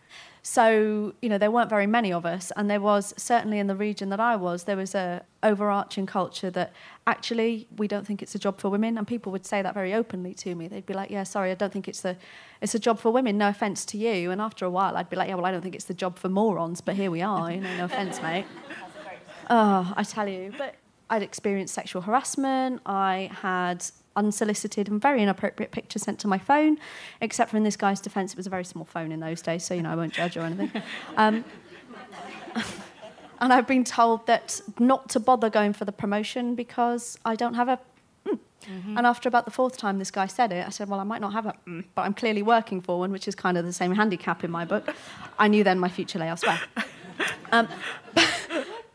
So, 0.47 1.15
you 1.23 1.30
know, 1.30 1.39
there 1.39 1.49
weren't 1.49 1.71
very 1.71 1.88
many 1.88 2.13
of 2.13 2.23
us, 2.23 2.51
and 2.56 2.69
there 2.69 2.80
was 2.80 3.15
certainly 3.17 3.58
in 3.58 3.65
the 3.65 3.75
region 3.75 4.10
that 4.10 4.19
I 4.19 4.36
was, 4.36 4.65
there 4.65 4.78
was 4.78 4.93
a 4.93 5.23
overarching 5.41 6.06
culture 6.06 6.51
that 6.51 6.71
actually 7.08 7.67
we 7.78 7.88
don't 7.88 8.06
think 8.06 8.21
it's 8.21 8.36
a 8.36 8.38
job 8.39 8.60
for 8.60 8.69
women, 8.69 8.95
and 8.95 9.08
people 9.08 9.32
would 9.32 9.43
say 9.43 9.63
that 9.63 9.73
very 9.73 9.91
openly 9.91 10.36
to 10.36 10.54
me. 10.54 10.67
They'd 10.67 10.86
be 10.86 10.93
like, 10.93 11.10
"Yeah, 11.10 11.23
sorry, 11.23 11.49
I 11.49 11.56
don't 11.56 11.73
think 11.73 11.88
it's 11.88 12.06
a, 12.06 12.15
it's 12.62 12.75
a 12.75 12.80
job 12.80 12.99
for 12.99 13.10
women. 13.10 13.39
No 13.39 13.49
offence 13.49 13.86
to 13.86 13.97
you." 13.97 14.30
And 14.30 14.39
after 14.39 14.65
a 14.65 14.69
while, 14.69 14.95
I'd 14.97 15.10
be 15.10 15.15
like, 15.15 15.30
"Yeah, 15.30 15.36
well, 15.36 15.47
I 15.47 15.51
don't 15.51 15.63
think 15.63 15.73
it's 15.73 15.86
the 15.86 15.95
job 15.95 16.19
for 16.19 16.30
morons, 16.30 16.80
but 16.80 16.95
here 16.95 17.10
we 17.10 17.23
are. 17.23 17.51
You 17.51 17.62
know, 17.62 17.78
no 17.78 17.86
offence, 17.86 18.21
mate." 18.21 18.45
Oh, 19.49 19.93
I 19.97 20.04
tell 20.04 20.28
you, 20.28 20.54
but 20.56 20.75
I'd 21.10 21.23
experienced 21.23 21.73
sexual 21.73 22.04
harassment. 22.04 22.82
I 22.86 23.32
had 23.41 23.84
unsolicited 24.15 24.89
and 24.89 25.01
very 25.01 25.21
inappropriate 25.21 25.71
picture 25.71 25.99
sent 25.99 26.19
to 26.19 26.28
my 26.28 26.38
phone, 26.38 26.78
except 27.21 27.51
for 27.51 27.58
in 27.58 27.63
this 27.63 27.75
guy's 27.75 28.01
defence, 28.01 28.34
it 28.34 28.38
was 28.38 28.47
a 28.47 28.49
very 28.49 28.65
small 28.65 28.86
phone 28.86 29.12
in 29.12 29.19
those 29.19 29.41
days, 29.41 29.63
so 29.63 29.73
you 29.73 29.82
know 29.82 29.91
I 29.91 29.95
won't 29.95 30.13
judge 30.13 30.38
or 30.38 30.41
anything. 30.41 30.71
Um, 31.17 31.45
and 33.41 33.54
I've 33.54 33.67
been 33.67 33.84
told 33.84 34.28
that 34.28 34.62
not 34.80 35.10
to 35.10 35.19
bother 35.19 35.49
going 35.49 35.73
for 35.73 35.86
the 35.86 35.91
promotion 35.91 36.56
because 36.56 37.17
I 37.25 37.36
don't 37.36 37.54
have 37.54 37.69
a. 37.69 37.80
Mm. 38.25 38.39
Mm-hmm. 38.63 38.97
And 38.97 39.06
after 39.06 39.30
about 39.30 39.45
the 39.45 39.51
fourth 39.51 39.78
time 39.78 39.99
this 39.99 40.12
guy 40.12 40.28
said 40.28 40.51
it, 40.51 40.65
I 40.65 40.69
said, 40.69 40.89
Well, 40.89 40.99
I 40.99 41.04
might 41.04 41.21
not 41.21 41.34
have 41.34 41.45
a, 41.45 41.54
mm, 41.67 41.84
but 41.93 42.04
I'm 42.04 42.13
clearly 42.13 42.41
working 42.41 42.82
for 42.82 42.99
one, 42.99 43.12
which 43.12 43.28
is 43.28 43.36
kind 43.36 43.58
of 43.58 43.65
the 43.65 43.73
same 43.73 43.93
handicap 43.93 44.43
in 44.43 44.51
my 44.51 44.65
book. 44.65 44.93
I 45.38 45.47
knew 45.47 45.63
then 45.63 45.80
my 45.80 45.89
future 45.89 46.19
lay 46.19 46.28
elsewhere. 46.28 46.60
Um, 47.51 47.69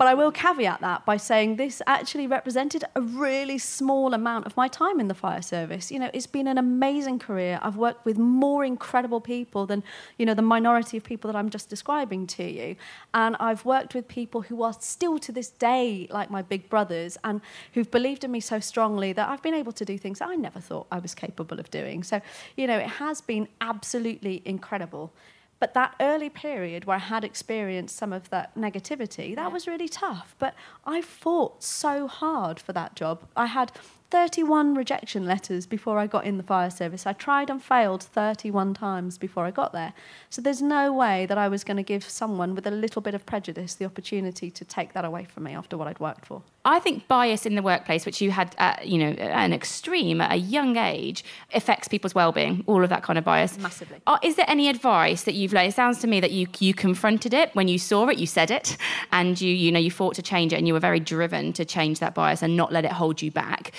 but 0.00 0.08
I 0.08 0.14
will 0.14 0.32
caveat 0.32 0.80
that 0.80 1.04
by 1.04 1.18
saying 1.18 1.56
this 1.56 1.82
actually 1.86 2.26
represented 2.26 2.84
a 2.94 3.02
really 3.02 3.58
small 3.58 4.14
amount 4.14 4.46
of 4.46 4.56
my 4.56 4.66
time 4.66 4.98
in 4.98 5.08
the 5.08 5.14
fire 5.14 5.42
service. 5.42 5.92
You 5.92 5.98
know, 5.98 6.10
it's 6.14 6.26
been 6.26 6.46
an 6.46 6.56
amazing 6.56 7.18
career. 7.18 7.60
I've 7.60 7.76
worked 7.76 8.06
with 8.06 8.16
more 8.16 8.64
incredible 8.64 9.20
people 9.20 9.66
than, 9.66 9.82
you 10.16 10.24
know, 10.24 10.32
the 10.32 10.40
minority 10.40 10.96
of 10.96 11.04
people 11.04 11.30
that 11.30 11.36
I'm 11.36 11.50
just 11.50 11.68
describing 11.68 12.26
to 12.28 12.50
you. 12.50 12.76
And 13.12 13.36
I've 13.38 13.66
worked 13.66 13.94
with 13.94 14.08
people 14.08 14.40
who 14.40 14.62
are 14.62 14.72
still 14.72 15.18
to 15.18 15.32
this 15.32 15.50
day 15.50 16.06
like 16.08 16.30
my 16.30 16.40
big 16.40 16.70
brothers 16.70 17.18
and 17.22 17.42
who've 17.74 17.90
believed 17.90 18.24
in 18.24 18.30
me 18.30 18.40
so 18.40 18.58
strongly 18.58 19.12
that 19.12 19.28
I've 19.28 19.42
been 19.42 19.52
able 19.52 19.72
to 19.72 19.84
do 19.84 19.98
things 19.98 20.22
I 20.22 20.34
never 20.34 20.60
thought 20.60 20.86
I 20.90 20.98
was 20.98 21.14
capable 21.14 21.60
of 21.60 21.70
doing. 21.70 22.04
So, 22.04 22.22
you 22.56 22.66
know, 22.66 22.78
it 22.78 22.88
has 22.88 23.20
been 23.20 23.48
absolutely 23.60 24.40
incredible. 24.46 25.12
But 25.60 25.74
that 25.74 25.94
early 26.00 26.30
period 26.30 26.86
where 26.86 26.96
I 26.96 27.00
had 27.00 27.22
experienced 27.22 27.96
some 27.96 28.12
of 28.12 28.30
that 28.30 28.54
negativity, 28.56 29.36
that 29.36 29.42
yeah. 29.42 29.48
was 29.48 29.66
really 29.68 29.88
tough. 29.88 30.34
But 30.38 30.54
I 30.84 31.02
fought 31.02 31.62
so 31.62 32.08
hard 32.08 32.58
for 32.58 32.72
that 32.72 32.96
job. 32.96 33.22
I 33.36 33.46
had 33.46 33.70
31 34.10 34.74
rejection 34.74 35.24
letters 35.24 35.66
before 35.66 35.98
I 35.98 36.08
got 36.08 36.24
in 36.24 36.36
the 36.36 36.42
fire 36.42 36.70
service. 36.70 37.06
I 37.06 37.12
tried 37.12 37.48
and 37.48 37.62
failed 37.62 38.02
31 38.02 38.74
times 38.74 39.18
before 39.18 39.44
I 39.44 39.52
got 39.52 39.72
there. 39.72 39.92
So 40.28 40.42
there's 40.42 40.60
no 40.60 40.92
way 40.92 41.26
that 41.26 41.38
I 41.38 41.46
was 41.46 41.62
going 41.62 41.76
to 41.76 41.82
give 41.84 42.02
someone 42.02 42.54
with 42.56 42.66
a 42.66 42.72
little 42.72 43.00
bit 43.02 43.14
of 43.14 43.24
prejudice 43.24 43.74
the 43.74 43.84
opportunity 43.84 44.50
to 44.50 44.64
take 44.64 44.94
that 44.94 45.04
away 45.04 45.24
from 45.24 45.44
me 45.44 45.54
after 45.54 45.78
what 45.78 45.86
I'd 45.86 46.00
worked 46.00 46.26
for. 46.26 46.42
I 46.64 46.78
think 46.78 47.08
bias 47.08 47.46
in 47.46 47.54
the 47.54 47.62
workplace, 47.62 48.04
which 48.04 48.20
you 48.20 48.32
had, 48.32 48.54
at, 48.58 48.86
you 48.86 48.98
know, 48.98 49.10
an 49.12 49.52
extreme 49.54 50.20
at 50.20 50.32
a 50.32 50.36
young 50.36 50.76
age, 50.76 51.24
affects 51.54 51.88
people's 51.88 52.14
well-being. 52.14 52.64
All 52.66 52.84
of 52.84 52.90
that 52.90 53.02
kind 53.02 53.18
of 53.18 53.24
bias, 53.24 53.58
massively. 53.58 53.98
Uh, 54.06 54.18
is 54.22 54.36
there 54.36 54.44
any 54.46 54.68
advice 54.68 55.22
that 55.22 55.34
you've 55.34 55.54
learned? 55.54 55.68
It 55.68 55.74
sounds 55.74 56.00
to 56.00 56.06
me 56.06 56.20
that 56.20 56.32
you 56.32 56.46
you 56.58 56.74
confronted 56.74 57.32
it 57.32 57.54
when 57.54 57.68
you 57.68 57.78
saw 57.78 58.08
it, 58.08 58.18
you 58.18 58.26
said 58.26 58.50
it, 58.50 58.76
and 59.10 59.40
you 59.40 59.54
you 59.54 59.72
know 59.72 59.78
you 59.78 59.90
fought 59.90 60.14
to 60.16 60.22
change 60.22 60.52
it, 60.52 60.56
and 60.56 60.66
you 60.66 60.74
were 60.74 60.80
very 60.80 61.00
driven 61.00 61.54
to 61.54 61.64
change 61.64 61.98
that 62.00 62.14
bias 62.14 62.42
and 62.42 62.56
not 62.56 62.72
let 62.72 62.84
it 62.84 62.92
hold 62.92 63.22
you 63.22 63.30
back. 63.30 63.72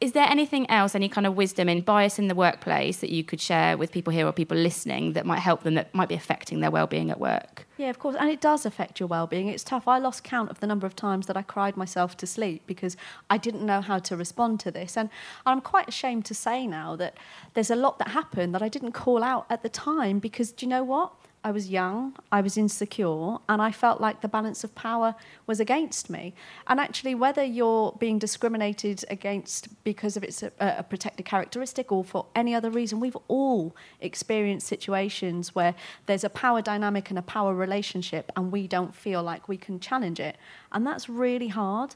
Is 0.00 0.12
there 0.12 0.26
anything 0.28 0.70
else, 0.70 0.94
any 0.94 1.08
kind 1.08 1.26
of 1.26 1.36
wisdom 1.36 1.68
in 1.68 1.80
bias 1.80 2.20
in 2.20 2.28
the 2.28 2.34
workplace 2.36 2.98
that 2.98 3.10
you 3.10 3.24
could 3.24 3.40
share 3.40 3.76
with 3.76 3.90
people 3.90 4.12
here 4.12 4.28
or 4.28 4.32
people 4.32 4.56
listening 4.56 5.14
that 5.14 5.26
might 5.26 5.40
help 5.40 5.64
them, 5.64 5.74
that 5.74 5.92
might 5.92 6.08
be 6.08 6.14
affecting 6.14 6.60
their 6.60 6.70
well-being 6.70 7.10
at 7.10 7.18
work? 7.18 7.66
Yeah, 7.78 7.90
of 7.90 7.98
course. 7.98 8.14
And 8.14 8.30
it 8.30 8.40
does 8.40 8.64
affect 8.64 9.00
your 9.00 9.08
well-being. 9.08 9.48
It's 9.48 9.64
tough. 9.64 9.88
I 9.88 9.98
lost 9.98 10.22
count 10.22 10.50
of 10.50 10.60
the 10.60 10.68
number 10.68 10.86
of 10.86 10.94
times 10.94 11.26
that 11.26 11.36
I 11.36 11.42
cried 11.42 11.76
myself 11.76 12.16
to 12.18 12.28
sleep 12.28 12.62
because 12.64 12.96
I 13.28 13.38
didn't 13.38 13.66
know 13.66 13.80
how 13.80 13.98
to 13.98 14.16
respond 14.16 14.60
to 14.60 14.70
this. 14.70 14.96
And 14.96 15.10
I'm 15.44 15.60
quite 15.60 15.88
ashamed 15.88 16.24
to 16.26 16.34
say 16.34 16.68
now 16.68 16.94
that 16.94 17.16
there's 17.54 17.70
a 17.70 17.76
lot 17.76 17.98
that 17.98 18.08
happened 18.08 18.54
that 18.54 18.62
I 18.62 18.68
didn't 18.68 18.92
call 18.92 19.24
out 19.24 19.46
at 19.50 19.64
the 19.64 19.68
time 19.68 20.20
because 20.20 20.52
do 20.52 20.64
you 20.64 20.70
know 20.70 20.84
what? 20.84 21.12
I 21.44 21.52
was 21.52 21.70
young, 21.70 22.16
I 22.32 22.40
was 22.40 22.56
insecure, 22.56 23.36
and 23.48 23.62
I 23.62 23.70
felt 23.70 24.00
like 24.00 24.20
the 24.20 24.28
balance 24.28 24.64
of 24.64 24.74
power 24.74 25.14
was 25.46 25.60
against 25.60 26.10
me. 26.10 26.34
And 26.66 26.80
actually, 26.80 27.14
whether 27.14 27.44
you're 27.44 27.96
being 27.98 28.18
discriminated 28.18 29.04
against 29.08 29.68
because 29.84 30.16
of 30.16 30.24
its 30.24 30.42
a, 30.42 30.50
a 30.58 30.82
protected 30.82 31.24
characteristic 31.24 31.92
or 31.92 32.02
for 32.02 32.26
any 32.34 32.54
other 32.54 32.70
reason, 32.70 32.98
we've 32.98 33.16
all 33.28 33.74
experienced 34.00 34.66
situations 34.66 35.54
where 35.54 35.74
there's 36.06 36.24
a 36.24 36.30
power 36.30 36.60
dynamic 36.60 37.08
and 37.10 37.18
a 37.18 37.22
power 37.22 37.54
relationship, 37.54 38.32
and 38.36 38.50
we 38.50 38.66
don't 38.66 38.94
feel 38.94 39.22
like 39.22 39.48
we 39.48 39.56
can 39.56 39.78
challenge 39.78 40.18
it. 40.18 40.36
And 40.72 40.86
that's 40.86 41.08
really 41.08 41.48
hard. 41.48 41.94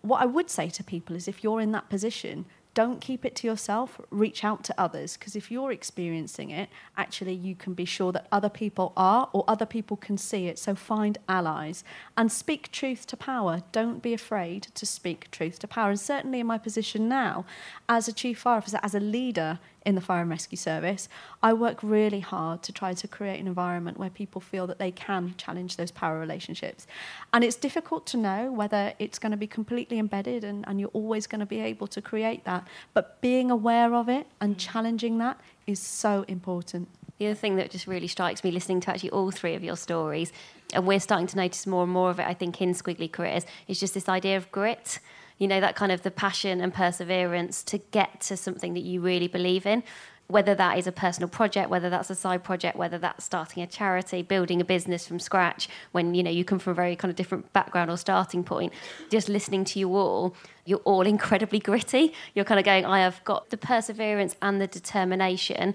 What 0.00 0.22
I 0.22 0.26
would 0.26 0.48
say 0.48 0.70
to 0.70 0.82
people 0.82 1.14
is 1.14 1.28
if 1.28 1.44
you're 1.44 1.60
in 1.60 1.72
that 1.72 1.90
position, 1.90 2.46
don't 2.74 3.00
keep 3.00 3.24
it 3.24 3.34
to 3.36 3.46
yourself, 3.46 4.00
reach 4.10 4.44
out 4.44 4.62
to 4.64 4.74
others. 4.80 5.16
Because 5.16 5.34
if 5.34 5.50
you're 5.50 5.72
experiencing 5.72 6.50
it, 6.50 6.68
actually, 6.96 7.34
you 7.34 7.54
can 7.54 7.74
be 7.74 7.84
sure 7.84 8.12
that 8.12 8.28
other 8.30 8.48
people 8.48 8.92
are 8.96 9.28
or 9.32 9.44
other 9.48 9.66
people 9.66 9.96
can 9.96 10.16
see 10.16 10.46
it. 10.46 10.58
So 10.58 10.74
find 10.74 11.18
allies 11.28 11.84
and 12.16 12.30
speak 12.30 12.70
truth 12.70 13.06
to 13.08 13.16
power. 13.16 13.62
Don't 13.72 14.02
be 14.02 14.14
afraid 14.14 14.64
to 14.74 14.86
speak 14.86 15.30
truth 15.30 15.58
to 15.60 15.68
power. 15.68 15.90
And 15.90 16.00
certainly 16.00 16.40
in 16.40 16.46
my 16.46 16.58
position 16.58 17.08
now, 17.08 17.44
as 17.88 18.08
a 18.08 18.12
chief 18.12 18.38
fire 18.40 18.58
officer, 18.58 18.80
as 18.82 18.94
a 18.94 19.00
leader 19.00 19.58
in 19.88 19.94
the 19.94 20.02
fire 20.02 20.20
and 20.20 20.28
rescue 20.28 20.58
service, 20.58 21.08
I 21.42 21.54
work 21.54 21.78
really 21.82 22.20
hard 22.20 22.62
to 22.64 22.72
try 22.72 22.92
to 22.92 23.08
create 23.08 23.40
an 23.40 23.46
environment 23.46 23.96
where 23.96 24.10
people 24.10 24.38
feel 24.38 24.66
that 24.66 24.78
they 24.78 24.90
can 24.90 25.32
challenge 25.38 25.78
those 25.78 25.90
power 25.90 26.20
relationships. 26.20 26.86
And 27.32 27.42
it's 27.42 27.56
difficult 27.56 28.06
to 28.08 28.18
know 28.18 28.52
whether 28.52 28.92
it's 28.98 29.18
going 29.18 29.30
to 29.30 29.38
be 29.38 29.46
completely 29.46 29.98
embedded 29.98 30.44
and, 30.44 30.62
and 30.68 30.78
you're 30.78 30.90
always 30.92 31.26
going 31.26 31.40
to 31.40 31.46
be 31.46 31.60
able 31.60 31.86
to 31.86 32.02
create 32.02 32.44
that. 32.44 32.68
But 32.92 33.22
being 33.22 33.50
aware 33.50 33.94
of 33.94 34.10
it 34.10 34.26
and 34.42 34.56
mm. 34.56 34.58
challenging 34.58 35.16
that 35.18 35.40
is 35.66 35.80
so 35.80 36.26
important. 36.28 36.88
The 37.16 37.28
other 37.28 37.34
thing 37.34 37.56
that 37.56 37.70
just 37.70 37.86
really 37.86 38.08
strikes 38.08 38.44
me 38.44 38.50
listening 38.50 38.80
to 38.80 38.90
actually 38.90 39.10
all 39.10 39.30
three 39.30 39.54
of 39.54 39.64
your 39.64 39.76
stories, 39.76 40.32
and 40.74 40.86
we're 40.86 41.00
starting 41.00 41.26
to 41.28 41.36
notice 41.36 41.66
more 41.66 41.84
and 41.84 41.90
more 41.90 42.10
of 42.10 42.20
it, 42.20 42.26
I 42.26 42.34
think, 42.34 42.60
in 42.60 42.74
Squiggly 42.74 43.10
Careers, 43.10 43.46
is 43.66 43.80
just 43.80 43.94
this 43.94 44.08
idea 44.08 44.36
of 44.36 44.52
grit 44.52 45.00
you 45.38 45.48
know, 45.48 45.60
that 45.60 45.76
kind 45.76 45.92
of 45.92 46.02
the 46.02 46.10
passion 46.10 46.60
and 46.60 46.74
perseverance 46.74 47.62
to 47.64 47.78
get 47.78 48.20
to 48.22 48.36
something 48.36 48.74
that 48.74 48.82
you 48.82 49.00
really 49.00 49.28
believe 49.28 49.66
in. 49.66 49.82
Whether 50.26 50.54
that 50.56 50.76
is 50.76 50.86
a 50.86 50.92
personal 50.92 51.26
project, 51.30 51.70
whether 51.70 51.88
that's 51.88 52.10
a 52.10 52.14
side 52.14 52.44
project, 52.44 52.76
whether 52.76 52.98
that's 52.98 53.24
starting 53.24 53.62
a 53.62 53.66
charity, 53.66 54.20
building 54.20 54.60
a 54.60 54.64
business 54.64 55.06
from 55.06 55.18
scratch, 55.18 55.70
when 55.92 56.14
you 56.14 56.22
know 56.22 56.30
you 56.30 56.44
come 56.44 56.58
from 56.58 56.72
a 56.72 56.74
very 56.74 56.96
kind 56.96 57.08
of 57.08 57.16
different 57.16 57.50
background 57.54 57.90
or 57.90 57.96
starting 57.96 58.44
point, 58.44 58.74
just 59.10 59.30
listening 59.30 59.64
to 59.64 59.78
you 59.78 59.96
all, 59.96 60.36
you're 60.66 60.80
all 60.80 61.06
incredibly 61.06 61.58
gritty. 61.58 62.12
You're 62.34 62.44
kind 62.44 62.60
of 62.60 62.66
going, 62.66 62.84
I 62.84 62.98
have 62.98 63.24
got 63.24 63.48
the 63.48 63.56
perseverance 63.56 64.36
and 64.42 64.60
the 64.60 64.66
determination 64.66 65.74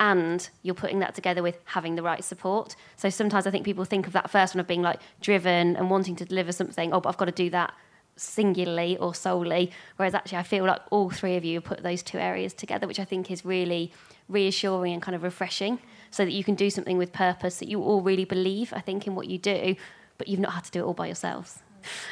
and 0.00 0.48
you're 0.62 0.74
putting 0.74 0.98
that 1.00 1.14
together 1.14 1.42
with 1.42 1.58
having 1.64 1.94
the 1.94 2.02
right 2.02 2.24
support. 2.24 2.74
So 2.96 3.10
sometimes 3.10 3.46
I 3.46 3.50
think 3.50 3.64
people 3.64 3.84
think 3.84 4.06
of 4.06 4.12
that 4.14 4.30
first 4.30 4.54
one 4.54 4.60
of 4.60 4.66
being 4.66 4.82
like 4.82 5.00
driven 5.20 5.76
and 5.76 5.90
wanting 5.90 6.16
to 6.16 6.24
deliver 6.24 6.52
something. 6.52 6.92
Oh, 6.92 7.00
but 7.00 7.10
I've 7.10 7.16
got 7.16 7.26
to 7.26 7.32
do 7.32 7.50
that 7.50 7.74
singularly 8.16 8.96
or 8.98 9.14
solely. 9.14 9.70
Whereas 9.96 10.14
actually, 10.14 10.38
I 10.38 10.42
feel 10.42 10.64
like 10.64 10.80
all 10.90 11.10
three 11.10 11.36
of 11.36 11.44
you 11.44 11.60
put 11.60 11.82
those 11.82 12.02
two 12.02 12.18
areas 12.18 12.54
together, 12.54 12.86
which 12.86 13.00
I 13.00 13.04
think 13.04 13.30
is 13.30 13.44
really 13.44 13.92
reassuring 14.28 14.92
and 14.92 15.02
kind 15.02 15.14
of 15.14 15.22
refreshing, 15.22 15.78
so 16.10 16.24
that 16.24 16.32
you 16.32 16.44
can 16.44 16.54
do 16.54 16.70
something 16.70 16.96
with 16.96 17.12
purpose 17.12 17.58
that 17.58 17.68
you 17.68 17.82
all 17.82 18.00
really 18.00 18.24
believe, 18.24 18.72
I 18.72 18.80
think, 18.80 19.06
in 19.06 19.14
what 19.14 19.28
you 19.28 19.38
do, 19.38 19.76
but 20.16 20.28
you've 20.28 20.40
not 20.40 20.52
had 20.52 20.64
to 20.64 20.70
do 20.70 20.80
it 20.80 20.84
all 20.84 20.94
by 20.94 21.06
yourselves. 21.06 21.58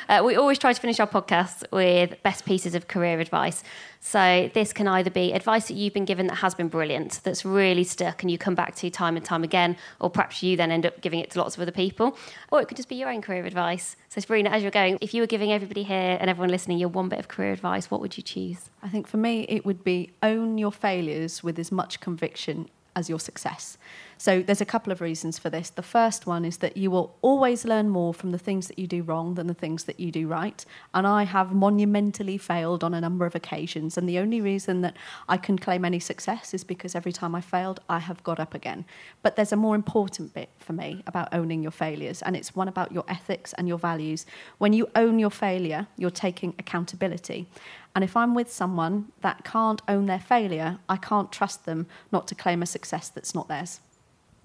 Uh, 0.09 0.23
we 0.25 0.37
always 0.37 0.59
try 0.59 0.73
to 0.73 0.81
finish 0.81 1.01
our 1.01 1.07
podcasts 1.07 1.63
with 1.73 2.23
best 2.23 2.45
pieces 2.45 2.75
of 2.75 2.89
career 2.89 3.21
advice. 3.21 3.63
So 4.01 4.51
this 4.53 4.73
can 4.73 4.89
either 4.89 5.11
be 5.11 5.33
advice 5.33 5.69
that 5.69 5.75
you've 5.75 5.95
been 5.95 6.05
given 6.05 6.27
that 6.27 6.37
has 6.37 6.55
been 6.55 6.69
brilliant, 6.69 7.21
that's 7.23 7.45
really 7.45 7.85
stuck 7.85 8.23
and 8.23 8.31
you 8.31 8.37
come 8.37 8.57
back 8.57 8.75
to 8.77 8.91
time 8.91 9.17
and 9.17 9.25
time 9.25 9.45
again, 9.45 9.77
or 10.01 10.11
perhaps 10.11 10.43
you 10.43 10.57
then 10.57 10.73
end 10.73 10.85
up 10.85 11.01
giving 11.01 11.21
it 11.21 11.31
to 11.31 11.39
lots 11.39 11.57
of 11.57 11.63
other 11.63 11.73
people, 11.73 12.17
or 12.51 12.61
it 12.61 12.67
could 12.67 12.77
just 12.77 12.89
be 12.89 12.97
your 12.97 13.09
own 13.09 13.23
career 13.23 13.45
advice. 13.45 13.97
So 14.09 14.21
Sabrina, 14.21 14.51
as 14.51 14.63
you're 14.63 14.73
going, 14.73 14.99
if 15.01 15.15
you 15.15 15.23
were 15.23 15.29
giving 15.29 15.53
everybody 15.53 15.85
here 15.85 16.19
and 16.21 16.29
everyone 16.29 16.51
listening 16.51 16.79
your 16.79 16.89
one 16.89 17.09
bit 17.09 17.21
of 17.21 17.29
career 17.29 17.53
advice, 17.53 17.91
what 17.91 18.01
would 18.01 18.17
you 18.17 18.23
choose? 18.25 18.71
I 18.83 18.89
think 18.89 19.07
for 19.07 19.19
me 19.19 19.43
it 19.49 19.65
would 19.65 19.85
be 19.85 20.11
own 20.23 20.59
your 20.59 20.73
failures 20.73 21.45
with 21.45 21.59
as 21.59 21.71
much 21.71 22.01
conviction 22.01 22.69
as 22.95 23.09
your 23.09 23.21
success. 23.21 23.79
So 24.19 24.41
there's 24.41 24.61
a 24.61 24.67
couple 24.67 24.93
of 24.93 25.01
reasons 25.01 25.39
for 25.39 25.51
this. 25.51 25.71
The 25.71 25.83
first 25.83 26.27
one 26.27 26.45
is 26.45 26.59
that 26.59 26.77
you 26.77 26.91
will 26.93 27.17
always 27.23 27.65
learn 27.65 27.89
more 27.89 28.15
from 28.15 28.31
the 28.31 28.39
things 28.39 28.69
that 28.69 28.79
you 28.79 28.87
do 28.87 29.03
wrong 29.03 29.35
than 29.35 29.49
the 29.49 29.55
things 29.55 29.85
that 29.85 29.99
you 29.99 30.13
do 30.13 30.29
right. 30.29 30.65
And 30.95 31.07
I 31.07 31.25
have 31.25 31.53
monumentally 31.53 32.39
failed 32.39 32.85
on 32.85 32.95
a 32.95 33.01
number 33.01 33.27
of 33.27 33.35
occasions. 33.35 33.99
And 33.99 34.09
the 34.09 34.19
only 34.21 34.41
reason 34.41 34.83
that 34.83 34.97
I 35.29 35.39
can 35.39 35.59
claim 35.59 35.85
any 35.85 35.99
success 35.99 36.55
is 36.55 36.63
because 36.63 36.95
every 36.95 37.13
time 37.13 37.35
I 37.35 37.41
failed, 37.41 37.81
I 37.89 37.99
have 37.99 38.23
got 38.23 38.39
up 38.39 38.55
again. 38.55 38.85
But 39.23 39.35
there's 39.35 39.53
a 39.53 39.57
more 39.57 39.75
important 39.75 40.35
bit 40.35 40.51
for 40.59 40.73
me 40.73 41.03
about 41.09 41.35
owning 41.35 41.63
your 41.63 41.73
failures, 41.73 42.23
and 42.23 42.37
it's 42.37 42.55
one 42.55 42.69
about 42.69 42.93
your 42.93 43.05
ethics 43.09 43.53
and 43.55 43.67
your 43.67 43.79
values. 43.79 44.25
When 44.59 44.73
you 44.73 44.89
own 44.95 45.19
your 45.19 45.31
failure, 45.31 45.89
you're 45.97 46.11
taking 46.11 46.55
accountability. 46.59 47.49
And 47.95 48.03
if 48.03 48.17
I'm 48.17 48.35
with 48.35 48.51
someone 48.51 49.13
that 49.21 49.45
can't 49.45 49.83
own 49.87 50.07
their 50.07 50.19
failure, 50.19 50.79
I 50.89 50.97
can't 50.97 51.31
trust 51.31 51.67
them 51.67 51.87
not 52.11 52.27
to 52.29 52.35
claim 52.35 52.63
a 52.63 52.67
success 52.67 53.09
that's 53.09 53.35
not 53.35 53.49
theirs. 53.49 53.81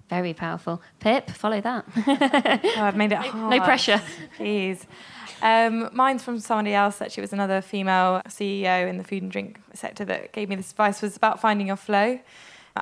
Very 0.08 0.32
powerful. 0.32 0.80
Pip, 1.00 1.30
follow 1.30 1.60
that. 1.60 1.84
oh, 2.76 2.82
I've 2.82 2.96
made 2.96 3.12
it 3.12 3.18
hard. 3.18 3.50
No 3.50 3.60
pressure. 3.64 4.00
Please. 4.36 4.86
Um, 5.42 5.90
mine's 5.92 6.22
from 6.22 6.40
somebody 6.40 6.74
else. 6.74 7.02
Actually, 7.02 7.22
it 7.22 7.24
was 7.24 7.32
another 7.34 7.60
female 7.60 8.22
CEO 8.26 8.88
in 8.88 8.96
the 8.96 9.04
food 9.04 9.22
and 9.22 9.30
drink 9.30 9.60
sector 9.74 10.04
that 10.06 10.32
gave 10.32 10.48
me 10.48 10.56
this 10.56 10.70
advice. 10.70 11.02
Was 11.02 11.16
about 11.16 11.40
finding 11.40 11.66
your 11.66 11.76
flow. 11.76 12.18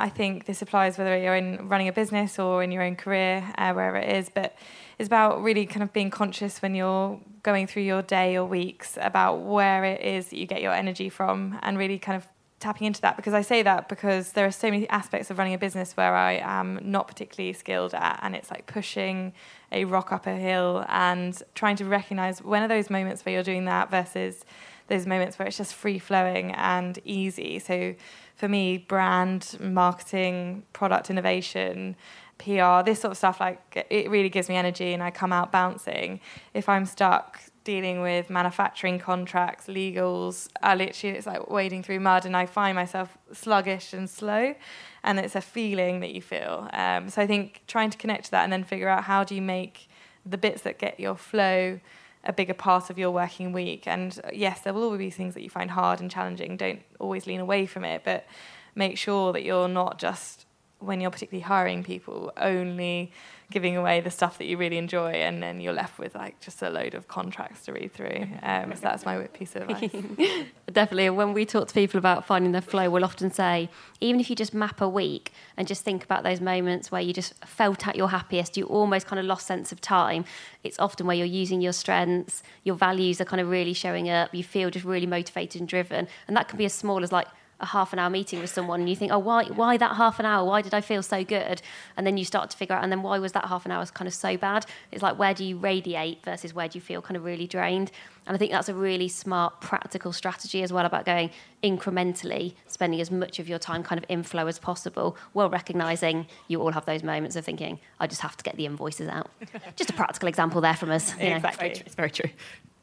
I 0.01 0.09
think 0.09 0.47
this 0.47 0.63
applies 0.63 0.99
whether 0.99 1.17
you're 1.17 1.37
in 1.37 1.69
running 1.69 1.89
a 1.89 1.93
business 1.93 2.39
or 2.39 2.63
in 2.63 2.71
your 2.71 2.83
own 2.83 2.97
career, 2.97 3.45
uh, 3.59 3.73
wherever 3.73 3.97
it 3.97 4.17
is. 4.17 4.29
But 4.29 4.57
it's 4.99 5.07
about 5.07 5.43
really 5.43 5.67
kind 5.67 5.83
of 5.83 5.93
being 5.93 6.11
conscious 6.11 6.63
when 6.63 6.75
you're 6.75 7.21
going 7.43 7.67
through 7.67 7.83
your 7.83 8.03
day 8.03 8.37
or 8.37 8.45
weeks 8.45 8.99
about 9.01 9.37
where 9.37 9.85
it 9.85 10.01
is 10.01 10.29
that 10.29 10.39
you 10.39 10.47
get 10.47 10.63
your 10.63 10.73
energy 10.73 11.09
from, 11.09 11.59
and 11.63 11.79
really 11.79 11.99
kind 11.99 12.17
of 12.17 12.29
tapping 12.59 12.87
into 12.87 13.03
that 13.03 13.17
because 13.17 13.35
I 13.35 13.43
say 13.43 13.63
that 13.63 13.87
because 13.89 14.33
there 14.33 14.47
are 14.47 14.51
so 14.51 14.71
many 14.71 14.89
aspects 14.89 15.31
of 15.31 15.37
running 15.37 15.53
a 15.53 15.59
business 15.59 15.95
where 15.95 16.15
I 16.15 16.41
am 16.43 16.81
not 16.83 17.07
particularly 17.07 17.53
skilled 17.53 17.95
at, 17.95 18.19
and 18.23 18.35
it's 18.35 18.51
like 18.51 18.67
pushing 18.67 19.35
a 19.73 19.85
rock 19.85 20.11
up 20.13 20.27
a 20.27 20.35
hill 20.35 20.85
and 20.89 21.41
trying 21.55 21.77
to 21.77 21.85
recognize 21.85 22.43
when 22.43 22.63
are 22.63 22.69
those 22.69 22.89
moments 22.89 23.25
where 23.25 23.35
you're 23.35 23.43
doing 23.43 23.67
that 23.67 23.91
versus 23.91 24.45
those 24.89 25.07
moments 25.07 25.39
where 25.39 25.49
it's 25.49 25.57
just 25.57 25.75
free 25.75 25.99
flowing 25.99 26.53
and 26.53 26.99
easy. 27.05 27.59
So 27.59 27.95
for 28.37 28.49
me, 28.49 28.79
brand, 28.79 29.57
marketing, 29.61 30.65
product 30.73 31.11
innovation, 31.11 31.97
PR, 32.39 32.83
this 32.85 33.01
sort 33.01 33.13
of 33.13 33.17
stuff, 33.17 33.41
like 33.41 33.87
it 33.91 34.11
really 34.11 34.29
gives 34.29 34.49
me 34.49 34.57
energy 34.57 34.93
and 34.93 35.03
I 35.03 35.11
come 35.11 35.33
out 35.33 35.51
bouncing. 35.51 36.21
If 36.55 36.69
I'm 36.69 36.87
stuck 36.87 37.41
dealing 37.67 38.01
with 38.01 38.31
manufacturing 38.31 38.97
contracts, 38.99 39.67
legals. 39.67 40.49
I 40.63 40.77
literally, 40.77 41.17
it's 41.17 41.27
like 41.27 41.51
wading 41.51 41.83
through 41.83 41.99
mud, 41.99 42.25
and 42.25 42.37
I 42.37 42.47
find 42.47 42.77
myself 42.77 43.19
sluggish 43.33 43.93
and 43.93 44.09
slow. 44.09 44.55
And 45.03 45.19
it's 45.19 45.35
a 45.35 45.41
feeling 45.41 46.01
that 46.01 46.15
you 46.15 46.23
feel. 46.23 46.71
Um, 46.73 47.11
so 47.11 47.21
I 47.21 47.27
think 47.27 47.63
trying 47.67 47.91
to 47.91 47.99
connect 47.99 48.27
to 48.27 48.31
that 48.31 48.45
and 48.45 48.53
then 48.53 48.63
figure 48.63 48.89
out 48.89 49.05
how 49.05 49.25
do 49.25 49.35
you 49.35 49.43
make 49.43 49.89
the 50.25 50.39
bits 50.39 50.63
that 50.63 50.79
get 50.79 50.99
your 51.01 51.17
flow 51.17 51.81
a 52.27 52.33
bigger 52.33 52.55
part 52.55 52.91
of 52.91 52.99
your 52.99 53.11
working 53.11 53.53
week. 53.53 53.87
And 53.87 54.19
uh, 54.25 54.31
yes, 54.33 54.61
there 54.61 54.75
will 54.75 54.83
always 54.83 54.99
be 54.99 55.11
things 55.11 55.35
that 55.35 55.43
you 55.43 55.51
find 55.51 55.71
hard 55.71 56.01
and 56.01 56.11
challenging. 56.11 56.57
Don't 56.57 56.83
always 56.99 57.27
lean 57.27 57.41
away 57.41 57.67
from 57.67 57.85
it, 57.85 58.03
but 58.05 58.27
make 58.75 58.99
sure 58.99 59.33
that 59.33 59.45
you're 59.45 59.69
not 59.69 59.99
just 59.99 60.46
when 60.79 61.01
you're 61.01 61.11
particularly 61.11 61.43
hiring 61.43 61.83
people, 61.83 62.33
only 62.37 63.11
giving 63.51 63.77
away 63.77 64.01
the 64.01 64.11
stuff 64.11 64.39
that 64.39 64.47
you 64.47 64.57
really 64.57 64.77
enjoy, 64.77 65.13
and 65.13 65.43
then 65.43 65.61
you're 65.61 65.73
left 65.73 65.99
with 65.99 66.15
like 66.15 66.39
just 66.41 66.61
a 66.63 66.69
load 66.69 66.95
of 66.95 67.07
contracts 67.07 67.65
to 67.65 67.73
read 67.73 67.93
through. 67.93 68.27
Um, 68.43 68.75
so 68.75 68.81
that's 68.81 69.05
my 69.05 69.19
piece 69.29 69.55
of 69.55 69.71
advice. 69.71 69.91
Definitely. 70.73 71.11
When 71.11 71.33
we 71.33 71.47
talk 71.47 71.69
to 71.69 71.75
people 71.75 71.97
about 71.99 72.27
finding 72.27 72.53
their 72.53 72.61
flow, 72.61 72.91
we'll 72.91 73.05
often 73.05 73.31
say, 73.31 73.71
even 74.01 74.21
if 74.21 74.29
you 74.29 74.37
just 74.37 74.53
map 74.53 74.81
a 74.81 74.89
week 74.89 75.33
and 75.57 75.67
just 75.67 75.85
think 75.85 76.03
about 76.03 76.25
those 76.25 76.41
moments 76.41 76.91
where 76.91 77.01
you 77.01 77.13
just 77.13 77.43
felt 77.45 77.87
at 77.87 77.97
your 77.97 78.09
happiest, 78.09 78.57
you 78.57 78.65
almost 78.65 79.07
kind 79.07 79.21
of 79.21 79.27
lost 79.27 79.47
sense 79.47 79.71
of 79.71 79.81
time. 79.81 80.25
It's 80.65 80.79
often 80.79 81.07
where 81.07 81.17
you're 81.17 81.27
using 81.27 81.61
your 81.61 81.73
strengths, 81.73 82.43
your 82.65 82.75
values 82.75 83.21
are 83.21 83.25
kind 83.25 83.41
of 83.41 83.49
really 83.49 83.75
showing 83.75 84.11
up, 84.11 84.35
you 84.35 84.43
feel 84.43 84.71
just 84.71 84.85
really 84.85 85.07
motivated 85.07 85.61
and 85.61 85.69
driven. 85.69 86.09
And 86.27 86.37
that 86.37 86.49
can 86.49 86.59
be 86.59 86.65
as 86.65 86.75
small 86.75 87.05
as 87.05 87.13
like 87.13 87.29
a 87.61 87.67
half 87.67 87.93
an 87.93 87.99
hour 87.99 88.11
meeting 88.11 88.41
with 88.41 88.51
someone 88.51 88.81
and 88.81 88.89
you 88.89 88.97
think, 88.97 89.11
oh, 89.11 89.19
why, 89.19 89.45
why 89.45 89.77
that 89.77 89.97
half 89.97 90.21
an 90.21 90.27
hour? 90.27 90.45
Why 90.47 90.61
did 90.61 90.75
I 90.75 90.81
feel 90.81 91.03
so 91.03 91.25
good? 91.25 91.63
And 91.97 92.07
then 92.07 92.19
you 92.19 92.25
start 92.25 92.51
to 92.51 92.57
figure 92.57 92.75
out, 92.75 92.83
and 92.83 92.93
then 92.93 93.03
why 93.03 93.19
was 93.19 93.33
that 93.33 93.47
half 93.47 93.65
an 93.65 93.73
hour 93.73 93.85
kind 93.87 94.07
of 94.07 94.15
so 94.15 94.37
bad? 94.37 94.67
It's 94.93 95.03
like, 95.03 95.19
where 95.19 95.33
do 95.33 95.45
you 95.45 95.57
radiate 95.57 96.23
versus 96.23 96.53
where 96.53 96.69
do 96.69 96.77
you 96.77 96.83
feel 96.83 97.01
kind 97.01 97.17
of 97.17 97.25
really 97.25 97.47
drained? 97.47 97.91
And 98.27 98.35
I 98.35 98.39
think 98.39 98.53
that's 98.53 98.69
a 98.69 98.75
really 98.75 99.09
smart, 99.09 99.61
practical 99.61 100.13
strategy 100.13 100.63
as 100.63 100.73
well 100.73 100.85
about 100.85 101.07
going 101.07 101.31
incrementally, 101.63 102.55
spending 102.67 103.01
as 103.01 103.11
much 103.11 103.39
of 103.39 103.49
your 103.49 103.59
time 103.59 103.83
kind 103.83 103.99
of 103.99 104.05
in 104.11 104.23
flow 104.23 104.47
as 104.49 104.59
possible, 104.59 105.17
while 105.33 105.49
recognizing 105.49 106.27
you 106.49 106.61
all 106.61 106.73
have 106.73 106.85
those 106.85 107.03
moments 107.03 107.37
of 107.37 107.45
thinking, 107.45 107.79
I 108.01 108.07
just 108.07 108.21
have 108.21 108.37
to 108.37 108.45
get 108.45 108.57
the 108.57 108.67
invoices 108.67 109.09
out. 109.09 109.31
just 109.77 109.89
a 109.89 109.95
practical 109.95 110.29
example 110.29 110.61
there 110.61 110.75
from 110.75 110.91
us. 110.91 111.17
You 111.19 111.31
know. 111.31 111.37
Exactly. 111.37 111.71
It's 111.71 111.95
very 111.95 112.11
true. 112.11 112.31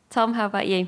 Tom, 0.09 0.33
how 0.33 0.45
about 0.47 0.67
you? 0.67 0.87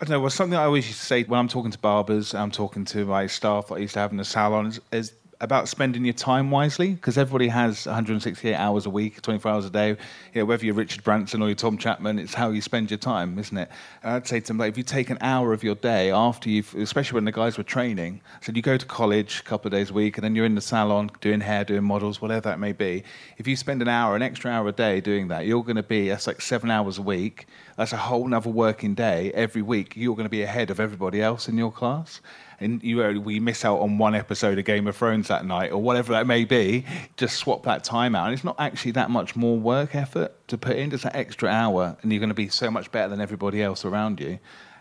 I 0.00 0.04
don't 0.04 0.10
know. 0.10 0.20
Well, 0.20 0.30
something 0.30 0.58
I 0.58 0.64
always 0.64 0.86
used 0.86 1.00
to 1.00 1.06
say 1.06 1.24
when 1.24 1.40
I'm 1.40 1.48
talking 1.48 1.70
to 1.70 1.78
barbers, 1.78 2.34
I'm 2.34 2.50
talking 2.50 2.84
to 2.86 3.04
my 3.04 3.26
staff 3.26 3.72
I 3.72 3.78
used 3.78 3.94
to 3.94 4.00
have 4.00 4.10
in 4.10 4.16
the 4.16 4.24
salon 4.24 4.66
is, 4.66 4.80
is 4.92 5.12
about 5.40 5.68
spending 5.68 6.04
your 6.04 6.14
time 6.14 6.50
wisely 6.50 6.94
because 6.94 7.18
everybody 7.18 7.48
has 7.48 7.86
168 7.86 8.54
hours 8.54 8.86
a 8.86 8.90
week, 8.90 9.20
24 9.20 9.50
hours 9.50 9.64
a 9.66 9.70
day. 9.70 9.90
You 9.90 9.96
know, 10.40 10.44
whether 10.46 10.64
you're 10.64 10.74
Richard 10.74 11.04
Branson 11.04 11.42
or 11.42 11.48
you're 11.48 11.54
Tom 11.54 11.76
Chapman, 11.76 12.18
it's 12.18 12.34
how 12.34 12.50
you 12.50 12.62
spend 12.62 12.90
your 12.90 12.98
time, 12.98 13.38
isn't 13.38 13.56
it? 13.56 13.68
And 14.02 14.12
I'd 14.12 14.26
say 14.26 14.40
to 14.40 14.46
them, 14.46 14.58
like, 14.58 14.70
if 14.70 14.78
you 14.78 14.82
take 14.82 15.10
an 15.10 15.18
hour 15.20 15.52
of 15.52 15.62
your 15.62 15.74
day 15.74 16.10
after 16.10 16.48
you've, 16.48 16.74
especially 16.74 17.16
when 17.16 17.24
the 17.26 17.32
guys 17.32 17.58
were 17.58 17.64
training, 17.64 18.20
so 18.40 18.52
you 18.52 18.62
go 18.62 18.76
to 18.76 18.86
college 18.86 19.40
a 19.40 19.42
couple 19.42 19.68
of 19.68 19.72
days 19.72 19.90
a 19.90 19.92
week 19.92 20.16
and 20.16 20.24
then 20.24 20.34
you're 20.34 20.46
in 20.46 20.54
the 20.54 20.60
salon 20.60 21.10
doing 21.20 21.40
hair, 21.40 21.64
doing 21.64 21.84
models, 21.84 22.22
whatever 22.22 22.48
that 22.48 22.58
may 22.58 22.72
be. 22.72 23.04
If 23.36 23.46
you 23.46 23.56
spend 23.56 23.82
an 23.82 23.88
hour, 23.88 24.16
an 24.16 24.22
extra 24.22 24.50
hour 24.50 24.68
a 24.68 24.72
day 24.72 25.00
doing 25.00 25.28
that, 25.28 25.46
you're 25.46 25.64
going 25.64 25.76
to 25.76 25.82
be, 25.82 26.08
that's 26.08 26.26
like 26.26 26.40
seven 26.40 26.70
hours 26.70 26.98
a 26.98 27.02
week. 27.02 27.46
That's 27.76 27.92
a 27.92 27.98
whole 27.98 28.26
nother 28.26 28.48
working 28.48 28.94
day 28.94 29.32
every 29.32 29.62
week. 29.62 29.94
You're 29.96 30.16
going 30.16 30.24
to 30.24 30.30
be 30.30 30.42
ahead 30.42 30.70
of 30.70 30.80
everybody 30.80 31.20
else 31.20 31.46
in 31.46 31.58
your 31.58 31.70
class 31.70 32.22
and 32.60 32.82
you 32.82 33.20
we 33.20 33.40
miss 33.40 33.64
out 33.64 33.78
on 33.80 33.98
one 33.98 34.14
episode 34.14 34.58
of 34.58 34.64
Game 34.64 34.86
of 34.86 34.96
Thrones 34.96 35.28
that 35.28 35.44
night 35.44 35.72
or 35.72 35.82
whatever 35.82 36.12
that 36.12 36.26
may 36.26 36.44
be, 36.44 36.84
just 37.16 37.36
swap 37.36 37.64
that 37.64 37.84
time 37.84 38.14
out. 38.14 38.26
And 38.26 38.34
it's 38.34 38.44
not 38.44 38.56
actually 38.58 38.92
that 38.92 39.10
much 39.10 39.36
more 39.36 39.58
work 39.58 39.94
effort 39.94 40.34
to 40.48 40.58
put 40.58 40.76
in, 40.76 40.90
just 40.90 41.04
that 41.04 41.16
extra 41.16 41.48
hour, 41.48 41.96
and 42.02 42.12
you're 42.12 42.20
going 42.20 42.28
to 42.28 42.34
be 42.34 42.48
so 42.48 42.70
much 42.70 42.90
better 42.92 43.08
than 43.08 43.20
everybody 43.20 43.62
else 43.62 43.84
around 43.84 44.20
you. 44.20 44.38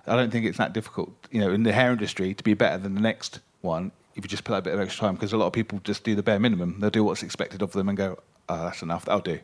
I 0.07 0.15
don't 0.15 0.31
think 0.31 0.45
it's 0.45 0.57
that 0.57 0.73
difficult, 0.73 1.11
you 1.31 1.39
know, 1.39 1.51
in 1.51 1.63
the 1.63 1.73
hair 1.73 1.91
industry 1.91 2.33
to 2.33 2.43
be 2.43 2.53
better 2.53 2.77
than 2.77 2.93
the 2.95 3.01
next 3.01 3.39
one 3.61 3.91
if 4.15 4.23
you 4.23 4.29
just 4.29 4.43
put 4.43 4.55
a 4.55 4.61
bit 4.61 4.73
of 4.73 4.79
extra 4.79 5.07
time 5.07 5.15
because 5.15 5.33
a 5.33 5.37
lot 5.37 5.47
of 5.47 5.53
people 5.53 5.81
just 5.83 6.03
do 6.03 6.15
the 6.15 6.23
bare 6.23 6.39
minimum. 6.39 6.79
They'll 6.79 6.89
do 6.89 7.03
what's 7.03 7.23
expected 7.23 7.61
of 7.61 7.73
them 7.73 7.89
and 7.89 7.97
go, 7.97 8.19
oh, 8.47 8.63
that's 8.63 8.81
enough, 8.81 9.05
that'll 9.05 9.21
do. 9.21 9.39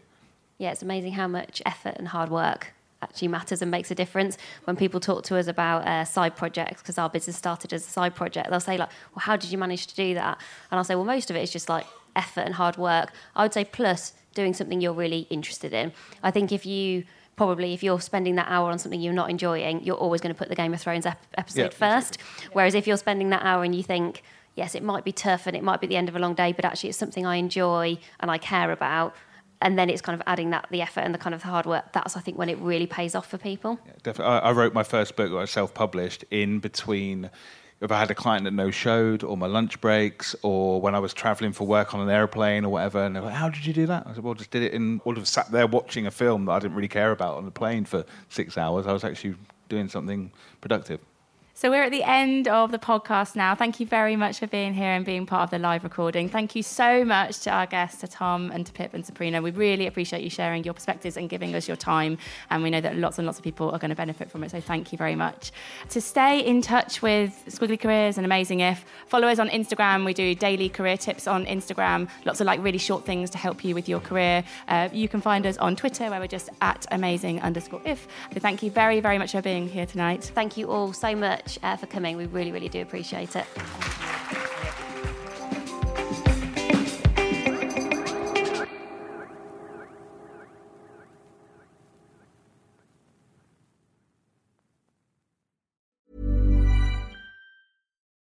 Yeah, 0.58 0.72
it's 0.72 0.82
amazing 0.82 1.14
how 1.14 1.28
much 1.28 1.62
effort 1.66 1.96
and 1.98 2.10
hard 2.10 2.30
work 2.30 2.74
actually 3.02 3.28
matters 3.28 3.62
and 3.62 3.72
makes 3.72 3.92
a 3.92 3.96
difference. 3.96 4.38
When 4.66 4.76
people 4.76 5.00
talk 5.00 5.24
to 5.26 5.38
us 5.38 5.48
about 5.48 5.88
uh, 5.88 6.06
side 6.06 6.36
projects, 6.36 6.82
because 6.82 6.98
our 6.98 7.10
business 7.10 7.36
started 7.38 7.74
as 7.74 7.86
a 7.86 7.90
side 7.90 8.16
project, 8.16 8.50
they'll 8.50 8.60
say 8.60 8.78
like, 8.78 8.90
"Well, 9.16 9.22
how 9.22 9.36
did 9.36 9.52
you 9.52 9.58
manage 9.58 9.88
to 9.88 9.96
do 9.96 10.14
that?" 10.16 10.38
And 10.70 10.78
I'll 10.78 10.84
say, 10.84 10.96
"Well, 10.96 11.06
most 11.06 11.30
of 11.30 11.36
it 11.36 11.42
is 11.42 11.52
just 11.52 11.70
like 11.70 11.86
effort 12.16 12.42
and 12.42 12.56
hard 12.56 12.78
work." 12.78 13.12
I 13.36 13.44
would 13.44 13.54
say 13.54 13.66
plus 13.66 14.14
doing 14.34 14.54
something 14.54 14.80
you're 14.82 14.94
really 14.94 15.28
interested 15.30 15.74
in. 15.74 15.92
I 16.24 16.32
think 16.32 16.52
if 16.52 16.66
you 16.66 17.04
probably 17.36 17.74
if 17.74 17.82
you're 17.84 18.00
spending 18.00 18.36
that 18.36 18.48
hour 18.50 18.70
on 18.70 18.78
something 18.78 19.02
you're 19.02 19.14
not 19.14 19.30
enjoying, 19.30 19.84
you're 19.84 19.96
always 19.98 20.22
going 20.22 20.34
to 20.34 20.38
put 20.38 20.48
the 20.50 20.56
Game 20.56 20.74
of 20.74 20.82
Thrones 20.82 21.06
ep- 21.06 21.26
episode 21.38 21.74
Yeah. 21.74 22.00
first. 22.00 22.18
Whereas 22.54 22.76
if 22.76 22.86
you're 22.88 22.98
spending 22.98 23.30
that 23.32 23.42
hour 23.44 23.64
and 23.64 23.74
you 23.74 23.82
think, 23.84 24.22
yes, 24.56 24.76
it 24.76 24.84
might 24.84 25.04
be 25.04 25.12
tough 25.12 25.48
and 25.48 25.56
it 25.56 25.64
might 25.64 25.82
be 25.82 25.88
the 25.88 25.96
end 25.98 26.08
of 26.08 26.16
a 26.16 26.20
long 26.20 26.34
day, 26.36 26.52
but 26.52 26.66
actually 26.66 26.90
it's 26.90 26.98
something 27.00 27.26
I 27.26 27.38
enjoy 27.38 27.98
and 28.20 28.30
I 28.30 28.38
care 28.38 28.72
about, 28.72 29.16
and 29.62 29.78
then 29.78 29.90
it's 29.90 30.02
kind 30.02 30.20
of 30.20 30.24
adding 30.28 30.50
that 30.52 30.68
the 30.72 30.82
effort 30.82 31.02
and 31.02 31.14
the 31.14 31.20
kind 31.20 31.36
of 31.36 31.44
hard 31.44 31.66
work. 31.66 31.94
That's 31.94 32.18
I 32.18 32.22
think 32.22 32.38
when 32.38 32.50
it 32.50 32.58
really 32.60 32.88
pays 32.88 33.16
off 33.16 33.28
for 33.28 33.38
people. 33.38 33.80
Definitely. 34.04 34.34
I, 34.34 34.40
I 34.40 34.52
wrote 34.52 34.74
my 34.74 34.84
first 34.84 35.16
book, 35.16 35.32
I 35.34 35.46
self 35.46 35.74
published, 35.74 36.26
in 36.32 36.60
between 36.60 37.30
if 37.82 37.92
I 37.92 38.00
had 38.00 38.12
a 38.12 38.16
client 38.16 38.44
that 38.44 38.52
no 38.52 38.70
showed, 38.70 39.24
or 39.24 39.36
my 39.36 39.48
lunch 39.48 39.82
breaks, 39.82 40.36
or 40.44 40.80
when 40.80 40.94
I 40.94 41.00
was 41.00 41.14
traveling 41.14 41.52
for 41.52 41.66
work 41.66 41.96
on 41.96 42.00
an 42.00 42.10
airplane 42.10 42.64
or 42.64 42.70
whatever. 42.70 43.04
And 43.04 43.16
they're 43.16 43.24
like, 43.24 43.34
How 43.34 43.50
did 43.50 43.66
you 43.66 43.74
do 43.74 43.88
that? 43.88 44.06
I 44.06 44.14
said, 44.14 44.24
Well, 44.24 44.36
just 44.36 44.52
did 44.52 44.64
it 44.64 44.74
in, 44.74 45.02
would 45.04 45.18
have 45.18 45.28
sat 45.28 45.52
there 45.52 45.68
watching 45.68 46.06
a 46.06 46.12
film 46.12 46.46
that 46.46 46.52
I 46.52 46.60
didn't 46.60 46.76
really 46.76 46.88
care 46.88 47.12
about 47.12 47.38
on 47.38 47.46
the 47.46 47.52
plane 47.52 47.86
for 47.86 48.06
six 48.30 48.58
hours. 48.58 48.86
I 48.86 48.94
was 48.94 49.04
actually 49.04 49.36
doing 49.68 49.90
something 49.90 50.32
productive. 50.62 51.00
So 51.62 51.70
we're 51.70 51.84
at 51.84 51.92
the 51.92 52.02
end 52.02 52.48
of 52.48 52.72
the 52.72 52.80
podcast 52.80 53.36
now. 53.36 53.54
Thank 53.54 53.80
you 53.80 53.86
very 53.86 54.16
much 54.16 54.40
for 54.40 54.48
being 54.48 54.74
here 54.74 54.90
and 54.90 55.06
being 55.06 55.28
part 55.28 55.44
of 55.44 55.52
the 55.52 55.60
live 55.60 55.84
recording. 55.84 56.28
Thank 56.28 56.56
you 56.56 56.64
so 56.64 57.06
much 57.06 57.42
to 57.42 57.52
our 57.52 57.68
guests, 57.68 58.02
to 58.02 58.08
Tom 58.08 58.50
and 58.50 58.66
to 58.66 58.74
Pip 58.74 58.96
and 58.96 59.06
Sabrina. 59.06 59.44
We 59.44 59.52
really 59.52 59.86
appreciate 59.86 60.24
you 60.24 60.32
sharing 60.32 60.64
your 60.64 60.74
perspectives 60.74 61.18
and 61.18 61.30
giving 61.30 61.54
us 61.54 61.68
your 61.68 61.78
time. 61.78 62.18
And 62.50 62.64
we 62.64 62.72
know 62.72 62.82
that 62.82 62.96
lots 62.96 63.20
and 63.20 63.28
lots 63.28 63.38
of 63.38 63.44
people 63.44 63.70
are 63.70 63.78
going 63.78 63.90
to 63.90 63.96
benefit 63.96 64.32
from 64.32 64.44
it. 64.44 64.50
So 64.50 64.60
thank 64.60 64.92
you 64.92 64.98
very 64.98 65.14
much. 65.14 65.52
To 65.90 66.02
stay 66.02 66.40
in 66.40 66.64
touch 66.64 67.04
with 67.04 67.44
Squiggly 67.48 67.80
Careers 67.80 68.18
and 68.18 68.26
Amazing 68.26 68.62
If, 68.62 68.84
follow 69.06 69.28
us 69.28 69.38
on 69.38 69.48
Instagram. 69.50 70.04
We 70.04 70.16
do 70.16 70.34
daily 70.34 70.68
career 70.68 70.98
tips 70.98 71.28
on 71.28 71.46
Instagram. 71.46 72.10
Lots 72.26 72.42
of 72.42 72.48
like 72.48 72.64
really 72.64 72.80
short 72.80 73.06
things 73.06 73.30
to 73.30 73.38
help 73.38 73.64
you 73.64 73.76
with 73.76 73.88
your 73.88 74.00
career. 74.00 74.44
Uh, 74.68 74.90
you 74.92 75.08
can 75.08 75.22
find 75.22 75.46
us 75.46 75.58
on 75.58 75.76
Twitter 75.76 76.10
where 76.10 76.20
we're 76.20 76.26
just 76.26 76.50
at 76.62 76.88
amazing 76.90 77.40
underscore 77.42 77.82
if. 77.86 78.08
So 78.34 78.40
thank 78.40 78.64
you 78.64 78.72
very, 78.72 79.00
very 79.00 79.20
much 79.20 79.34
for 79.34 79.44
being 79.44 79.70
here 79.70 79.86
tonight. 79.86 80.24
Thank 80.24 80.58
you 80.58 80.68
all 80.68 80.92
so 80.92 81.16
much 81.16 81.51
uh, 81.64 81.76
for 81.78 81.88
coming. 81.88 82.18
We 82.18 82.26
really, 82.28 82.52
really 82.52 82.70
do 82.70 82.82
appreciate 82.82 83.36
it. 83.36 83.46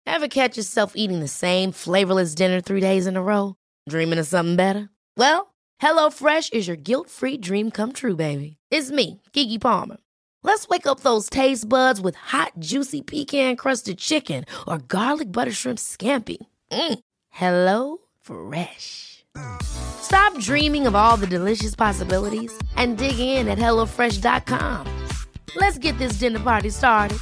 Ever 0.07 0.28
catch 0.28 0.59
yourself 0.59 0.93
eating 0.97 1.20
the 1.20 1.28
same 1.28 1.72
flavorless 1.72 2.35
dinner 2.35 2.61
three 2.61 2.81
days 2.81 3.07
in 3.07 3.16
a 3.16 3.22
row? 3.22 3.55
Dreaming 3.89 4.18
of 4.18 4.26
something 4.26 4.55
better? 4.57 4.91
Well, 5.16 5.55
HelloFresh 5.81 6.53
is 6.53 6.66
your 6.66 6.76
guilt-free 6.76 7.39
dream 7.39 7.70
come 7.70 7.93
true, 7.93 8.16
baby. 8.16 8.59
It's 8.70 8.91
me, 8.91 9.22
Keke 9.33 9.59
Palmer. 9.61 9.97
Let's 10.43 10.68
wake 10.68 10.86
up 10.86 11.01
those 11.01 11.28
taste 11.28 11.68
buds 11.68 12.01
with 12.01 12.16
hot, 12.16 12.53
juicy 12.59 13.03
pecan-crusted 13.03 13.99
chicken 13.99 14.45
or 14.66 14.78
garlic 14.78 15.30
butter 15.30 15.53
shrimp 15.53 15.78
scampi. 15.78 16.38
Mm. 16.72 16.99
Hello 17.28 17.99
Fresh. 18.20 19.24
Stop 19.62 20.36
dreaming 20.38 20.86
of 20.86 20.95
all 20.95 21.16
the 21.16 21.26
delicious 21.26 21.74
possibilities 21.74 22.53
and 22.76 22.99
dig 22.99 23.18
in 23.18 23.49
at 23.49 23.59
HelloFresh.com. 23.59 24.86
Let's 25.57 25.78
get 25.78 25.97
this 25.99 26.14
dinner 26.14 26.41
party 26.41 26.70
started. 26.70 27.18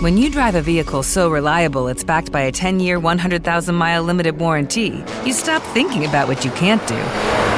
When 0.00 0.16
you 0.16 0.30
drive 0.30 0.54
a 0.54 0.62
vehicle 0.62 1.02
so 1.02 1.28
reliable 1.28 1.88
it's 1.88 2.04
backed 2.04 2.30
by 2.30 2.42
a 2.42 2.52
10 2.52 2.78
year, 2.78 3.00
100,000 3.00 3.74
mile 3.74 4.04
limited 4.04 4.38
warranty, 4.38 5.02
you 5.26 5.32
stop 5.32 5.60
thinking 5.74 6.06
about 6.06 6.28
what 6.28 6.44
you 6.44 6.52
can't 6.52 6.86
do 6.86 7.57